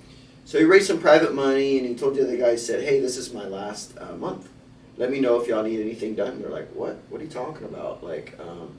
So 0.47 0.59
he 0.59 0.65
raised 0.65 0.87
some 0.87 1.01
private 1.01 1.35
money, 1.35 1.79
and 1.79 1.87
he 1.87 1.95
told 1.95 2.15
the 2.15 2.23
other 2.23 2.37
guy, 2.37 2.53
he 2.53 2.57
said, 2.57 2.85
"Hey, 2.85 3.01
this 3.01 3.17
is 3.17 3.35
my 3.35 3.45
last 3.45 3.99
uh, 3.99 4.15
month. 4.15 4.49
Let 4.97 5.11
me 5.11 5.21
know 5.21 5.41
if 5.41 5.49
y'all 5.49 5.65
need 5.65 5.81
anything 5.81 6.15
done." 6.15 6.33
And 6.33 6.45
they're 6.45 6.51
like, 6.51 6.69
"What? 6.73 6.99
What 7.11 7.21
are 7.21 7.25
you 7.25 7.31
talking 7.31 7.67
about? 7.67 8.05
Like, 8.05 8.39
um, 8.41 8.79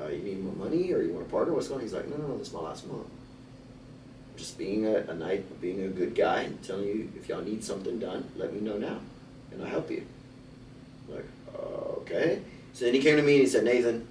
uh, 0.00 0.06
you 0.06 0.22
need 0.22 0.42
more 0.42 0.54
money, 0.54 0.92
or 0.92 1.02
you 1.02 1.12
want 1.12 1.26
to 1.26 1.30
partner? 1.30 1.54
What's 1.54 1.66
going?" 1.68 1.80
on? 1.80 1.84
He's 1.84 1.92
like, 1.92 2.08
"No, 2.08 2.16
no, 2.16 2.28
no. 2.28 2.38
This 2.38 2.48
is 2.48 2.54
my 2.54 2.60
last 2.60 2.86
month. 2.86 3.08
Just 4.36 4.56
being 4.56 4.86
a, 4.86 4.98
a 4.98 5.14
night, 5.14 5.60
being 5.60 5.82
a 5.82 5.88
good 5.88 6.14
guy, 6.14 6.42
and 6.42 6.62
telling 6.62 6.86
you 6.86 7.12
if 7.16 7.28
y'all 7.28 7.42
need 7.42 7.64
something 7.64 7.98
done, 7.98 8.30
let 8.36 8.54
me 8.54 8.60
know 8.60 8.78
now, 8.78 9.00
and 9.50 9.60
I'll 9.60 9.68
help 9.68 9.90
you." 9.90 10.06
I'm 11.08 11.16
like, 11.16 11.26
uh, 11.52 11.98
okay. 12.02 12.42
So 12.74 12.84
then 12.84 12.94
he 12.94 13.00
came 13.00 13.16
to 13.16 13.22
me 13.22 13.34
and 13.34 13.42
he 13.42 13.48
said, 13.48 13.64
"Nathan, 13.64 14.06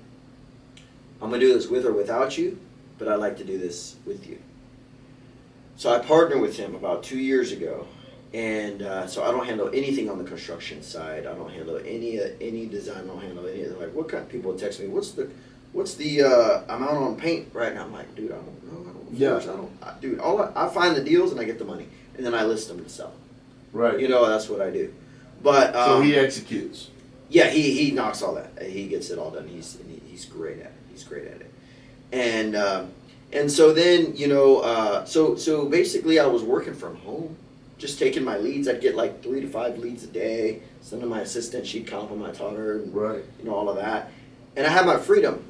I'm 1.22 1.30
gonna 1.30 1.40
do 1.40 1.54
this 1.54 1.68
with 1.70 1.86
or 1.86 1.94
without 1.94 2.38
you, 2.38 2.60
but 3.00 3.08
I'd 3.08 3.16
like 3.16 3.38
to 3.38 3.46
do 3.46 3.58
this 3.58 3.96
with 4.06 4.28
you." 4.28 4.40
So 5.82 5.92
I 5.92 5.98
partnered 5.98 6.42
with 6.42 6.58
him 6.58 6.76
about 6.76 7.02
two 7.02 7.18
years 7.18 7.52
ago, 7.52 7.88
and 8.36 8.84
uh, 8.84 9.08
so 9.08 9.24
I 9.24 9.32
don't 9.32 9.48
handle 9.48 9.68
anything 9.74 10.12
on 10.12 10.20
the 10.20 10.24
construction 10.24 10.84
side. 10.84 11.26
I 11.26 11.34
don't 11.34 11.50
handle 11.50 11.78
any 11.78 12.22
uh, 12.22 12.28
any 12.40 12.68
design. 12.68 13.06
I 13.06 13.08
don't 13.08 13.20
handle 13.20 13.48
any. 13.48 13.66
Like, 13.66 13.92
what 13.92 14.08
kind 14.08 14.22
of 14.22 14.30
people 14.30 14.56
text 14.56 14.80
me? 14.80 14.86
What's 14.86 15.14
the 15.14 15.32
what's 15.74 15.96
the 15.96 16.22
uh, 16.22 16.62
amount 16.70 16.98
on 16.98 17.16
paint 17.16 17.50
right 17.52 17.74
now? 17.74 17.86
I'm 17.86 17.94
like, 17.94 18.16
dude, 18.16 18.32
I 18.32 18.36
don't 18.36 18.64
know. 18.64 18.80
I 18.80 18.94
don't. 18.94 19.12
know. 19.12 19.18
Yeah. 19.18 19.38
I 19.38 19.56
don't. 19.58 19.72
I, 19.82 19.94
dude, 20.00 20.20
all 20.20 20.40
I, 20.40 20.52
I 20.56 20.70
find 20.70 20.96
the 20.96 21.04
deals 21.04 21.32
and 21.32 21.42
I 21.42 21.46
get 21.46 21.58
the 21.58 21.66
money, 21.66 21.88
and 22.16 22.24
then 22.24 22.36
I 22.36 22.44
list 22.44 22.68
them 22.68 22.84
to 22.84 22.88
sell. 22.88 23.14
Right. 23.74 24.00
You 24.00 24.08
know, 24.08 24.30
that's 24.30 24.50
what 24.50 24.62
I 24.62 24.70
do. 24.70 24.94
But 25.42 25.76
um, 25.76 25.86
so 25.86 26.02
he 26.02 26.16
executes. 26.16 26.92
yeah, 27.28 27.50
he, 27.50 27.72
he 27.72 27.90
knocks 27.90 28.22
all 28.22 28.36
that. 28.36 28.62
He 28.62 28.88
gets 28.88 29.10
it 29.10 29.18
all 29.18 29.32
done. 29.32 29.48
He's 29.48 29.78
and 29.78 29.90
he, 29.90 30.00
he's 30.12 30.26
great 30.26 30.60
at 30.60 30.68
it. 30.68 30.74
He's 30.92 31.04
great 31.04 31.26
at 31.26 31.42
it. 31.42 31.52
And 32.12 32.56
um, 32.56 32.92
and 33.34 33.52
so 33.52 33.74
then 33.74 34.16
you 34.16 34.28
know, 34.28 34.60
uh, 34.60 35.06
so 35.06 35.36
so 35.36 35.68
basically, 35.68 36.20
I 36.20 36.26
was 36.26 36.44
working 36.44 36.74
from 36.74 36.96
home, 36.98 37.36
just 37.78 38.00
taking 38.00 38.24
my 38.24 38.38
leads. 38.38 38.68
I'd 38.68 38.82
get 38.82 38.96
like 38.96 39.24
three 39.24 39.42
to 39.42 39.48
five 39.48 39.78
leads 39.78 40.04
a 40.04 40.08
day. 40.08 40.62
Send 40.82 41.02
to 41.02 41.08
my 41.08 41.22
assistant. 41.22 41.66
She'd 41.68 41.88
compliment, 41.88 42.36
taught 42.36 42.56
her, 42.56 42.74
and 42.80 42.94
Right. 42.94 43.24
you 43.40 43.46
know 43.46 43.56
all 43.56 43.70
of 43.70 43.76
that. 43.78 44.12
And 44.56 44.66
I 44.66 44.70
had 44.70 44.86
my 44.86 44.98
freedom. 44.98 45.44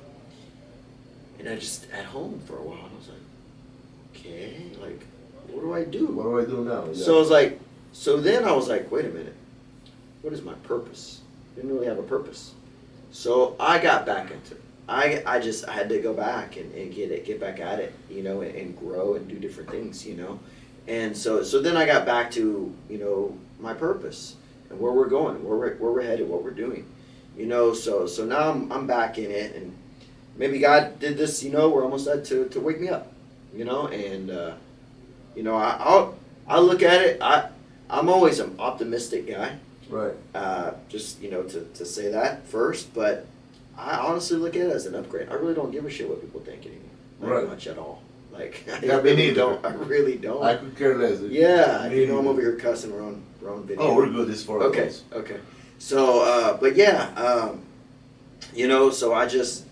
And 1.39 1.49
I 1.49 1.55
just 1.55 1.89
at 1.91 2.05
home 2.05 2.39
for 2.45 2.57
a 2.57 2.61
while. 2.61 2.77
And 2.85 2.91
I 2.93 2.97
was 2.97 3.07
like, 3.09 4.15
okay, 4.15 4.65
like, 4.79 5.03
what 5.47 5.61
do 5.61 5.73
I 5.73 5.83
do? 5.83 6.05
What 6.07 6.23
do 6.23 6.39
I 6.39 6.45
do 6.45 6.63
now? 6.63 6.85
Yeah. 6.91 7.03
So 7.03 7.15
I 7.15 7.19
was 7.19 7.29
like, 7.31 7.59
so 7.93 8.17
then 8.17 8.45
I 8.45 8.51
was 8.51 8.67
like, 8.69 8.91
wait 8.91 9.05
a 9.05 9.09
minute, 9.09 9.35
what 10.21 10.33
is 10.33 10.43
my 10.43 10.53
purpose? 10.53 11.21
Didn't 11.55 11.73
really 11.73 11.87
have 11.87 11.97
a 11.97 12.03
purpose. 12.03 12.53
So 13.11 13.55
I 13.59 13.79
got 13.79 14.05
back 14.05 14.29
into 14.31 14.53
it. 14.53 14.61
I, 14.87 15.23
I 15.25 15.39
just 15.39 15.67
I 15.67 15.73
had 15.73 15.89
to 15.89 15.99
go 15.99 16.13
back 16.13 16.57
and, 16.57 16.73
and 16.73 16.93
get 16.93 17.11
it, 17.11 17.25
get 17.25 17.39
back 17.39 17.59
at 17.59 17.79
it, 17.79 17.93
you 18.09 18.23
know, 18.23 18.41
and, 18.41 18.55
and 18.55 18.77
grow 18.77 19.15
and 19.15 19.27
do 19.27 19.39
different 19.39 19.69
things, 19.69 20.05
you 20.05 20.15
know. 20.15 20.39
And 20.87 21.15
so 21.15 21.43
so 21.43 21.61
then 21.61 21.77
I 21.77 21.85
got 21.85 22.05
back 22.05 22.31
to, 22.31 22.73
you 22.89 22.97
know, 22.97 23.37
my 23.59 23.73
purpose 23.73 24.35
and 24.69 24.79
where 24.79 24.91
we're 24.91 25.09
going, 25.09 25.43
where 25.43 25.57
we're, 25.57 25.75
where 25.75 25.91
we're 25.91 26.01
headed, 26.01 26.27
what 26.27 26.43
we're 26.43 26.51
doing. 26.51 26.85
You 27.37 27.45
know, 27.45 27.73
so 27.73 28.07
so 28.07 28.25
now 28.25 28.51
I'm, 28.51 28.71
I'm 28.71 28.87
back 28.87 29.17
in 29.17 29.31
it 29.31 29.55
and 29.55 29.75
maybe 30.35 30.59
God 30.59 30.99
did 30.99 31.17
this, 31.17 31.43
you 31.43 31.51
know, 31.51 31.69
we're 31.69 31.83
almost 31.83 32.07
at 32.07 32.25
to, 32.25 32.47
to 32.49 32.59
wake 32.59 32.79
me 32.81 32.89
up, 32.89 33.11
you 33.55 33.63
know, 33.63 33.87
and 33.87 34.29
uh, 34.29 34.53
you 35.35 35.43
know, 35.43 35.55
I, 35.55 35.77
I'll 35.79 36.15
I 36.47 36.59
look 36.59 36.83
at 36.83 37.01
it. 37.01 37.21
I 37.21 37.49
I'm 37.89 38.09
always 38.09 38.39
an 38.39 38.55
optimistic 38.59 39.27
guy. 39.27 39.57
right. 39.89 40.13
Uh, 40.33 40.71
just 40.89 41.21
you 41.21 41.31
know 41.31 41.43
to, 41.43 41.61
to 41.61 41.85
say 41.85 42.11
that 42.11 42.47
first, 42.47 42.93
but 42.93 43.25
I 43.77 43.97
honestly 43.97 44.37
look 44.37 44.55
at 44.55 44.61
it 44.67 44.71
as 44.71 44.85
an 44.85 44.95
upgrade. 44.95 45.29
I 45.29 45.33
really 45.33 45.53
don't 45.55 45.71
give 45.71 45.85
a 45.85 45.89
shit 45.89 46.07
what 46.09 46.21
people 46.21 46.41
think 46.41 46.65
anymore, 46.65 46.89
not 47.21 47.29
Right. 47.29 47.47
much 47.47 47.67
at 47.67 47.77
all. 47.77 48.01
Like 48.31 48.63
I 48.71 48.85
Yeah, 48.85 48.97
me 49.01 49.11
really 49.11 49.33
don't. 49.33 49.65
I 49.65 49.73
really 49.73 50.17
don't. 50.17 50.43
I 50.43 50.55
could 50.55 50.75
care 50.77 50.97
less. 50.97 51.19
yeah, 51.21 51.87
Me 51.89 52.01
you 52.01 52.07
know 52.07 52.19
I'm 52.19 52.27
over 52.27 52.41
here 52.41 52.55
cussing 52.55 52.93
we're 52.93 53.03
on 53.03 53.23
we're 53.41 53.53
on 53.53 53.63
video. 53.63 53.83
Oh, 53.83 53.95
we're 53.95 54.09
good. 54.09 54.27
This 54.27 54.43
for 54.43 54.61
Okay, 54.63 54.87
us. 54.87 55.03
okay. 55.13 55.37
So, 55.79 56.21
uh, 56.23 56.57
but 56.57 56.75
yeah, 56.75 57.07
um, 57.15 57.61
you 58.53 58.67
know, 58.67 58.91
so 58.91 59.13
I 59.15 59.25
just, 59.25 59.65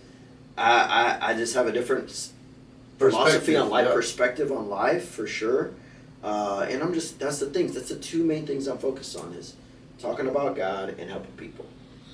I, 0.58 1.18
I, 1.22 1.30
I 1.30 1.34
just 1.36 1.54
have 1.54 1.68
a 1.68 1.72
different 1.72 2.32
philosophy 2.98 3.56
on 3.56 3.70
life, 3.70 3.86
yeah. 3.88 3.94
perspective 3.94 4.52
on 4.52 4.70
life 4.70 5.08
for 5.10 5.28
sure. 5.28 5.72
Uh, 6.24 6.66
and 6.70 6.82
I'm 6.82 6.94
just, 6.94 7.20
that's 7.20 7.40
the 7.40 7.46
things, 7.46 7.76
that's 7.76 7.90
the 7.90 7.96
two 7.96 8.24
main 8.24 8.46
things 8.48 8.68
I'm 8.68 8.80
focused 8.80 9.16
on 9.18 9.34
is 9.34 9.56
talking 10.00 10.28
about 10.28 10.56
God 10.56 10.96
and 10.98 11.10
helping 11.10 11.32
people, 11.34 11.66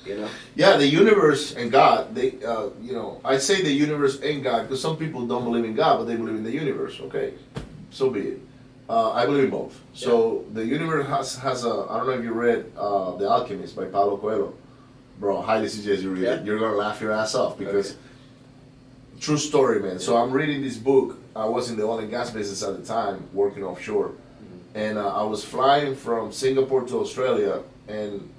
you 0.05 0.15
know? 0.17 0.29
Yeah, 0.55 0.77
the 0.77 0.87
universe 0.87 1.55
and 1.55 1.71
God. 1.71 2.13
They, 2.15 2.33
uh, 2.43 2.69
you 2.81 2.93
know, 2.93 3.19
I 3.25 3.37
say 3.37 3.61
the 3.61 3.71
universe 3.71 4.19
and 4.21 4.43
God 4.43 4.63
because 4.63 4.81
some 4.81 4.97
people 4.97 5.25
don't 5.27 5.43
believe 5.43 5.65
in 5.65 5.75
God, 5.75 5.97
but 5.97 6.05
they 6.05 6.15
believe 6.15 6.35
in 6.35 6.43
the 6.43 6.51
universe. 6.51 6.99
Okay, 7.01 7.33
so 7.91 8.09
be 8.09 8.21
it. 8.21 8.39
Uh, 8.87 9.11
I 9.11 9.25
believe 9.25 9.45
in 9.45 9.49
both. 9.49 9.79
So 9.93 10.45
the 10.53 10.63
universe 10.65 11.07
has 11.07 11.35
has 11.37 11.65
a. 11.65 11.69
I 11.89 11.97
don't 11.97 12.07
know 12.07 12.13
if 12.13 12.23
you 12.23 12.33
read 12.33 12.71
uh, 12.77 13.15
The 13.17 13.27
Alchemist 13.27 13.75
by 13.75 13.85
Paulo 13.85 14.17
Coelho, 14.17 14.53
bro. 15.19 15.41
Highly 15.41 15.69
suggest 15.69 16.03
you 16.03 16.11
read 16.11 16.23
Yeah. 16.23 16.35
it. 16.35 16.45
You're 16.45 16.59
gonna 16.59 16.75
laugh 16.77 17.01
your 17.01 17.11
ass 17.11 17.33
off 17.35 17.57
because 17.57 17.91
Okay. 17.91 17.99
true 19.19 19.37
story, 19.37 19.79
man. 19.81 19.99
So 19.99 20.17
I'm 20.17 20.31
reading 20.31 20.61
this 20.61 20.77
book. 20.77 21.17
I 21.35 21.45
was 21.45 21.69
in 21.69 21.77
the 21.77 21.83
oil 21.83 21.99
and 21.99 22.09
gas 22.09 22.29
business 22.31 22.63
at 22.63 22.77
the 22.79 22.85
time, 22.85 23.23
working 23.33 23.63
offshore, 23.63 24.11
and 24.75 24.97
uh, 24.97 25.07
I 25.21 25.23
was 25.23 25.43
flying 25.43 25.95
from 25.95 26.31
Singapore 26.31 26.83
to 26.83 26.99
Australia, 26.99 27.61
and 27.87 28.29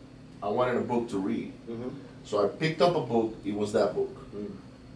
I 0.42 0.48
wanted 0.48 0.76
a 0.76 0.80
book 0.80 1.08
to 1.10 1.18
read. 1.18 1.52
Mm-hmm. 1.68 1.88
So 2.24 2.44
I 2.44 2.48
picked 2.48 2.82
up 2.82 2.96
a 2.96 3.00
book. 3.00 3.36
It 3.44 3.54
was 3.54 3.72
that 3.72 3.94
book. 3.94 4.14
Mm. 4.34 4.50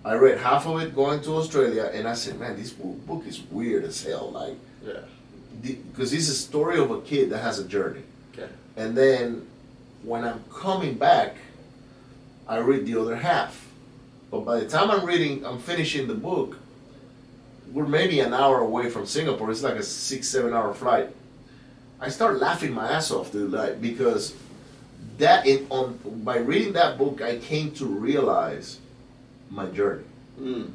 I 0.05 0.15
read 0.15 0.39
half 0.39 0.67
of 0.67 0.81
it 0.81 0.95
going 0.95 1.21
to 1.23 1.35
Australia, 1.37 1.91
and 1.93 2.09
I 2.09 2.15
said, 2.15 2.39
"Man, 2.41 2.57
this 2.57 2.71
book, 2.73 3.07
book 3.07 3.25
is 3.27 3.41
weird 3.51 3.85
as 3.85 4.03
hell." 4.03 4.31
Like, 4.31 4.57
Yeah. 4.85 5.01
because 5.63 6.13
it's 6.13 6.29
a 6.29 6.35
story 6.35 6.79
of 6.79 6.91
a 6.91 7.01
kid 7.03 7.31
that 7.31 7.39
has 7.39 7.59
a 7.59 7.65
journey. 7.65 8.03
Okay. 8.33 8.49
And 8.77 8.97
then 8.97 9.47
when 10.03 10.25
I'm 10.25 10.43
coming 10.53 10.95
back, 10.95 11.37
I 12.49 12.59
read 12.59 12.87
the 12.87 12.99
other 13.01 13.17
half. 13.17 13.67
But 14.31 14.41
by 14.41 14.61
the 14.61 14.69
time 14.69 14.91
I'm 14.91 15.05
reading, 15.05 15.45
I'm 15.45 15.59
finishing 15.59 16.07
the 16.07 16.15
book. 16.15 16.57
We're 17.73 17.87
maybe 17.87 18.21
an 18.21 18.33
hour 18.35 18.61
away 18.61 18.89
from 18.91 19.07
Singapore. 19.07 19.51
It's 19.51 19.63
like 19.63 19.75
a 19.77 19.83
six, 19.83 20.29
seven 20.29 20.53
hour 20.55 20.73
flight. 20.75 21.11
I 22.01 22.09
start 22.09 22.41
laughing 22.41 22.73
my 22.73 22.91
ass 22.91 23.11
off, 23.11 23.31
dude, 23.33 23.53
like 23.53 23.81
because 23.83 24.35
that 25.21 25.47
in 25.47 25.67
on 25.71 25.99
by 26.25 26.39
reading 26.39 26.73
that 26.75 26.99
book, 26.99 27.23
I 27.23 27.39
came 27.39 27.71
to 27.73 27.87
realize 27.87 28.79
my 29.51 29.67
journey. 29.67 30.05
Mm. 30.41 30.71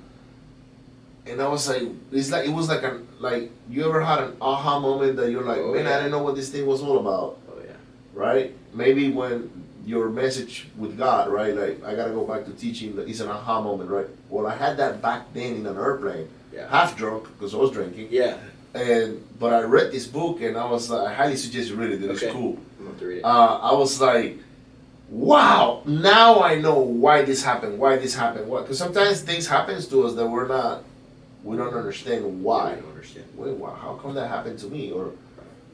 And 1.27 1.41
I 1.41 1.47
was 1.47 1.67
like, 1.67 1.83
it's 2.11 2.31
like 2.31 2.45
it 2.47 2.51
was 2.53 2.69
like 2.69 2.83
a 2.83 3.01
like 3.19 3.51
you 3.69 3.87
ever 3.87 4.01
had 4.01 4.19
an 4.19 4.37
aha 4.41 4.79
moment 4.79 5.15
that 5.17 5.31
you're 5.31 5.43
like, 5.43 5.59
Oh, 5.59 5.73
man, 5.73 5.87
I 5.87 5.89
yeah. 5.89 5.97
didn't 5.97 6.11
know 6.11 6.23
what 6.23 6.35
this 6.35 6.49
thing 6.49 6.65
was 6.65 6.81
all 6.81 6.99
about 6.99 7.37
Oh, 7.49 7.59
yeah. 7.65 7.71
right? 8.13 8.53
Maybe 8.73 9.09
when 9.11 9.49
your 9.85 10.09
message 10.09 10.67
with 10.77 10.97
God, 10.97 11.29
right? 11.31 11.55
Like 11.55 11.83
I 11.83 11.95
gotta 11.95 12.11
go 12.11 12.25
back 12.25 12.45
to 12.45 12.51
teaching. 12.51 12.93
It's 13.07 13.19
an 13.21 13.29
aha 13.29 13.61
moment, 13.61 13.89
right? 13.89 14.07
Well, 14.29 14.45
I 14.47 14.55
had 14.55 14.77
that 14.77 15.01
back 15.01 15.33
then 15.33 15.55
in 15.55 15.65
an 15.65 15.77
airplane, 15.77 16.27
Yeah. 16.53 16.69
half 16.69 16.95
drunk 16.97 17.23
because 17.33 17.53
I 17.53 17.57
was 17.57 17.71
drinking, 17.71 18.07
Yeah. 18.11 18.37
and 18.75 19.23
but 19.39 19.53
I 19.53 19.61
read 19.61 19.91
this 19.91 20.05
book 20.07 20.41
and 20.41 20.57
I 20.57 20.69
was 20.69 20.89
like, 20.89 21.07
I 21.07 21.13
highly 21.13 21.37
suggest 21.37 21.69
you 21.69 21.75
read 21.75 21.91
it. 21.91 22.03
It's 22.03 22.21
Okay. 22.23 22.31
cool. 22.33 22.57
I'm 22.95 22.99
going 22.99 22.99
to 22.99 23.05
read 23.07 23.17
it. 23.19 23.25
Uh, 23.25 23.59
I 23.61 23.73
was 23.73 23.99
like, 24.01 24.37
wow, 25.09 25.81
now 25.85 26.39
I 26.41 26.55
know 26.55 26.79
why 26.79 27.23
this 27.23 27.43
happened, 27.43 27.77
why 27.79 27.97
this 27.97 28.15
happened, 28.15 28.47
what? 28.47 28.63
Because 28.63 28.77
sometimes 28.77 29.21
things 29.21 29.47
happens 29.47 29.87
to 29.87 30.05
us 30.05 30.13
that 30.15 30.25
we're 30.25 30.47
not, 30.47 30.83
we 31.43 31.57
don't 31.57 31.73
understand 31.73 32.43
why. 32.43 32.71
I 32.71 32.75
don't 32.75 32.89
understand. 32.91 33.25
Wait, 33.35 33.53
wow, 33.53 33.77
how 33.79 33.95
come 33.95 34.13
that 34.15 34.27
happened 34.29 34.59
to 34.59 34.67
me? 34.67 34.91
Or, 34.91 35.11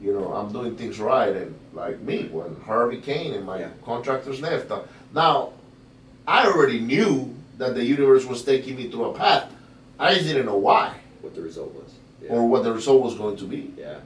you 0.00 0.12
know, 0.12 0.32
I'm 0.32 0.52
doing 0.52 0.76
things 0.76 0.98
right, 0.98 1.34
and 1.34 1.54
like 1.72 2.00
me, 2.00 2.28
when 2.30 2.56
Harvey 2.66 3.00
came 3.00 3.34
and 3.34 3.44
my 3.46 3.60
Yeah. 3.60 3.68
contractors 3.84 4.40
left. 4.40 4.70
uh, 4.70 4.80
Now, 5.14 5.50
I 6.26 6.46
already 6.46 6.80
knew 6.80 7.34
that 7.58 7.74
the 7.74 7.84
universe 7.84 8.24
was 8.24 8.42
taking 8.44 8.76
me 8.76 8.90
through 8.90 9.04
a 9.06 9.14
path. 9.14 9.50
I 9.98 10.14
just 10.14 10.26
didn't 10.26 10.46
know 10.46 10.56
why 10.56 10.94
What 11.20 11.34
the 11.34 11.42
result 11.42 11.72
was. 11.74 11.92
Yeah. 12.22 12.32
or 12.32 12.48
what 12.48 12.64
the 12.64 12.72
result 12.72 13.02
was 13.02 13.14
going 13.14 13.36
to 13.36 13.44
be. 13.44 13.72
Yeah. 13.78 13.98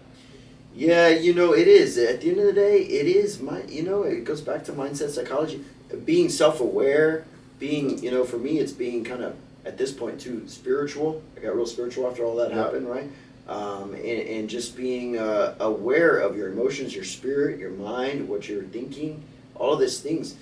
Yeah, 0.77 1.09
you 1.09 1.35
know, 1.35 1.55
it 1.55 1.67
is. 1.67 1.97
At 1.97 2.21
the 2.21 2.31
end 2.31 2.39
of 2.39 2.47
the 2.47 2.53
day, 2.53 2.83
it 2.83 3.07
is 3.07 3.41
my 3.41 3.63
you 3.65 3.83
know, 3.83 4.03
it 4.03 4.25
goes 4.25 4.43
back 4.43 4.65
to 4.65 4.73
mindset 4.73 5.11
psychology. 5.11 5.65
Being 6.05 6.29
self 6.29 6.61
aware, 6.61 7.25
being 7.59 8.03
you 8.03 8.11
know, 8.11 8.25
for 8.25 8.39
me 8.39 8.59
it's 8.59 8.73
being 8.73 9.03
kind 9.03 9.23
of 9.23 9.37
at 9.65 9.79
this 9.79 9.91
point 9.91 10.21
too 10.21 10.47
spiritual. 10.47 11.23
I 11.37 11.41
got 11.41 11.57
real 11.57 11.67
spiritual 11.67 12.07
after 12.07 12.25
all 12.25 12.37
that 12.37 12.53
happened, 12.53 12.89
right? 12.89 13.11
um, 13.49 13.95
and, 13.95 14.05
and 14.05 14.51
just 14.51 14.77
being 14.77 15.19
uh, 15.19 15.55
aware 15.61 16.19
of 16.19 16.37
your 16.37 16.49
emotions, 16.49 16.95
your 16.95 17.05
spirit, 17.05 17.59
your 17.59 17.71
mind, 17.71 18.29
what 18.29 18.49
you're 18.49 18.65
thinking, 18.65 19.23
all 19.55 19.75
of 19.75 19.81
these 19.81 20.01
things. 20.01 20.37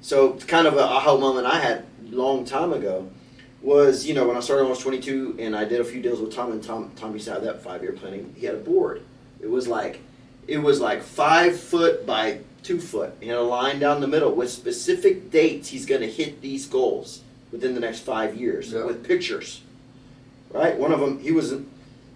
So, 0.00 0.34
it's 0.34 0.44
kind 0.44 0.66
of 0.66 0.74
a 0.74 0.82
aha 0.82 1.16
moment 1.16 1.46
I 1.46 1.58
had 1.58 1.86
long 2.10 2.44
time 2.44 2.72
ago 2.72 3.10
was, 3.62 4.06
you 4.06 4.14
know, 4.14 4.28
when 4.28 4.36
I 4.36 4.40
started 4.40 4.64
when 4.64 4.68
I 4.68 4.74
was 4.74 4.80
22 4.80 5.36
and 5.40 5.56
I 5.56 5.64
did 5.64 5.80
a 5.80 5.84
few 5.84 6.02
deals 6.02 6.20
with 6.20 6.34
Tom, 6.34 6.52
and 6.52 6.62
Tom, 6.62 6.92
Tom 6.96 7.14
used 7.14 7.24
to 7.24 7.32
have 7.32 7.42
that 7.44 7.62
five 7.62 7.82
year 7.82 7.92
planning. 7.92 8.34
He 8.36 8.46
had 8.46 8.54
a 8.54 8.58
board. 8.58 9.02
It 9.44 9.50
was 9.50 9.68
like, 9.68 10.00
it 10.48 10.58
was 10.58 10.80
like 10.80 11.02
five 11.02 11.60
foot 11.60 12.06
by 12.06 12.38
two 12.62 12.80
foot 12.80 13.12
and 13.20 13.30
a 13.32 13.42
line 13.42 13.78
down 13.78 14.00
the 14.00 14.08
middle 14.08 14.32
with 14.34 14.48
specific 14.50 15.30
dates 15.30 15.68
he's 15.68 15.84
going 15.84 16.00
to 16.00 16.10
hit 16.10 16.40
these 16.40 16.64
goals 16.66 17.20
within 17.52 17.74
the 17.74 17.80
next 17.80 18.00
five 18.00 18.34
years 18.36 18.72
Yeah. 18.72 18.84
with 18.84 19.04
pictures. 19.06 19.60
Right? 20.50 20.78
One 20.78 20.90
of 20.92 21.00
them, 21.00 21.18
he 21.18 21.30
was 21.30 21.52
in, 21.52 21.68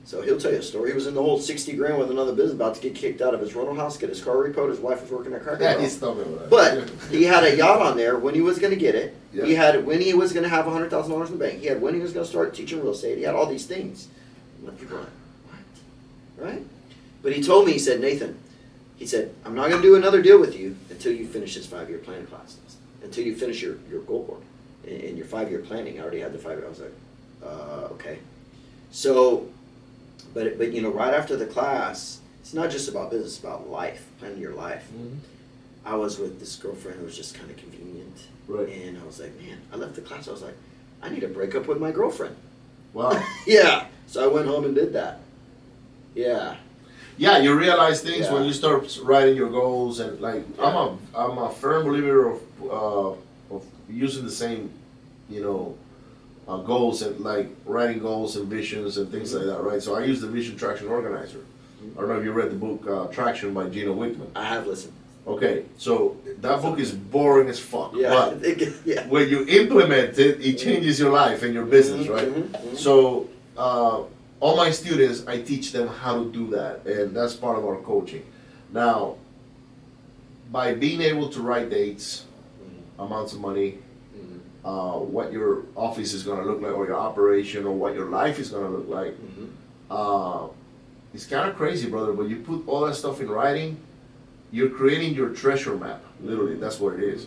so 0.06 0.22
he'll 0.22 0.38
tell 0.40 0.50
you 0.52 0.58
a 0.58 0.62
story. 0.62 0.88
He 0.90 0.94
was 0.94 1.06
in 1.06 1.12
the 1.14 1.22
whole 1.22 1.38
60 1.38 1.72
grand 1.74 1.98
with 1.98 2.10
another 2.10 2.32
business, 2.32 2.54
about 2.54 2.76
to 2.76 2.80
get 2.80 2.94
kicked 2.94 3.20
out 3.20 3.34
of 3.34 3.40
his 3.40 3.54
rental 3.54 3.74
house, 3.74 3.98
get 3.98 4.08
his 4.08 4.22
car 4.22 4.36
repoed. 4.36 4.70
His 4.70 4.80
wife 4.80 5.02
was 5.02 5.10
working 5.10 5.34
at 5.34 5.42
Cracker 5.42 5.62
Yeah, 5.62 5.78
he's 5.78 5.98
talking 6.00 6.22
about 6.22 6.48
But 6.48 6.88
he 7.10 7.24
had 7.24 7.44
a 7.44 7.54
yacht 7.54 7.82
on 7.82 7.98
there 7.98 8.16
when 8.16 8.34
he 8.34 8.40
was 8.40 8.58
going 8.58 8.72
to 8.72 8.78
get 8.80 8.94
it. 8.94 9.14
Yeah. 9.34 9.44
He 9.44 9.54
had 9.54 9.84
when 9.84 10.00
he 10.00 10.14
was 10.14 10.32
going 10.32 10.44
to 10.44 10.48
have 10.48 10.64
hundred 10.64 10.88
thousand 10.90 11.12
dollars 11.12 11.28
in 11.30 11.38
the 11.38 11.44
bank. 11.44 11.60
He 11.60 11.66
had 11.66 11.82
when 11.82 11.92
he 11.92 12.00
was 12.00 12.12
going 12.14 12.24
to 12.24 12.30
start 12.30 12.54
teaching 12.54 12.80
real 12.80 12.92
estate. 12.92 13.18
He 13.18 13.24
had 13.24 13.34
all 13.34 13.44
these 13.44 13.66
things. 13.66 14.08
And 14.66 14.78
people 14.80 14.96
are 14.96 15.00
like, 15.00 15.08
what? 16.38 16.46
Right? 16.46 16.62
But 17.22 17.32
he 17.32 17.42
told 17.42 17.66
me, 17.66 17.72
he 17.72 17.78
said, 17.78 18.00
Nathan, 18.00 18.38
he 18.96 19.06
said, 19.06 19.34
I'm 19.44 19.54
not 19.54 19.68
going 19.70 19.82
to 19.82 19.88
do 19.88 19.96
another 19.96 20.22
deal 20.22 20.38
with 20.38 20.56
you 20.58 20.76
until 20.90 21.12
you 21.12 21.26
finish 21.26 21.54
this 21.54 21.66
five 21.66 21.88
year 21.88 21.98
plan 21.98 22.26
class, 22.26 22.56
until 23.02 23.24
you 23.24 23.34
finish 23.34 23.62
your, 23.62 23.76
your 23.90 24.02
goal 24.02 24.24
board 24.24 24.42
and, 24.84 25.00
and 25.02 25.16
your 25.18 25.26
five 25.26 25.50
year 25.50 25.60
planning. 25.60 25.98
I 25.98 26.02
already 26.02 26.20
had 26.20 26.32
the 26.32 26.38
five 26.38 26.58
year. 26.58 26.66
I 26.66 26.68
was 26.68 26.80
like, 26.80 26.94
uh, 27.44 27.88
okay. 27.92 28.18
So, 28.90 29.48
but 30.34 30.58
but 30.58 30.72
you 30.72 30.80
know, 30.82 30.90
right 30.90 31.14
after 31.14 31.36
the 31.36 31.46
class, 31.46 32.20
it's 32.40 32.54
not 32.54 32.70
just 32.70 32.88
about 32.88 33.10
business; 33.10 33.34
it's 33.36 33.40
about 33.44 33.68
life, 33.68 34.06
planning 34.18 34.38
your 34.40 34.54
life. 34.54 34.88
Mhm. 34.96 35.18
I 35.84 35.94
was 35.94 36.18
with 36.18 36.38
this 36.40 36.56
girlfriend 36.56 36.98
who 36.98 37.04
was 37.06 37.16
just 37.16 37.34
kind 37.34 37.50
of 37.50 37.56
convenient. 37.56 38.16
Right. 38.46 38.68
And 38.68 38.98
I 38.98 39.04
was 39.06 39.20
like, 39.20 39.38
man, 39.40 39.58
I 39.72 39.76
left 39.76 39.94
the 39.94 40.00
class. 40.02 40.28
I 40.28 40.32
was 40.32 40.42
like, 40.42 40.56
I 41.02 41.08
need 41.08 41.20
to 41.20 41.28
break 41.28 41.54
up 41.54 41.66
with 41.66 41.78
my 41.80 41.92
girlfriend. 41.92 42.36
Wow. 42.92 43.22
yeah. 43.46 43.86
So 44.06 44.22
I 44.22 44.26
went 44.26 44.46
home 44.48 44.64
and 44.64 44.74
did 44.74 44.92
that. 44.94 45.20
Yeah. 46.14 46.56
Yeah, 47.18 47.38
you 47.38 47.54
realize 47.58 48.00
things 48.00 48.26
Yeah. 48.26 48.34
when 48.34 48.44
you 48.44 48.52
start 48.52 48.98
writing 49.02 49.36
your 49.36 49.50
goals, 49.50 49.98
and 50.00 50.20
like 50.20 50.42
I'm 50.58 50.74
a 50.84 50.96
I'm 51.14 51.36
a 51.38 51.50
firm 51.50 51.84
believer 51.86 52.30
of 52.32 52.38
uh, 52.62 53.54
of 53.54 53.64
using 53.90 54.24
the 54.24 54.30
same, 54.44 54.70
you 55.28 55.42
know, 55.42 55.74
uh, 56.46 56.58
goals 56.58 57.02
and 57.02 57.18
like 57.20 57.48
writing 57.66 57.98
goals 57.98 58.36
and 58.36 58.46
visions 58.48 58.98
and 58.98 59.10
things 59.10 59.34
like 59.34 59.46
that, 59.46 59.60
right? 59.62 59.82
So 59.82 59.96
I 59.96 60.04
use 60.04 60.20
the 60.20 60.28
Vision 60.28 60.56
Traction 60.56 60.88
Organizer. 60.88 61.40
I 61.96 62.00
don't 62.00 62.08
know 62.08 62.18
if 62.18 62.24
you 62.24 62.32
read 62.32 62.50
the 62.50 62.56
book 62.66 62.86
uh, 62.88 63.06
Traction 63.12 63.52
by 63.54 63.68
Gino 63.68 63.94
Wickman. 63.94 64.28
I 64.36 64.44
have 64.44 64.66
listened. 64.66 64.92
Okay, 65.26 65.64
so 65.76 66.16
that 66.40 66.62
book 66.62 66.78
is 66.78 66.90
boring 66.92 67.48
as 67.48 67.58
fuck, 67.58 67.92
Yeah. 67.94 68.08
but 68.40 68.58
yeah. 68.86 69.06
when 69.08 69.28
you 69.28 69.44
implement 69.46 70.18
it, 70.18 70.40
it 70.40 70.56
changes 70.56 70.98
your 70.98 71.10
life 71.12 71.42
and 71.42 71.52
your 71.52 71.66
business, 71.66 72.06
Mhm, 72.06 72.14
right? 72.14 72.28
mhm, 72.28 72.48
mhm. 72.48 72.76
So, 72.76 73.28
uh, 73.56 74.02
all 74.40 74.56
my 74.56 74.70
students, 74.70 75.26
I 75.26 75.40
teach 75.42 75.72
them 75.72 75.88
how 75.88 76.22
to 76.22 76.30
do 76.30 76.48
that, 76.50 76.86
and 76.86 77.14
that's 77.16 77.34
part 77.34 77.58
of 77.58 77.64
our 77.64 77.76
coaching. 77.76 78.24
Now, 78.72 79.16
by 80.52 80.74
being 80.74 81.00
able 81.00 81.28
to 81.30 81.40
write 81.40 81.70
dates, 81.70 82.24
amounts 82.98 83.32
of 83.32 83.40
money, 83.40 83.78
Mhm, 84.16 84.40
uh, 84.64 84.98
what 84.98 85.32
your 85.32 85.62
office 85.76 86.12
is 86.12 86.22
going 86.24 86.40
to 86.40 86.44
look 86.44 86.60
like, 86.60 86.72
or 86.72 86.86
your 86.86 86.96
operation, 86.96 87.64
or 87.66 87.72
what 87.72 87.94
your 87.94 88.06
life 88.06 88.38
is 88.38 88.50
going 88.50 88.64
to 88.70 88.76
look 88.78 88.88
like, 88.88 89.14
mhm. 89.16 89.48
uh, 89.90 90.48
it's 91.14 91.26
kind 91.26 91.48
of 91.48 91.56
crazy, 91.56 91.88
brother. 91.88 92.12
But 92.12 92.28
you 92.28 92.36
put 92.36 92.66
all 92.66 92.80
that 92.86 92.94
stuff 92.94 93.20
in 93.20 93.28
writing, 93.30 93.78
you're 94.50 94.70
creating 94.70 95.14
your 95.14 95.30
treasure 95.30 95.76
map. 95.76 96.02
Literally, 96.22 96.56
that's 96.56 96.80
what 96.80 96.94
it 96.94 97.02
is. 97.02 97.26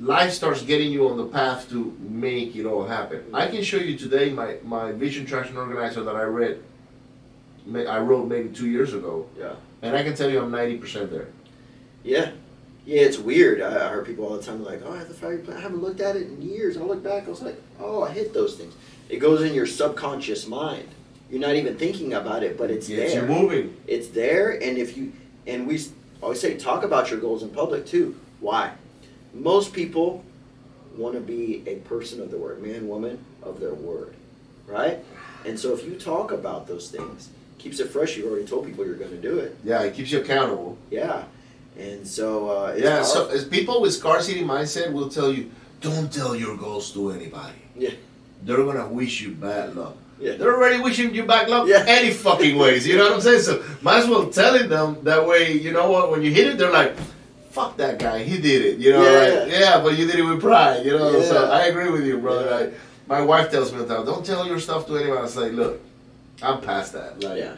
Life 0.00 0.32
starts 0.32 0.62
getting 0.62 0.90
you 0.90 1.08
on 1.08 1.18
the 1.18 1.26
path 1.26 1.68
to 1.70 1.94
make 2.00 2.56
it 2.56 2.64
all 2.64 2.84
happen. 2.86 3.22
I 3.34 3.48
can 3.48 3.62
show 3.62 3.76
you 3.76 3.98
today 3.98 4.30
my, 4.30 4.56
my 4.64 4.92
vision 4.92 5.26
traction 5.26 5.58
organizer 5.58 6.02
that 6.02 6.16
I 6.16 6.22
read, 6.22 6.62
I 7.74 7.98
wrote 7.98 8.26
maybe 8.26 8.48
two 8.48 8.68
years 8.68 8.94
ago, 8.94 9.26
Yeah. 9.38 9.52
and 9.82 9.94
I 9.94 10.02
can 10.02 10.14
tell 10.16 10.30
you 10.30 10.40
I'm 10.40 10.50
ninety 10.50 10.78
percent 10.78 11.10
there. 11.10 11.28
Yeah. 12.02 12.30
Yeah, 12.86 13.02
it's 13.02 13.18
weird. 13.18 13.60
I, 13.60 13.88
I 13.88 13.88
heard 13.90 14.06
people 14.06 14.24
all 14.26 14.36
the 14.38 14.42
time 14.42 14.64
like, 14.64 14.80
"Oh, 14.84 14.92
I 14.92 14.96
have 14.96 15.08
the 15.08 15.14
year 15.14 15.44
plan. 15.44 15.58
I 15.58 15.60
haven't 15.60 15.82
looked 15.82 16.00
at 16.00 16.16
it 16.16 16.28
in 16.28 16.40
years." 16.40 16.78
I 16.78 16.80
look 16.80 17.04
back, 17.04 17.26
I 17.26 17.28
was 17.30 17.42
like, 17.42 17.60
"Oh, 17.78 18.02
I 18.02 18.10
hit 18.10 18.32
those 18.32 18.56
things." 18.56 18.72
It 19.10 19.18
goes 19.18 19.42
in 19.42 19.52
your 19.52 19.66
subconscious 19.66 20.46
mind. 20.46 20.88
You're 21.30 21.40
not 21.42 21.56
even 21.56 21.76
thinking 21.76 22.14
about 22.14 22.42
it, 22.42 22.56
but 22.56 22.70
it's 22.70 22.88
Gets 22.88 23.12
there. 23.12 23.22
you 23.22 23.28
moving. 23.28 23.76
It's 23.86 24.08
there, 24.08 24.52
and 24.62 24.78
if 24.78 24.96
you 24.96 25.12
and 25.46 25.66
we 25.68 25.78
always 26.22 26.40
say 26.40 26.56
talk 26.56 26.82
about 26.82 27.10
your 27.10 27.20
goals 27.20 27.42
in 27.42 27.50
public 27.50 27.84
too. 27.86 28.16
Why? 28.40 28.72
Most 29.34 29.72
people 29.72 30.24
want 30.96 31.14
to 31.14 31.20
be 31.20 31.62
a 31.66 31.76
person 31.76 32.20
of 32.20 32.30
the 32.30 32.36
word, 32.36 32.62
man, 32.62 32.88
woman 32.88 33.24
of 33.42 33.60
their 33.60 33.74
word, 33.74 34.14
right? 34.66 34.98
And 35.46 35.58
so 35.58 35.72
if 35.72 35.84
you 35.84 35.94
talk 35.94 36.32
about 36.32 36.66
those 36.66 36.90
things, 36.90 37.30
keeps 37.58 37.80
it 37.80 37.88
fresh. 37.90 38.16
You 38.16 38.28
already 38.28 38.46
told 38.46 38.66
people 38.66 38.84
you're 38.84 38.96
going 38.96 39.10
to 39.12 39.20
do 39.20 39.38
it. 39.38 39.56
Yeah, 39.64 39.82
it 39.82 39.94
keeps 39.94 40.10
you 40.10 40.20
accountable. 40.20 40.76
Yeah, 40.90 41.24
and 41.78 42.06
so 42.06 42.48
uh, 42.50 42.66
it's 42.72 42.82
yeah, 42.82 43.02
so 43.02 43.28
as 43.28 43.44
people 43.44 43.80
with 43.80 43.94
scarcity 43.94 44.42
mindset 44.42 44.92
will 44.92 45.08
tell 45.08 45.32
you, 45.32 45.50
don't 45.80 46.12
tell 46.12 46.34
your 46.34 46.56
goals 46.56 46.92
to 46.92 47.10
anybody. 47.10 47.54
Yeah. 47.76 47.90
They're 48.42 48.64
gonna 48.64 48.88
wish 48.88 49.20
you 49.20 49.30
bad 49.32 49.76
luck. 49.76 49.96
Yeah. 50.18 50.34
They're 50.36 50.54
already 50.54 50.80
wishing 50.82 51.14
you 51.14 51.24
bad 51.24 51.48
luck 51.48 51.66
Yeah. 51.68 51.84
any 51.86 52.10
fucking 52.12 52.58
ways. 52.58 52.86
You 52.86 52.98
know 52.98 53.04
what 53.04 53.14
I'm 53.14 53.20
saying? 53.22 53.40
So 53.42 53.62
might 53.80 54.00
as 54.00 54.08
well 54.08 54.28
telling 54.28 54.68
them 54.68 54.98
that 55.04 55.26
way. 55.26 55.52
You 55.52 55.72
know 55.72 55.90
what? 55.90 56.10
When 56.10 56.22
you 56.22 56.30
hit 56.30 56.46
it, 56.48 56.58
they're 56.58 56.72
like, 56.72 56.94
"Fuck 57.50 57.76
that 57.78 57.98
guy, 57.98 58.22
he 58.22 58.38
did 58.38 58.64
it." 58.64 58.78
You 58.78 58.92
know, 58.92 59.02
Yeah. 59.02 59.40
like 59.44 59.52
yeah, 59.52 59.80
but 59.82 59.98
you 59.98 60.06
did 60.06 60.16
it 60.18 60.22
with 60.22 60.40
pride. 60.40 60.84
You 60.84 60.92
know, 60.98 61.20
so 61.22 61.34
Yeah. 61.44 61.50
I 61.50 61.66
agree 61.66 61.90
with 61.90 62.04
you, 62.04 62.18
brother. 62.18 62.44
Yeah. 62.46 62.56
Like, 62.56 62.74
my 63.08 63.20
wife 63.22 63.50
tells 63.50 63.72
me 63.72 63.78
all 63.80 63.84
the 63.86 63.94
time, 63.96 64.06
"Don't 64.06 64.24
tell 64.24 64.46
your 64.46 64.58
stuff 64.60 64.86
to 64.86 64.96
anyone." 64.96 65.18
I 65.18 65.26
say, 65.26 65.50
"Look, 65.50 65.80
I'm 66.42 66.60
past 66.60 66.92
that. 66.94 67.22
Like, 67.22 67.38
yeah. 67.38 67.54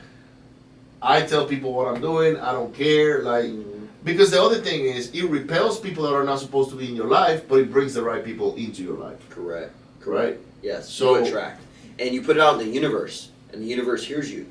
I 1.01 1.23
tell 1.23 1.47
people 1.47 1.73
what 1.73 1.89
I'm 1.89 2.01
doing. 2.01 2.37
I 2.39 2.53
don't 2.53 2.75
care. 2.75 3.23
Like." 3.23 3.47
Mhm. 3.47 3.89
Because 4.05 4.33
the 4.33 4.43
other 4.43 4.57
thing 4.57 4.81
is, 4.85 5.11
it 5.15 5.25
repels 5.31 5.79
people 5.79 6.03
that 6.05 6.13
are 6.15 6.25
not 6.25 6.41
supposed 6.41 6.71
to 6.71 6.77
be 6.77 6.89
in 6.89 6.97
your 6.97 7.07
life, 7.07 7.43
but 7.49 7.61
it 7.61 7.71
brings 7.73 7.95
the 7.95 8.03
right 8.03 8.25
people 8.25 8.55
into 8.57 8.83
your 8.83 8.97
life. 8.99 9.19
Correct. 9.31 9.71
Right? 10.05 10.39
Yes. 10.61 10.89
So- 10.89 11.15
So 11.15 11.25
attract, 11.25 11.61
and 12.01 12.13
you 12.13 12.21
put 12.23 12.37
it 12.37 12.43
out 12.43 12.61
in 12.61 12.67
the 12.67 12.73
universe, 12.75 13.29
and 13.53 13.63
the 13.63 13.67
universe 13.67 14.05
hears 14.05 14.29
you. 14.33 14.47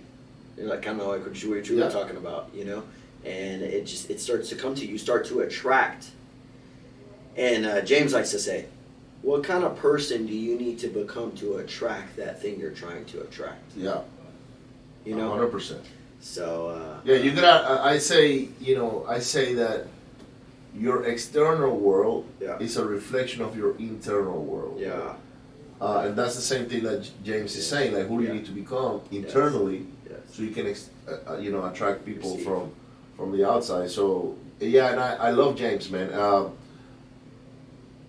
You're 0.57 0.67
like 0.69 0.81
kind 0.81 1.01
of 1.01 1.07
like 1.07 1.25
what 1.25 1.41
you, 1.43 1.53
you 1.55 1.61
Yeah. 1.77 1.85
were 1.85 1.91
talking 1.91 2.15
about, 2.15 2.47
you 2.53 2.63
know, 2.63 2.83
and 3.25 3.61
it 3.61 3.85
just 3.85 4.09
it 4.09 4.19
starts 4.19 4.49
to 4.49 4.55
come 4.55 4.75
to 4.75 4.85
you. 4.85 4.91
You 4.93 4.97
start 4.97 5.25
to 5.25 5.41
attract. 5.41 6.07
And 7.37 7.65
uh, 7.65 7.81
James 7.81 8.13
likes 8.13 8.31
to 8.31 8.39
say, 8.39 8.65
"What 9.21 9.43
kind 9.43 9.63
of 9.63 9.77
person 9.77 10.25
do 10.25 10.33
you 10.33 10.57
need 10.57 10.79
to 10.79 10.87
become 10.87 11.31
to 11.37 11.57
attract 11.57 12.17
that 12.17 12.41
thing 12.41 12.59
you're 12.59 12.71
trying 12.71 13.05
to 13.05 13.21
attract?" 13.21 13.63
Yeah. 13.75 14.01
You 15.05 15.15
know. 15.15 15.29
hundred 15.29 15.51
percent. 15.51 15.81
So. 16.19 16.69
Uh, 16.69 16.99
Yeah, 17.03 17.15
you 17.15 17.31
gotta. 17.31 17.81
I 17.81 17.97
say, 17.97 18.49
you 18.59 18.75
know, 18.75 19.05
I 19.07 19.19
say 19.19 19.53
that 19.55 19.87
your 20.75 21.03
external 21.05 21.75
world 21.77 22.25
Yeah. 22.39 22.57
is 22.59 22.77
a 22.77 22.85
reflection 22.85 23.41
of 23.41 23.57
your 23.57 23.75
internal 23.77 24.43
world. 24.43 24.79
Yeah. 24.79 25.15
Uh, 25.81 26.03
and 26.05 26.15
that's 26.15 26.35
the 26.35 26.41
same 26.53 26.65
thing 26.69 26.83
that 26.83 27.09
James 27.23 27.55
is 27.55 27.65
saying. 27.65 27.93
Like, 27.95 28.07
who 28.07 28.17
do 28.17 28.23
you 28.23 28.27
Yeah. 28.29 28.35
need 28.35 28.45
to 28.45 28.51
become 28.51 29.01
internally, 29.11 29.87
Yes. 30.09 30.19
so 30.31 30.43
you 30.43 30.51
can, 30.51 30.67
ex- 30.67 30.89
uh, 31.07 31.31
uh, 31.31 31.37
you 31.39 31.51
know, 31.51 31.65
attract 31.65 32.05
people 32.05 32.31
Receive. 32.31 32.45
from 32.45 32.71
from 33.15 33.35
the 33.35 33.47
outside. 33.47 33.89
So 33.89 34.35
yeah, 34.59 34.91
and 34.91 34.99
I, 34.99 35.15
I 35.15 35.31
love 35.31 35.55
James, 35.55 35.89
man. 35.89 36.13
Um, 36.13 36.53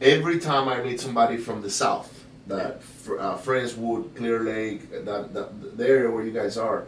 every 0.00 0.38
time 0.38 0.68
I 0.68 0.82
meet 0.82 1.00
somebody 1.00 1.36
from 1.36 1.62
the 1.62 1.70
south, 1.70 2.22
that 2.46 2.80
uh, 3.06 3.36
Friendswood, 3.38 4.16
Clear 4.16 4.40
Lake, 4.40 4.90
that, 4.90 5.32
that 5.32 5.76
the 5.76 5.88
area 5.88 6.10
where 6.10 6.24
you 6.24 6.32
guys 6.32 6.58
are, 6.58 6.84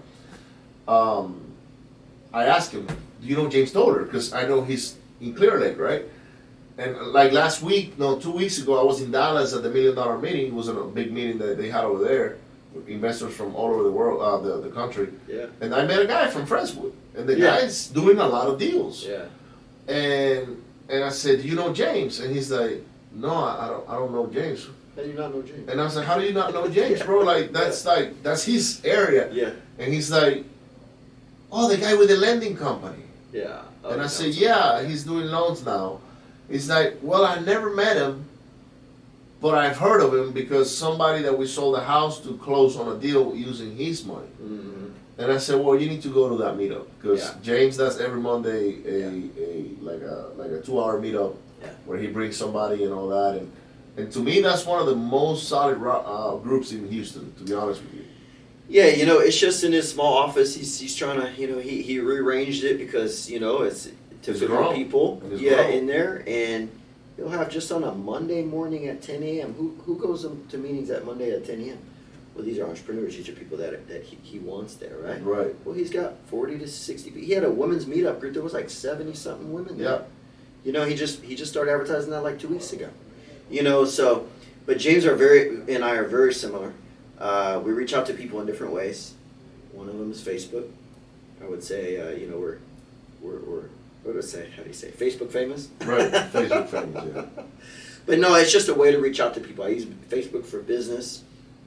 um, 0.88 1.40
I 2.32 2.46
ask 2.46 2.72
him, 2.72 2.86
"Do 2.86 3.26
you 3.26 3.36
know 3.36 3.48
James 3.48 3.72
Toller?" 3.72 4.02
Because 4.02 4.32
I 4.32 4.46
know 4.46 4.62
he's 4.62 4.96
in 5.20 5.34
Clear 5.34 5.60
Lake, 5.60 5.78
right? 5.78 6.04
And 6.76 6.96
uh, 6.96 7.04
like 7.06 7.32
last 7.32 7.62
week, 7.62 7.98
no, 7.98 8.18
two 8.18 8.32
weeks 8.32 8.58
ago, 8.58 8.80
I 8.80 8.82
was 8.82 9.00
in 9.00 9.12
Dallas 9.12 9.54
at 9.54 9.62
the 9.62 9.70
Million 9.70 9.94
Dollar 9.94 10.18
Meeting. 10.18 10.46
It 10.46 10.54
was 10.54 10.68
a 10.68 10.74
big 10.74 11.12
meeting 11.12 11.38
that 11.38 11.56
they 11.56 11.70
had 11.70 11.84
over 11.84 12.02
there, 12.02 12.38
investors 12.88 13.34
from 13.34 13.54
all 13.54 13.72
over 13.72 13.84
the 13.84 13.92
world, 13.92 14.20
uh, 14.20 14.38
the 14.38 14.60
the 14.60 14.70
country. 14.70 15.08
Yeah. 15.28 15.46
And 15.60 15.74
I 15.74 15.86
met 15.86 16.00
a 16.00 16.06
guy 16.06 16.28
from 16.28 16.46
Friendswood, 16.46 16.92
and 17.16 17.28
the 17.28 17.38
Yeah. 17.38 17.60
guy's 17.60 17.88
doing 17.88 18.18
a 18.18 18.26
lot 18.26 18.46
of 18.48 18.58
deals. 18.58 19.04
Yeah. 19.06 19.26
And 19.88 20.62
and 20.88 21.04
I 21.04 21.08
said, 21.10 21.42
you 21.44 21.54
know 21.54 21.72
James?" 21.72 22.20
And 22.20 22.34
he's 22.34 22.50
like, 22.50 22.84
"No, 23.12 23.30
I, 23.32 23.64
I 23.64 23.68
don't. 23.68 23.88
I 23.88 23.94
don't 23.96 24.12
know 24.12 24.26
James." 24.26 24.66
How 24.96 25.02
do 25.02 25.08
you 25.08 25.14
not 25.14 25.34
know 25.34 25.42
James? 25.42 25.68
And 25.68 25.80
I 25.80 25.84
was 25.84 25.96
like, 25.96 26.06
"How 26.06 26.18
do 26.18 26.24
you 26.24 26.32
not 26.32 26.52
know 26.52 26.68
James, 26.68 27.02
bro? 27.02 27.18
Like 27.32 27.52
that's 27.52 27.84
like 27.86 28.22
that's 28.22 28.44
his 28.44 28.80
area." 28.84 29.28
Yeah. 29.32 29.50
And 29.78 29.92
he's 29.92 30.10
like, 30.10 30.44
"Oh, 31.50 31.68
the 31.68 31.76
guy 31.76 31.94
with 31.94 32.08
the 32.08 32.16
lending 32.16 32.56
company." 32.56 33.02
Yeah. 33.32 33.62
and 33.84 34.00
I 34.00 34.06
said, 34.06 34.32
"Yeah, 34.34 34.82
he's 34.82 35.04
doing 35.04 35.26
loans 35.26 35.64
now." 35.64 36.00
He's 36.50 36.68
like, 36.68 36.98
"Well, 37.02 37.24
I 37.24 37.40
never 37.40 37.68
met 37.74 37.96
him, 37.96 38.24
but 39.40 39.54
I've 39.54 39.76
heard 39.76 40.00
of 40.00 40.14
him 40.14 40.32
because 40.32 40.66
somebody 40.74 41.22
that 41.22 41.36
we 41.36 41.46
sold 41.46 41.74
a 41.76 41.84
house 41.84 42.20
to 42.20 42.36
close 42.38 42.76
on 42.76 42.86
a 42.96 42.98
deal 43.00 43.34
using 43.34 43.76
his 43.76 44.04
money. 44.04 44.30
Mhm. 44.42 44.73
And 45.16 45.30
I 45.30 45.38
said, 45.38 45.60
well, 45.64 45.78
you 45.78 45.88
need 45.88 46.02
to 46.02 46.08
go 46.08 46.28
to 46.28 46.36
that 46.42 46.56
meetup 46.56 46.86
because 47.00 47.20
Yeah. 47.20 47.34
James 47.42 47.76
does 47.76 48.00
every 48.00 48.20
Monday 48.20 48.78
a, 48.84 48.98
Yeah. 48.98 49.44
a 49.46 49.50
like 49.80 50.02
a 50.02 50.30
like 50.36 50.50
a 50.50 50.60
two 50.60 50.80
hour 50.80 51.00
meetup 51.00 51.36
Yeah. 51.62 51.70
where 51.86 51.98
he 51.98 52.08
brings 52.08 52.36
somebody 52.36 52.82
and 52.84 52.92
all 52.92 53.08
that. 53.08 53.36
And 53.38 53.50
and 53.96 54.10
to 54.12 54.18
me, 54.18 54.40
that's 54.40 54.66
one 54.66 54.80
of 54.80 54.86
the 54.86 54.96
most 54.96 55.48
solid 55.48 55.78
uh, 55.80 56.34
groups 56.42 56.72
in 56.72 56.88
Houston. 56.90 57.32
To 57.38 57.44
be 57.44 57.52
honest 57.54 57.80
with 57.82 57.94
you. 57.94 58.04
Yeah, 58.68 58.86
you 58.88 59.06
know, 59.06 59.18
it's 59.20 59.38
just 59.38 59.62
in 59.62 59.72
his 59.72 59.88
small 59.88 60.14
office. 60.14 60.56
He's 60.56 60.80
he's 60.80 60.96
trying 60.96 61.20
to, 61.20 61.30
you 61.40 61.46
know, 61.46 61.58
he, 61.58 61.80
he 61.82 62.00
rearranged 62.00 62.64
it 62.64 62.78
because 62.78 63.30
you 63.30 63.38
know 63.38 63.62
it's 63.62 63.84
to 64.22 64.30
It's 64.32 64.40
fit 64.40 64.48
more 64.50 64.58
grown. 64.62 64.74
people. 64.74 65.22
It's 65.30 65.40
Yeah, 65.40 65.56
grown. 65.62 65.72
in 65.78 65.86
there, 65.86 66.24
and 66.26 66.70
he'll 67.16 67.28
have 67.28 67.50
just 67.50 67.70
on 67.70 67.84
a 67.84 67.92
Monday 67.94 68.42
morning 68.42 68.88
at 68.88 69.00
10 69.00 69.22
a.m. 69.22 69.54
Who 69.58 69.76
who 69.86 69.96
goes 69.96 70.26
to 70.50 70.58
meetings 70.58 70.90
at 70.90 71.04
Monday 71.06 71.30
at 71.30 71.44
10 71.46 71.60
a.m. 71.60 71.78
Well, 72.34 72.44
these 72.44 72.58
are 72.58 72.66
entrepreneurs. 72.66 73.16
These 73.16 73.28
are 73.28 73.32
people 73.32 73.56
that 73.58 73.86
that 73.88 74.02
he, 74.02 74.18
he 74.22 74.38
wants 74.38 74.74
there, 74.74 74.96
right? 74.98 75.24
Right. 75.24 75.54
Well, 75.64 75.74
he's 75.74 75.90
got 75.90 76.18
40 76.26 76.58
to 76.58 76.68
60. 76.68 77.10
He 77.10 77.32
had 77.32 77.44
a 77.44 77.50
women's 77.50 77.86
meetup 77.86 78.20
group. 78.20 78.34
There 78.34 78.42
was 78.42 78.52
like 78.54 78.70
70 78.70 79.14
something 79.14 79.52
women 79.52 79.78
there. 79.78 79.88
Yeah. 79.88 80.02
You 80.64 80.72
know, 80.72 80.84
he 80.84 80.96
just 80.96 81.22
he 81.22 81.36
just 81.36 81.50
started 81.50 81.70
advertising 81.72 82.10
that 82.10 82.22
like 82.22 82.38
two 82.38 82.48
weeks 82.48 82.72
ago. 82.72 82.88
You 83.50 83.62
know, 83.62 83.84
so 83.84 84.26
but 84.66 84.78
James 84.78 85.04
are 85.04 85.14
very 85.14 85.48
and 85.72 85.84
I 85.84 85.92
are 85.96 86.08
very 86.08 86.34
similar. 86.34 86.72
Uh, 87.18 87.60
we 87.64 87.72
reach 87.72 87.94
out 87.94 88.06
to 88.06 88.14
people 88.14 88.40
in 88.40 88.46
different 88.46 88.72
ways. 88.72 89.14
One 89.72 89.88
of 89.88 89.98
them 89.98 90.10
is 90.10 90.20
Facebook. 90.20 90.68
I 91.42 91.46
would 91.46 91.62
say, 91.62 92.00
uh, 92.00 92.16
you 92.16 92.26
know, 92.26 92.38
we're 92.38 92.58
we're, 93.20 93.38
we're 93.40 93.68
what 94.02 94.12
do 94.12 94.18
I 94.18 94.22
say? 94.22 94.50
How 94.56 94.62
do 94.62 94.68
you 94.68 94.74
say? 94.74 94.90
Facebook 94.90 95.30
famous. 95.30 95.68
Right. 95.84 96.10
Facebook 96.32 96.68
famous. 96.68 97.04
Yeah. 97.14 97.44
But 98.06 98.18
no, 98.18 98.34
it's 98.34 98.52
just 98.52 98.68
a 98.68 98.74
way 98.74 98.90
to 98.90 98.98
reach 98.98 99.20
out 99.20 99.34
to 99.34 99.40
people. 99.40 99.64
I 99.64 99.68
use 99.68 99.86
Facebook 99.86 100.44
for 100.44 100.60
business. 100.60 101.22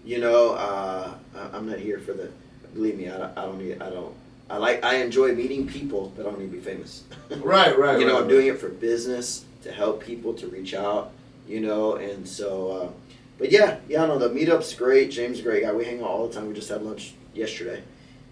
You 0.07 0.19
know, 0.19 0.51
uh, 0.51 1.11
I- 1.35 1.57
I'm 1.57 1.69
not 1.69 1.79
here 1.79 1.99
for 1.99 2.13
the. 2.13 2.29
Believe 2.73 2.97
me, 2.97 3.09
I 3.09 3.17
don't. 3.17 3.37
I 3.37 3.41
don't 3.45 3.59
need. 3.59 3.81
I 3.81 3.89
don't. 3.89 4.13
I 4.49 4.55
like. 4.57 4.83
I 4.85 4.95
enjoy 5.07 5.33
meeting 5.35 5.67
people, 5.67 6.13
but 6.15 6.25
I 6.25 6.29
don't 6.29 6.39
need 6.39 6.51
to 6.51 6.57
be 6.57 6.63
famous. 6.63 7.03
Right. 7.41 7.77
Right. 7.77 7.99
you 7.99 8.05
know, 8.07 8.13
right, 8.13 8.21
I'm 8.23 8.29
doing 8.29 8.47
it 8.47 8.57
for 8.57 8.69
business 8.69 9.43
to 9.63 9.71
help 9.71 10.01
people 10.01 10.33
to 10.35 10.47
reach 10.47 10.73
out. 10.73 11.11
You 11.47 11.59
know, 11.59 11.95
and 11.95 12.25
so. 12.27 12.71
Uh, 12.71 12.89
but 13.37 13.51
yeah, 13.51 13.79
yeah, 13.89 14.05
no, 14.05 14.17
the 14.17 14.29
meetup's 14.29 14.73
great. 14.73 15.11
James 15.11 15.41
great 15.41 15.63
guy. 15.63 15.73
We 15.73 15.83
hang 15.85 15.99
out 16.01 16.07
all 16.07 16.27
the 16.27 16.33
time. 16.33 16.47
We 16.47 16.53
just 16.53 16.69
had 16.69 16.81
lunch 16.83 17.13
yesterday, 17.33 17.83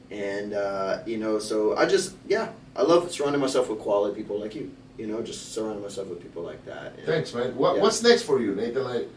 and 0.09 0.53
uh, 0.53 0.99
you 1.05 1.17
know, 1.17 1.39
so 1.39 1.75
I 1.75 1.85
just 1.85 2.15
yeah, 2.27 2.51
I 2.75 2.83
love 2.83 3.11
surrounding 3.11 3.41
myself 3.41 3.69
with 3.69 3.79
quality 3.79 4.15
people 4.19 4.39
like 4.39 4.55
you. 4.55 4.71
You 4.97 5.07
know, 5.07 5.21
just 5.21 5.53
surrounding 5.53 5.83
myself 5.83 6.07
with 6.07 6.21
people 6.21 6.41
like 6.43 6.63
that. 6.65 6.93
And, 6.97 7.05
Thanks, 7.05 7.33
man. 7.33 7.53
What, 7.57 7.75
Yeah. 7.75 7.81
What's 7.81 8.01
next 8.01 8.23
for 8.23 8.39
you, 8.39 8.55
Nathan? 8.55 8.83
Like, 8.85 9.09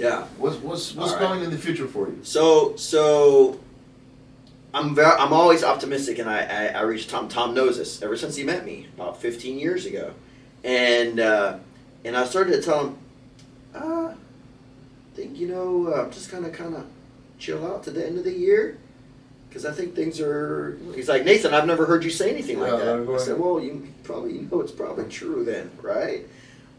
Yeah. 0.00 0.24
what's 0.38 0.56
what's 0.56 0.94
what's 0.94 1.12
All 1.12 1.18
right. 1.18 1.26
coming 1.26 1.44
in 1.44 1.50
the 1.50 1.58
future 1.58 1.86
for 1.86 2.08
you? 2.08 2.20
So 2.22 2.74
so 2.76 3.60
I'm 4.72 4.94
very 4.94 5.12
I'm 5.12 5.32
always 5.32 5.62
optimistic 5.62 6.18
and 6.18 6.28
I, 6.28 6.40
I, 6.42 6.66
I 6.78 6.80
reached 6.82 7.10
Tom 7.10 7.28
Tom 7.28 7.54
knows 7.54 7.76
this 7.78 8.02
ever 8.02 8.16
since 8.16 8.36
he 8.36 8.44
met 8.44 8.64
me 8.64 8.86
about 8.96 9.20
15 9.20 9.58
years 9.58 9.86
ago. 9.86 10.12
And 10.64 11.20
uh, 11.20 11.58
and 12.04 12.16
I 12.16 12.24
started 12.24 12.52
to 12.52 12.62
tell 12.62 12.86
him 12.86 12.98
uh, 13.74 14.12
I 14.12 14.14
think 15.14 15.38
you 15.38 15.48
know 15.48 15.88
uh, 15.88 16.10
just 16.10 16.30
kind 16.30 16.46
of 16.46 16.52
kind 16.52 16.74
of 16.74 16.86
chill 17.38 17.66
out 17.66 17.82
to 17.84 17.90
the 17.90 18.06
end 18.06 18.18
of 18.18 18.24
the 18.24 18.32
year 18.32 18.78
because 19.48 19.64
I 19.66 19.72
think 19.72 19.94
things 19.94 20.20
are 20.20 20.78
he's 20.94 21.08
like 21.08 21.24
Nathan 21.24 21.52
I've 21.54 21.66
never 21.66 21.86
heard 21.86 22.04
you 22.04 22.10
say 22.10 22.30
anything 22.30 22.60
like 22.60 22.72
that. 22.72 22.88
I 22.88 23.04
going- 23.04 23.18
said 23.18 23.38
well 23.38 23.60
you 23.60 23.88
probably 24.04 24.32
you 24.34 24.48
know 24.50 24.60
it's 24.60 24.72
probably 24.72 25.04
true 25.08 25.44
then 25.44 25.70
right 25.82 26.26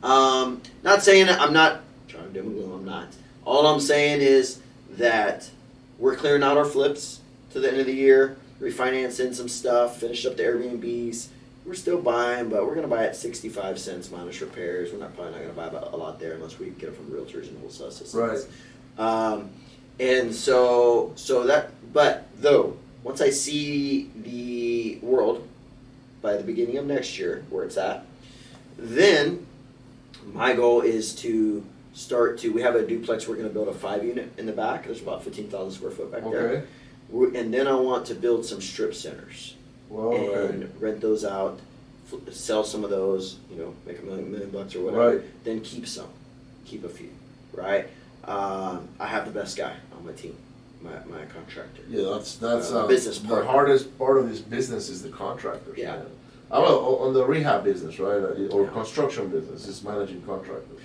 um, 0.03 0.61
not 0.83 1.03
saying 1.03 1.29
I'm 1.29 1.53
not 1.53 1.81
trying 2.11 2.27
to 2.27 2.33
doom 2.33 2.47
and 2.47 2.55
gloom. 2.55 2.71
I'm 2.71 2.85
not. 2.85 3.07
All 3.45 3.65
I'm 3.65 3.79
saying 3.79 4.21
is 4.21 4.59
that 4.91 5.49
we're 5.97 6.15
clearing 6.15 6.43
out 6.43 6.57
our 6.57 6.65
flips 6.65 7.21
to 7.51 7.59
the 7.59 7.69
end 7.69 7.79
of 7.79 7.85
the 7.85 7.93
year, 7.93 8.37
refinancing 8.59 9.33
some 9.33 9.47
stuff, 9.47 9.97
finish 9.97 10.25
up 10.25 10.37
the 10.37 10.43
Airbnbs. 10.43 11.27
We're 11.65 11.73
still 11.75 12.01
buying, 12.01 12.49
but 12.49 12.65
we're 12.65 12.75
gonna 12.75 12.87
buy 12.87 13.05
at 13.05 13.15
65 13.15 13.79
cents 13.79 14.11
minus 14.11 14.41
repairs. 14.41 14.91
We're 14.91 14.99
not 14.99 15.15
probably 15.15 15.33
not 15.33 15.41
gonna 15.41 15.71
buy 15.71 15.89
a 15.91 15.95
lot 15.95 16.19
there 16.19 16.33
unless 16.33 16.59
we 16.59 16.67
get 16.71 16.89
it 16.89 16.95
from 16.95 17.05
realtors 17.05 17.47
and 17.47 17.59
wholesale 17.59 17.87
assistants. 17.87 18.47
Right. 18.97 19.03
Um, 19.05 19.49
and 19.99 20.33
so, 20.33 21.13
so 21.15 21.45
that, 21.45 21.71
but 21.93 22.27
though, 22.39 22.77
once 23.03 23.21
I 23.21 23.29
see 23.29 24.09
the 24.15 24.99
world 25.01 25.47
by 26.21 26.35
the 26.37 26.43
beginning 26.43 26.77
of 26.77 26.85
next 26.85 27.17
year, 27.19 27.43
where 27.49 27.63
it's 27.63 27.77
at, 27.77 28.05
then 28.77 29.45
my 30.33 30.53
goal 30.53 30.81
is 30.81 31.13
to 31.15 31.63
start 31.93 32.39
to. 32.39 32.49
We 32.51 32.61
have 32.61 32.75
a 32.75 32.85
duplex. 32.85 33.27
We're 33.27 33.35
going 33.35 33.47
to 33.47 33.53
build 33.53 33.67
a 33.67 33.73
five 33.73 34.03
unit 34.03 34.31
in 34.37 34.45
the 34.45 34.51
back. 34.53 34.85
There's 34.85 35.01
about 35.01 35.23
fifteen 35.23 35.47
thousand 35.49 35.71
square 35.71 35.91
foot 35.91 36.11
back 36.11 36.23
there. 36.23 36.49
Okay. 36.49 36.63
We- 37.09 37.37
And 37.37 37.53
then 37.53 37.67
I 37.67 37.75
want 37.75 38.05
to 38.07 38.15
build 38.15 38.45
some 38.45 38.61
strip 38.61 38.93
centers 38.93 39.55
Well, 39.89 40.13
okay. 40.13 40.45
and 40.55 40.81
rent 40.81 41.01
those 41.01 41.25
out, 41.25 41.59
fl- 42.05 42.17
sell 42.31 42.63
some 42.63 42.83
of 42.85 42.89
those. 42.89 43.37
You 43.51 43.57
know, 43.57 43.75
make 43.85 43.99
a 43.99 44.03
million, 44.03 44.31
million 44.31 44.49
bucks 44.49 44.75
or 44.75 44.81
whatever. 44.83 45.17
Right. 45.17 45.43
Then 45.43 45.59
keep 45.61 45.87
some, 45.87 46.07
keep 46.65 46.83
a 46.85 46.89
few. 46.89 47.09
Right. 47.53 47.87
Um, 48.23 48.87
I 48.99 49.07
have 49.07 49.25
the 49.25 49.31
best 49.31 49.57
guy 49.57 49.73
on 49.97 50.05
my 50.05 50.11
team, 50.13 50.37
my, 50.81 50.91
my 51.09 51.25
contractor. 51.25 51.81
Yeah, 51.89 52.11
that's 52.13 52.35
that's 52.35 52.71
Uh, 52.71 52.83
uh, 52.85 52.87
business 52.87 53.17
The 53.19 53.27
partner. 53.27 53.49
hardest 53.51 53.97
part 53.97 54.17
of 54.19 54.29
this 54.29 54.39
business 54.39 54.89
is 54.89 55.01
the 55.01 55.09
contractors. 55.09 55.77
Yeah. 55.77 55.97
man. 55.97 56.05
I 56.51 56.59
well, 56.59 56.79
on 57.01 57.13
the 57.13 57.25
rehab 57.25 57.63
business, 57.63 57.97
right, 57.99 58.17
uh, 58.21 58.47
or 58.55 58.65
Yeah. 58.65 58.69
construction 58.71 59.29
business, 59.29 59.67
is 59.67 59.83
managing 59.83 60.21
contractors. 60.21 60.79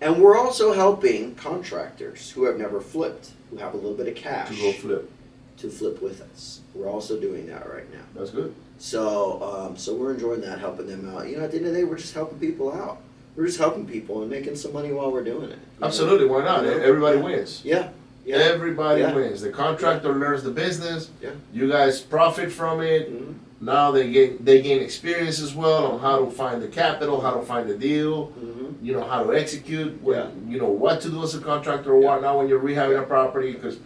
And 0.00 0.20
we're 0.22 0.38
also 0.38 0.72
helping 0.72 1.34
contractors 1.34 2.30
who 2.30 2.44
have 2.44 2.58
never 2.58 2.80
flipped, 2.80 3.30
who 3.50 3.56
have 3.58 3.74
a 3.74 3.76
little 3.76 3.94
bit 3.94 4.08
of 4.08 4.14
cash, 4.14 4.48
To 4.48 4.54
go 4.62 4.72
flip. 4.72 5.10
to 5.58 5.68
flip 5.68 6.00
with 6.00 6.20
us. 6.22 6.60
We're 6.74 6.88
also 6.88 7.20
doing 7.20 7.46
that 7.48 7.68
right 7.70 7.90
now. 7.92 8.00
That's 8.14 8.30
good. 8.30 8.54
So, 8.78 9.42
um, 9.42 9.76
so 9.76 9.94
we're 9.94 10.14
enjoying 10.14 10.40
that, 10.40 10.58
helping 10.58 10.86
them 10.86 11.14
out. 11.14 11.28
You 11.28 11.36
know, 11.36 11.44
at 11.44 11.50
the 11.50 11.58
end 11.58 11.66
of 11.66 11.72
the 11.74 11.78
day, 11.80 11.84
we're 11.84 11.98
just 11.98 12.14
helping 12.14 12.38
people 12.38 12.72
out. 12.72 12.98
We're 13.36 13.46
just 13.46 13.58
helping 13.58 13.86
people 13.86 14.22
and 14.22 14.30
making 14.30 14.56
some 14.56 14.72
money 14.72 14.90
while 14.92 15.12
we're 15.12 15.22
doing 15.24 15.50
it. 15.50 15.58
you 15.74 15.80
know? 15.80 15.86
Absolutely. 15.86 16.26
Why 16.26 16.44
not? 16.44 16.64
You 16.64 16.70
know? 16.70 16.76
Everybody 16.78 17.18
Yeah. 17.18 17.24
wins. 17.24 17.60
Yeah. 17.64 17.88
Yeah. 18.24 18.36
Everybody 18.36 19.02
Yeah. 19.02 19.14
wins. 19.14 19.42
The 19.42 19.50
contractor 19.50 20.12
learns 20.14 20.42
the 20.44 20.50
business. 20.50 21.10
Yeah. 21.22 21.30
You 21.52 21.68
guys 21.68 22.00
profit 22.00 22.50
from 22.50 22.80
it. 22.80 23.12
Mhm. 23.12 23.34
Now 23.60 23.90
they 23.90 24.10
get 24.10 24.44
they 24.44 24.62
gain 24.62 24.80
experience 24.82 25.40
as 25.42 25.54
well 25.54 25.84
on 25.86 25.98
how 26.00 26.24
to 26.24 26.30
find 26.30 26.62
the 26.62 26.66
capital, 26.68 27.20
how 27.20 27.32
to 27.34 27.42
find 27.42 27.68
the 27.68 27.74
deal. 27.76 28.32
Mhm. 28.42 28.59
You 28.82 28.92
know 28.94 29.04
how 29.04 29.22
to 29.24 29.32
execute. 29.34 30.00
When, 30.02 30.16
Yeah. 30.16 30.28
You 30.48 30.58
know 30.58 30.68
what 30.70 31.00
to 31.02 31.10
do 31.10 31.22
as 31.22 31.34
a 31.34 31.40
contractor 31.40 31.92
or 31.92 31.98
what 31.98 32.22
now 32.22 32.38
when 32.38 32.48
you're 32.48 32.60
rehabbing 32.60 32.98
a 33.00 33.06
property 33.06 33.52
because. 33.52 33.78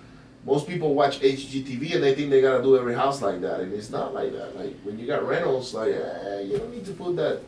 Most 0.47 0.66
people 0.68 0.95
watch 0.95 1.20
HGTV 1.20 1.95
and 1.95 2.05
they 2.05 2.14
think 2.14 2.28
they 2.28 2.42
gotta 2.42 2.62
do 2.62 2.76
every 2.76 2.95
house 2.95 3.22
like 3.22 3.40
that, 3.40 3.61
and 3.61 3.72
it's 3.72 3.88
not 3.88 4.12
like 4.12 4.30
that. 4.34 4.55
Like 4.55 4.78
when 4.82 4.99
you 4.99 5.07
got 5.07 5.26
rentals, 5.26 5.72
like 5.72 5.95
eh, 5.95 6.40
you 6.42 6.59
don't 6.59 6.70
need 6.70 6.84
to 6.84 6.92
put 6.92 7.16
that 7.16 7.40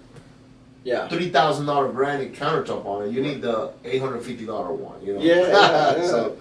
Yeah. 0.83 1.07
three 1.07 1.29
thousand 1.29 1.67
dollar 1.67 1.93
granite 1.93 2.33
countertop 2.33 2.87
on 2.87 3.05
it. 3.05 3.11
You 3.11 3.21
need 3.21 3.43
the 3.43 3.73
eight 3.85 4.01
hundred 4.01 4.23
fifty 4.23 4.47
dollar 4.47 4.73
one. 4.73 5.05
You 5.05 5.13
know. 5.13 5.21
Yeah, 5.21 5.35
yeah, 5.43 5.97
yeah. 5.99 6.07
so 6.07 6.39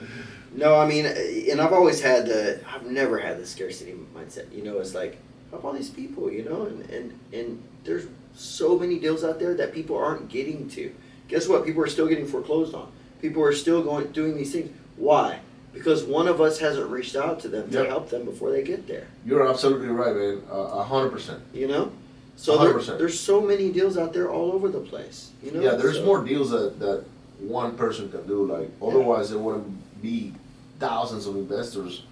No, 0.55 0.75
I 0.79 0.87
mean, 0.87 1.05
and 1.51 1.59
I've 1.59 1.73
always 1.73 1.99
had 1.99 2.25
the, 2.25 2.61
I've 2.73 2.85
never 2.85 3.17
had 3.19 3.37
the 3.37 3.45
scarcity 3.45 3.93
mindset. 4.15 4.49
You 4.55 4.63
know, 4.63 4.77
it's 4.79 4.95
like, 4.95 5.17
help 5.51 5.65
all 5.65 5.73
these 5.73 5.89
people, 5.89 6.31
you 6.31 6.45
know, 6.45 6.61
and, 6.67 6.89
and, 6.89 7.19
and 7.33 7.61
there's 7.83 8.07
so 8.35 8.77
many 8.77 8.99
deals 8.99 9.23
out 9.23 9.39
there 9.39 9.53
that 9.55 9.73
people 9.73 9.97
aren't 9.97 10.29
getting 10.29 10.69
to. 10.69 10.93
Guess 11.27 11.47
what? 11.47 11.65
People 11.65 11.81
are 11.83 11.87
still 11.87 12.07
getting 12.07 12.27
foreclosed 12.27 12.73
on. 12.75 12.91
People 13.21 13.43
are 13.43 13.53
still 13.53 13.81
going, 13.83 14.07
doing 14.11 14.35
these 14.37 14.51
things. 14.51 14.69
Why? 14.97 15.39
Because 15.73 16.03
one 16.03 16.27
of 16.27 16.39
us 16.39 16.59
hasn't 16.59 16.89
reached 16.89 17.15
out 17.15 17.39
to 17.41 17.47
them 17.49 17.69
to 17.71 17.85
help 17.85 18.09
them 18.09 18.23
before 18.25 18.51
they 18.51 18.63
get 18.63 18.87
there, 18.87 19.07
you're 19.25 19.45
absolutely 19.47 19.89
right, 19.89 20.15
man. 20.15 20.41
Uh, 20.49 20.55
A 20.79 20.83
hundred 20.83 21.09
percent. 21.11 21.41
you 21.53 21.67
know? 21.67 21.91
So 22.37 22.57
there, 22.57 22.73
100%. 22.73 22.97
there's 22.97 23.19
so 23.19 23.41
many 23.41 23.71
deals 23.71 23.97
out 23.97 24.13
there 24.13 24.29
all 24.31 24.51
over 24.51 24.67
the 24.69 24.79
place, 24.79 25.31
you 25.43 25.51
know? 25.51 25.61
Yeah, 25.61 25.75
there's 25.75 25.97
So- 25.97 26.05
more 26.05 26.23
deals 26.23 26.49
that, 26.51 26.79
that 26.79 27.03
one 27.39 27.75
person 27.75 28.09
can 28.09 28.25
do. 28.27 28.45
Like 28.45 28.69
otherwise, 28.81 29.29
there 29.31 29.39
wouldn't 29.39 30.01
be 30.01 30.33
thousands 30.79 31.27
of 31.27 31.35
investors. 31.35 32.03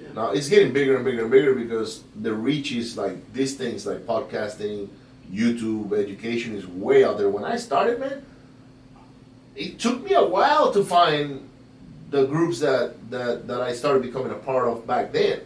Yeah. 0.00 0.08
Now 0.14 0.30
it's 0.30 0.48
getting 0.48 0.72
bigger 0.72 0.96
and 0.96 1.04
bigger 1.04 1.22
and 1.22 1.30
bigger 1.30 1.54
because 1.54 2.02
the 2.20 2.32
reach 2.32 2.72
is 2.72 2.96
like 2.96 3.32
these 3.32 3.54
things 3.56 3.86
like 3.86 4.00
podcasting, 4.06 4.88
YouTube, 5.32 5.92
education 5.92 6.54
is 6.54 6.66
way 6.66 7.04
out 7.04 7.16
there. 7.18 7.28
When 7.30 7.44
I 7.44 7.56
started, 7.56 7.98
man, 8.00 8.22
it 9.56 9.78
took 9.78 10.02
me 10.04 10.12
a 10.14 10.24
while 10.24 10.72
to 10.72 10.84
find 10.84 11.48
the 12.10 12.26
groups 12.26 12.60
that 12.60 13.10
that, 13.10 13.46
that 13.46 13.60
I 13.60 13.72
started 13.72 14.02
becoming 14.02 14.32
a 14.32 14.36
part 14.36 14.68
of 14.68 14.86
back 14.86 15.12
then 15.12 15.40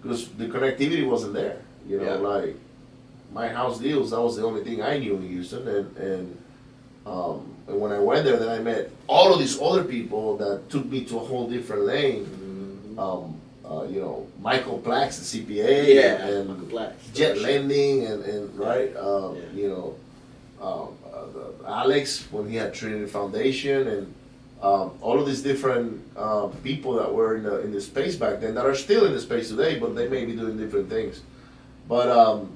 because 0.00 0.28
the 0.30 0.46
connectivity 0.46 1.06
wasn't 1.06 1.34
there. 1.34 1.58
You 1.88 1.98
know, 1.98 2.04
Yeah. 2.04 2.14
like 2.14 2.56
my 3.32 3.48
house 3.48 3.78
deals. 3.78 4.10
That 4.10 4.20
was 4.20 4.36
the 4.36 4.44
only 4.44 4.62
thing 4.62 4.82
I 4.82 4.98
knew 4.98 5.16
in 5.16 5.28
Houston, 5.28 5.66
and 5.66 5.96
and, 5.96 6.38
um, 7.06 7.46
and 7.66 7.80
when 7.80 7.90
I 7.92 7.98
went 7.98 8.24
there, 8.24 8.36
then 8.38 8.48
I 8.48 8.58
met 8.60 8.90
all 9.08 9.32
of 9.32 9.38
these 9.40 9.60
other 9.60 9.84
people 9.84 10.36
that 10.38 10.70
took 10.70 10.86
me 10.86 11.04
to 11.06 11.16
a 11.16 11.20
whole 11.20 11.48
different 11.48 11.84
lane. 11.86 12.24
Mhm. 12.26 12.98
Um, 12.98 13.34
uh, 13.70 13.82
you 13.84 14.00
know, 14.00 14.26
Michael 14.40 14.78
Black's 14.78 15.18
the 15.18 15.24
CPA, 15.44 15.94
Yeah, 15.94 16.26
and 16.26 16.48
Michael 16.48 16.66
Black. 16.66 16.92
Jet 17.14 17.38
Lending, 17.38 18.06
and 18.06 18.24
and 18.24 18.58
right, 18.58 18.94
um, 18.96 19.36
Yeah. 19.36 19.42
you 19.54 19.68
know, 19.68 19.94
um, 20.60 20.88
uh, 21.12 21.26
the, 21.34 21.68
Alex 21.68 22.26
when 22.30 22.48
he 22.48 22.56
had 22.56 22.72
Trinity 22.74 23.06
Foundation, 23.06 23.86
and 23.88 24.14
um, 24.62 24.90
all 25.00 25.20
of 25.20 25.26
these 25.26 25.42
different 25.42 26.02
uh, 26.16 26.46
people 26.64 26.94
that 26.94 27.12
were 27.12 27.36
in 27.36 27.42
the 27.42 27.60
in 27.60 27.70
the 27.72 27.80
space 27.80 28.16
back 28.16 28.40
then 28.40 28.54
that 28.54 28.64
are 28.66 28.74
still 28.74 29.04
in 29.06 29.12
the 29.12 29.20
space 29.20 29.48
today, 29.50 29.78
but 29.78 29.94
they 29.94 30.08
may 30.08 30.24
be 30.24 30.34
doing 30.34 30.56
different 30.56 30.88
things. 30.88 31.20
But 31.88 32.08
um, 32.10 32.50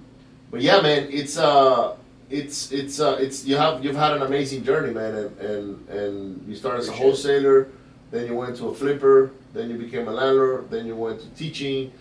but 0.51 0.61
yeah, 0.63 0.81
man, 0.81 1.09
it's 1.11 1.37
uh, 1.39 1.95
it's 2.31 2.73
it's 2.73 2.99
uh, 3.01 3.19
it's 3.21 3.45
you 3.45 3.57
have 3.57 3.85
you've 3.85 3.97
had 3.97 4.17
an 4.17 4.23
amazing 4.23 4.65
journey, 4.65 4.93
man, 4.93 5.15
and 5.15 5.39
and, 5.39 5.89
and 5.89 6.49
you 6.49 6.57
started 6.57 6.81
as 6.81 6.89
a 6.89 6.93
it. 6.93 6.99
wholesaler, 6.99 7.69
then 8.11 8.27
you 8.27 8.35
went 8.35 8.57
to 8.57 8.69
a 8.69 8.75
flipper, 8.75 9.31
then 9.53 9.71
you 9.71 9.77
became 9.77 10.09
a 10.09 10.13
landlord, 10.13 10.71
then 10.71 10.87
you 10.87 10.97
went 10.97 11.21
to 11.21 11.29
teaching, 11.31 11.93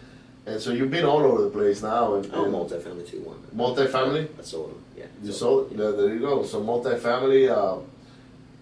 and 0.46 0.60
so 0.62 0.72
you've 0.72 0.92
been 0.92 1.06
all 1.06 1.20
over 1.22 1.44
the 1.44 1.50
place 1.50 1.82
now. 1.82 2.16
And, 2.16 2.30
Oh, 2.34 2.46
and 2.46 2.54
multifamily 2.54 3.08
too. 3.10 3.20
One. 3.22 3.38
multifamily. 3.56 4.28
I 4.40 4.42
sold 4.44 4.72
them. 4.72 4.84
Yeah. 4.98 5.06
You 5.24 5.32
sold 5.32 5.72
it. 5.72 5.78
There, 5.78 5.92
there 5.92 6.14
you 6.14 6.20
go. 6.20 6.44
So 6.44 6.62
multifamily. 6.62 7.50
Uh, 7.50 7.80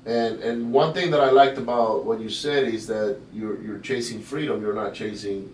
and 0.05 0.39
and 0.41 0.71
one 0.73 0.93
thing 0.93 1.11
that 1.11 1.19
I 1.21 1.29
liked 1.29 1.57
about 1.57 2.05
what 2.05 2.19
you 2.21 2.29
said 2.29 2.67
is 2.67 2.87
that 2.87 3.17
you're 3.33 3.61
you're 3.61 3.79
chasing 3.79 4.21
freedom. 4.21 4.61
You're 4.61 4.73
not 4.73 4.93
chasing 4.93 5.53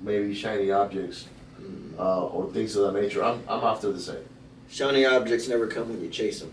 maybe 0.00 0.34
shiny 0.34 0.70
objects 0.70 1.26
Mm. 1.62 1.98
uh, 1.98 2.26
or 2.26 2.50
things 2.52 2.74
of 2.76 2.92
that 2.92 3.00
nature. 3.00 3.22
I'm 3.24 3.40
I'm 3.48 3.62
after 3.64 3.90
the 3.92 4.00
same. 4.00 4.24
Shiny 4.68 5.06
objects 5.06 5.48
never 5.48 5.66
come 5.68 5.88
when 5.88 6.02
you 6.02 6.10
chase 6.10 6.40
them. 6.40 6.50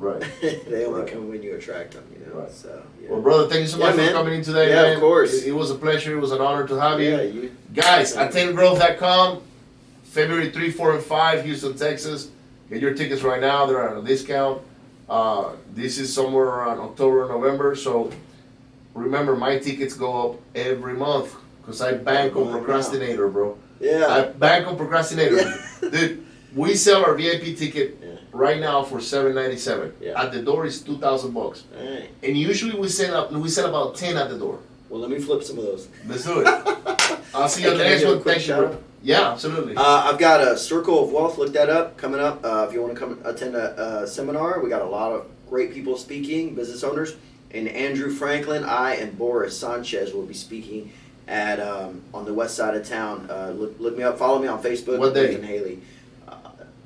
Right. 0.00 0.24
they 0.40 0.86
only 0.86 1.02
Right. 1.02 1.12
come 1.12 1.28
when 1.28 1.42
you 1.42 1.54
attract 1.54 1.92
them. 1.92 2.04
You 2.12 2.26
know. 2.26 2.40
Right. 2.40 2.50
So. 2.50 2.82
Yeah. 3.02 3.10
Well, 3.10 3.20
brother, 3.20 3.48
thank 3.48 3.60
you 3.60 3.66
so 3.68 3.78
Yeah, 3.78 3.86
much 3.88 3.96
man. 3.98 4.08
for 4.08 4.12
coming 4.14 4.34
in 4.34 4.42
today, 4.42 4.70
Yeah, 4.70 4.82
man. 4.82 4.92
of 4.94 5.00
course. 5.00 5.34
It, 5.42 5.48
it 5.48 5.52
was 5.52 5.70
a 5.70 5.74
pleasure. 5.74 6.16
It 6.16 6.20
was 6.20 6.32
an 6.32 6.40
honor 6.40 6.66
to 6.66 6.74
have 6.80 7.00
you. 7.00 7.10
yeah. 7.10 7.20
You. 7.22 7.56
Guys, 7.74 8.16
attaingrowth.com, 8.16 9.42
February 10.04 10.50
3, 10.50 10.70
4, 10.70 10.94
and 10.94 11.02
5, 11.04 11.44
Houston, 11.44 11.74
Texas. 11.76 12.30
Get 12.70 12.80
your 12.80 12.94
tickets 12.94 13.22
right 13.22 13.40
now. 13.40 13.66
They're 13.66 13.88
on 13.90 14.02
a 14.02 14.06
discount. 14.06 14.62
Uh, 15.08 15.50
this 15.74 15.98
is 15.98 16.12
somewhere 16.12 16.46
around 16.46 16.78
October, 16.78 17.28
November. 17.28 17.74
So 17.76 18.10
remember, 18.94 19.36
my 19.36 19.58
tickets 19.58 19.92
go 19.94 20.30
up 20.32 20.40
every 20.54 20.94
month 20.94 21.34
because 21.60 21.82
I 21.82 21.92
bank 21.92 22.36
on 22.36 22.50
procrastinator, 22.50 23.28
bro. 23.28 23.58
Yeah. 23.80 24.06
I 24.06 24.22
bank 24.26 24.66
on 24.66 24.76
procrastinator. 24.76 25.52
Dude, 25.90 26.24
we 26.54 26.74
sell 26.74 27.04
our 27.04 27.14
VIP 27.14 27.56
ticket. 27.58 27.99
Right 28.32 28.60
now 28.60 28.82
for 28.82 29.00
seven 29.00 29.34
ninety 29.34 29.56
seven. 29.56 29.92
Yeah. 30.00 30.20
At 30.20 30.32
the 30.32 30.42
door 30.42 30.66
is 30.66 30.82
two 30.82 30.98
thousand 30.98 31.32
bucks, 31.32 31.64
right. 31.78 32.08
and 32.22 32.36
usually 32.36 32.78
we 32.78 32.88
send 32.88 33.14
up 33.14 33.32
we 33.32 33.48
sell 33.48 33.68
about 33.68 33.96
ten 33.96 34.16
at 34.16 34.28
the 34.28 34.38
door. 34.38 34.58
Well, 34.88 35.00
let 35.00 35.10
me 35.10 35.20
flip 35.20 35.42
some 35.42 35.58
of 35.58 35.64
those. 35.64 35.88
Let's 36.06 36.24
do 36.24 36.40
it. 36.40 36.46
I'll 37.34 37.48
see 37.48 37.62
you 37.62 37.70
on 37.70 37.78
the 37.78 37.84
next 37.84 38.04
one. 38.04 38.22
Thank 38.22 38.46
you. 38.48 38.78
Yeah, 39.02 39.30
absolutely. 39.30 39.76
Uh, 39.76 39.82
I've 39.82 40.18
got 40.18 40.40
a 40.40 40.58
Circle 40.58 41.04
of 41.04 41.12
Wealth. 41.12 41.38
Look 41.38 41.52
that 41.52 41.70
up. 41.70 41.96
Coming 41.96 42.20
up. 42.20 42.44
Uh, 42.44 42.66
if 42.68 42.74
you 42.74 42.82
want 42.82 42.94
to 42.94 42.98
come 42.98 43.18
attend 43.24 43.54
a, 43.54 44.02
a 44.02 44.06
seminar, 44.06 44.60
we 44.60 44.68
got 44.68 44.82
a 44.82 44.86
lot 44.86 45.12
of 45.12 45.26
great 45.48 45.72
people 45.72 45.96
speaking, 45.96 46.54
business 46.54 46.84
owners, 46.84 47.16
and 47.52 47.68
Andrew 47.68 48.10
Franklin, 48.10 48.64
I, 48.64 48.94
and 48.96 49.16
Boris 49.16 49.58
Sanchez 49.58 50.12
will 50.12 50.26
be 50.26 50.34
speaking 50.34 50.92
at 51.26 51.60
um, 51.60 52.02
on 52.12 52.24
the 52.24 52.34
west 52.34 52.56
side 52.56 52.76
of 52.76 52.86
town. 52.86 53.28
Uh, 53.30 53.50
look, 53.50 53.78
look 53.78 53.96
me 53.96 54.02
up. 54.02 54.18
Follow 54.18 54.40
me 54.40 54.48
on 54.48 54.62
Facebook. 54.62 54.98
What 54.98 55.14
day? 55.14 55.28
Nathan 55.28 55.44
Haley. 55.44 55.78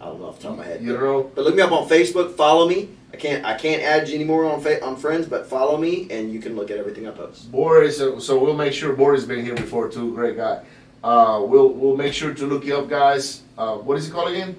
I 0.05 0.09
don't 0.09 0.21
know 0.21 0.27
off 0.27 0.37
the 0.37 0.43
top 0.45 0.53
of 0.53 0.59
my 0.59 0.65
head. 0.67 0.83
you 0.83 0.95
don't. 0.97 1.35
But 1.35 1.45
look 1.45 1.55
me 1.55 1.63
up 1.63 1.73
on 1.73 1.89
Facebook. 1.89 2.35
Follow 2.35 2.69
me. 2.69 2.91
I 3.13 3.17
can't 3.17 3.45
I 3.45 3.57
can't 3.57 3.83
add 3.83 4.09
you 4.09 4.17
anymore 4.17 4.45
on 4.45 4.61
fa- 4.61 4.85
on 4.85 4.97
friends, 4.97 5.27
but 5.27 5.47
follow 5.47 5.79
me 5.79 6.09
and 6.11 6.31
you 6.33 6.41
can 6.41 6.57
look 6.57 6.71
at 6.71 6.77
everything 6.77 7.09
I 7.09 7.13
post. 7.13 7.51
Boris, 7.51 8.01
uh, 8.01 8.19
so 8.21 8.39
we'll 8.43 8.55
make 8.57 8.73
sure 8.75 8.93
Boris 8.93 9.25
been 9.25 9.45
here 9.45 9.55
before 9.55 9.89
too. 9.89 10.13
Great 10.15 10.37
guy. 10.37 10.63
Uh, 11.03 11.43
we'll 11.47 11.69
we'll 11.71 11.97
make 11.97 12.13
sure 12.13 12.35
to 12.35 12.47
look 12.47 12.65
you 12.65 12.77
up, 12.77 12.89
guys. 12.89 13.43
Uh, 13.57 13.77
what 13.77 13.97
is 13.97 14.09
it 14.09 14.13
called 14.13 14.29
again? 14.31 14.57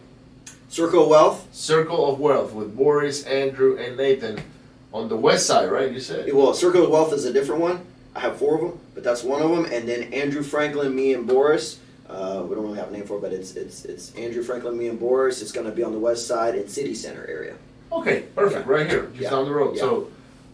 Circle 0.69 1.03
of 1.03 1.09
Wealth. 1.09 1.47
Circle 1.53 2.11
of 2.11 2.19
Wealth 2.19 2.53
with 2.53 2.75
Boris, 2.75 3.23
Andrew, 3.25 3.77
and 3.77 3.97
Nathan 3.97 4.41
on 4.93 5.09
the 5.09 5.15
west 5.17 5.45
side, 5.45 5.69
right? 5.69 5.91
You 5.91 5.99
said. 5.99 6.31
Well, 6.33 6.53
Circle 6.53 6.85
of 6.85 6.89
Wealth 6.89 7.13
is 7.13 7.25
a 7.25 7.33
different 7.33 7.61
one. 7.61 7.85
I 8.15 8.21
have 8.21 8.37
four 8.37 8.55
of 8.55 8.61
them, 8.61 8.79
but 8.93 9.03
that's 9.03 9.23
one 9.23 9.41
of 9.41 9.49
them. 9.51 9.65
And 9.65 9.87
then 9.87 10.11
Andrew 10.13 10.41
Franklin, 10.41 10.95
me, 10.95 11.13
and 11.13 11.27
Boris. 11.27 11.79
Uh, 12.09 12.43
we 12.47 12.55
don't 12.55 12.63
really 12.65 12.77
have 12.77 12.89
a 12.89 12.91
name 12.91 13.03
for 13.05 13.17
it, 13.17 13.21
but 13.21 13.33
it's 13.33 13.55
it's 13.55 13.85
it's 13.85 14.13
Andrew 14.15 14.43
Franklin, 14.43 14.77
me, 14.77 14.87
and 14.89 14.99
Boris. 14.99 15.41
It's 15.41 15.51
going 15.51 15.65
to 15.65 15.71
be 15.71 15.83
on 15.83 15.91
the 15.91 15.99
west 15.99 16.27
side 16.27 16.55
in 16.55 16.67
City 16.67 16.93
Center 16.93 17.25
area. 17.27 17.55
Okay, 17.91 18.23
perfect. 18.35 18.67
Right 18.67 18.89
here, 18.89 19.07
just 19.07 19.21
Yeah. 19.21 19.29
down 19.31 19.45
the 19.45 19.51
road. 19.53 19.75
Yeah. 19.75 19.81
So. 19.81 20.07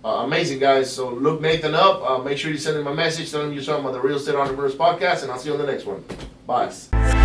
Uh, 0.04 0.24
amazing 0.26 0.58
guys. 0.58 0.92
So 0.92 1.10
look 1.10 1.42
Nathan 1.42 1.76
up. 1.76 2.02
Uh, 2.02 2.18
make 2.24 2.36
sure 2.40 2.50
you 2.50 2.58
send 2.58 2.76
him 2.76 2.88
a 2.88 2.96
message. 2.96 3.30
Tell 3.30 3.44
him 3.44 3.54
you 3.54 3.62
saw 3.62 3.78
him 3.78 3.86
on 3.86 3.94
the 3.94 4.02
Real 4.02 4.18
Estate 4.18 4.34
Entrepreneurs 4.34 4.74
podcast, 4.74 5.22
and 5.22 5.32
I'll 5.32 5.38
see 5.38 5.50
you 5.50 5.54
on 5.54 5.62
the 5.64 5.72
next 5.72 5.86
one. 5.86 6.04
Bye. 6.48 7.21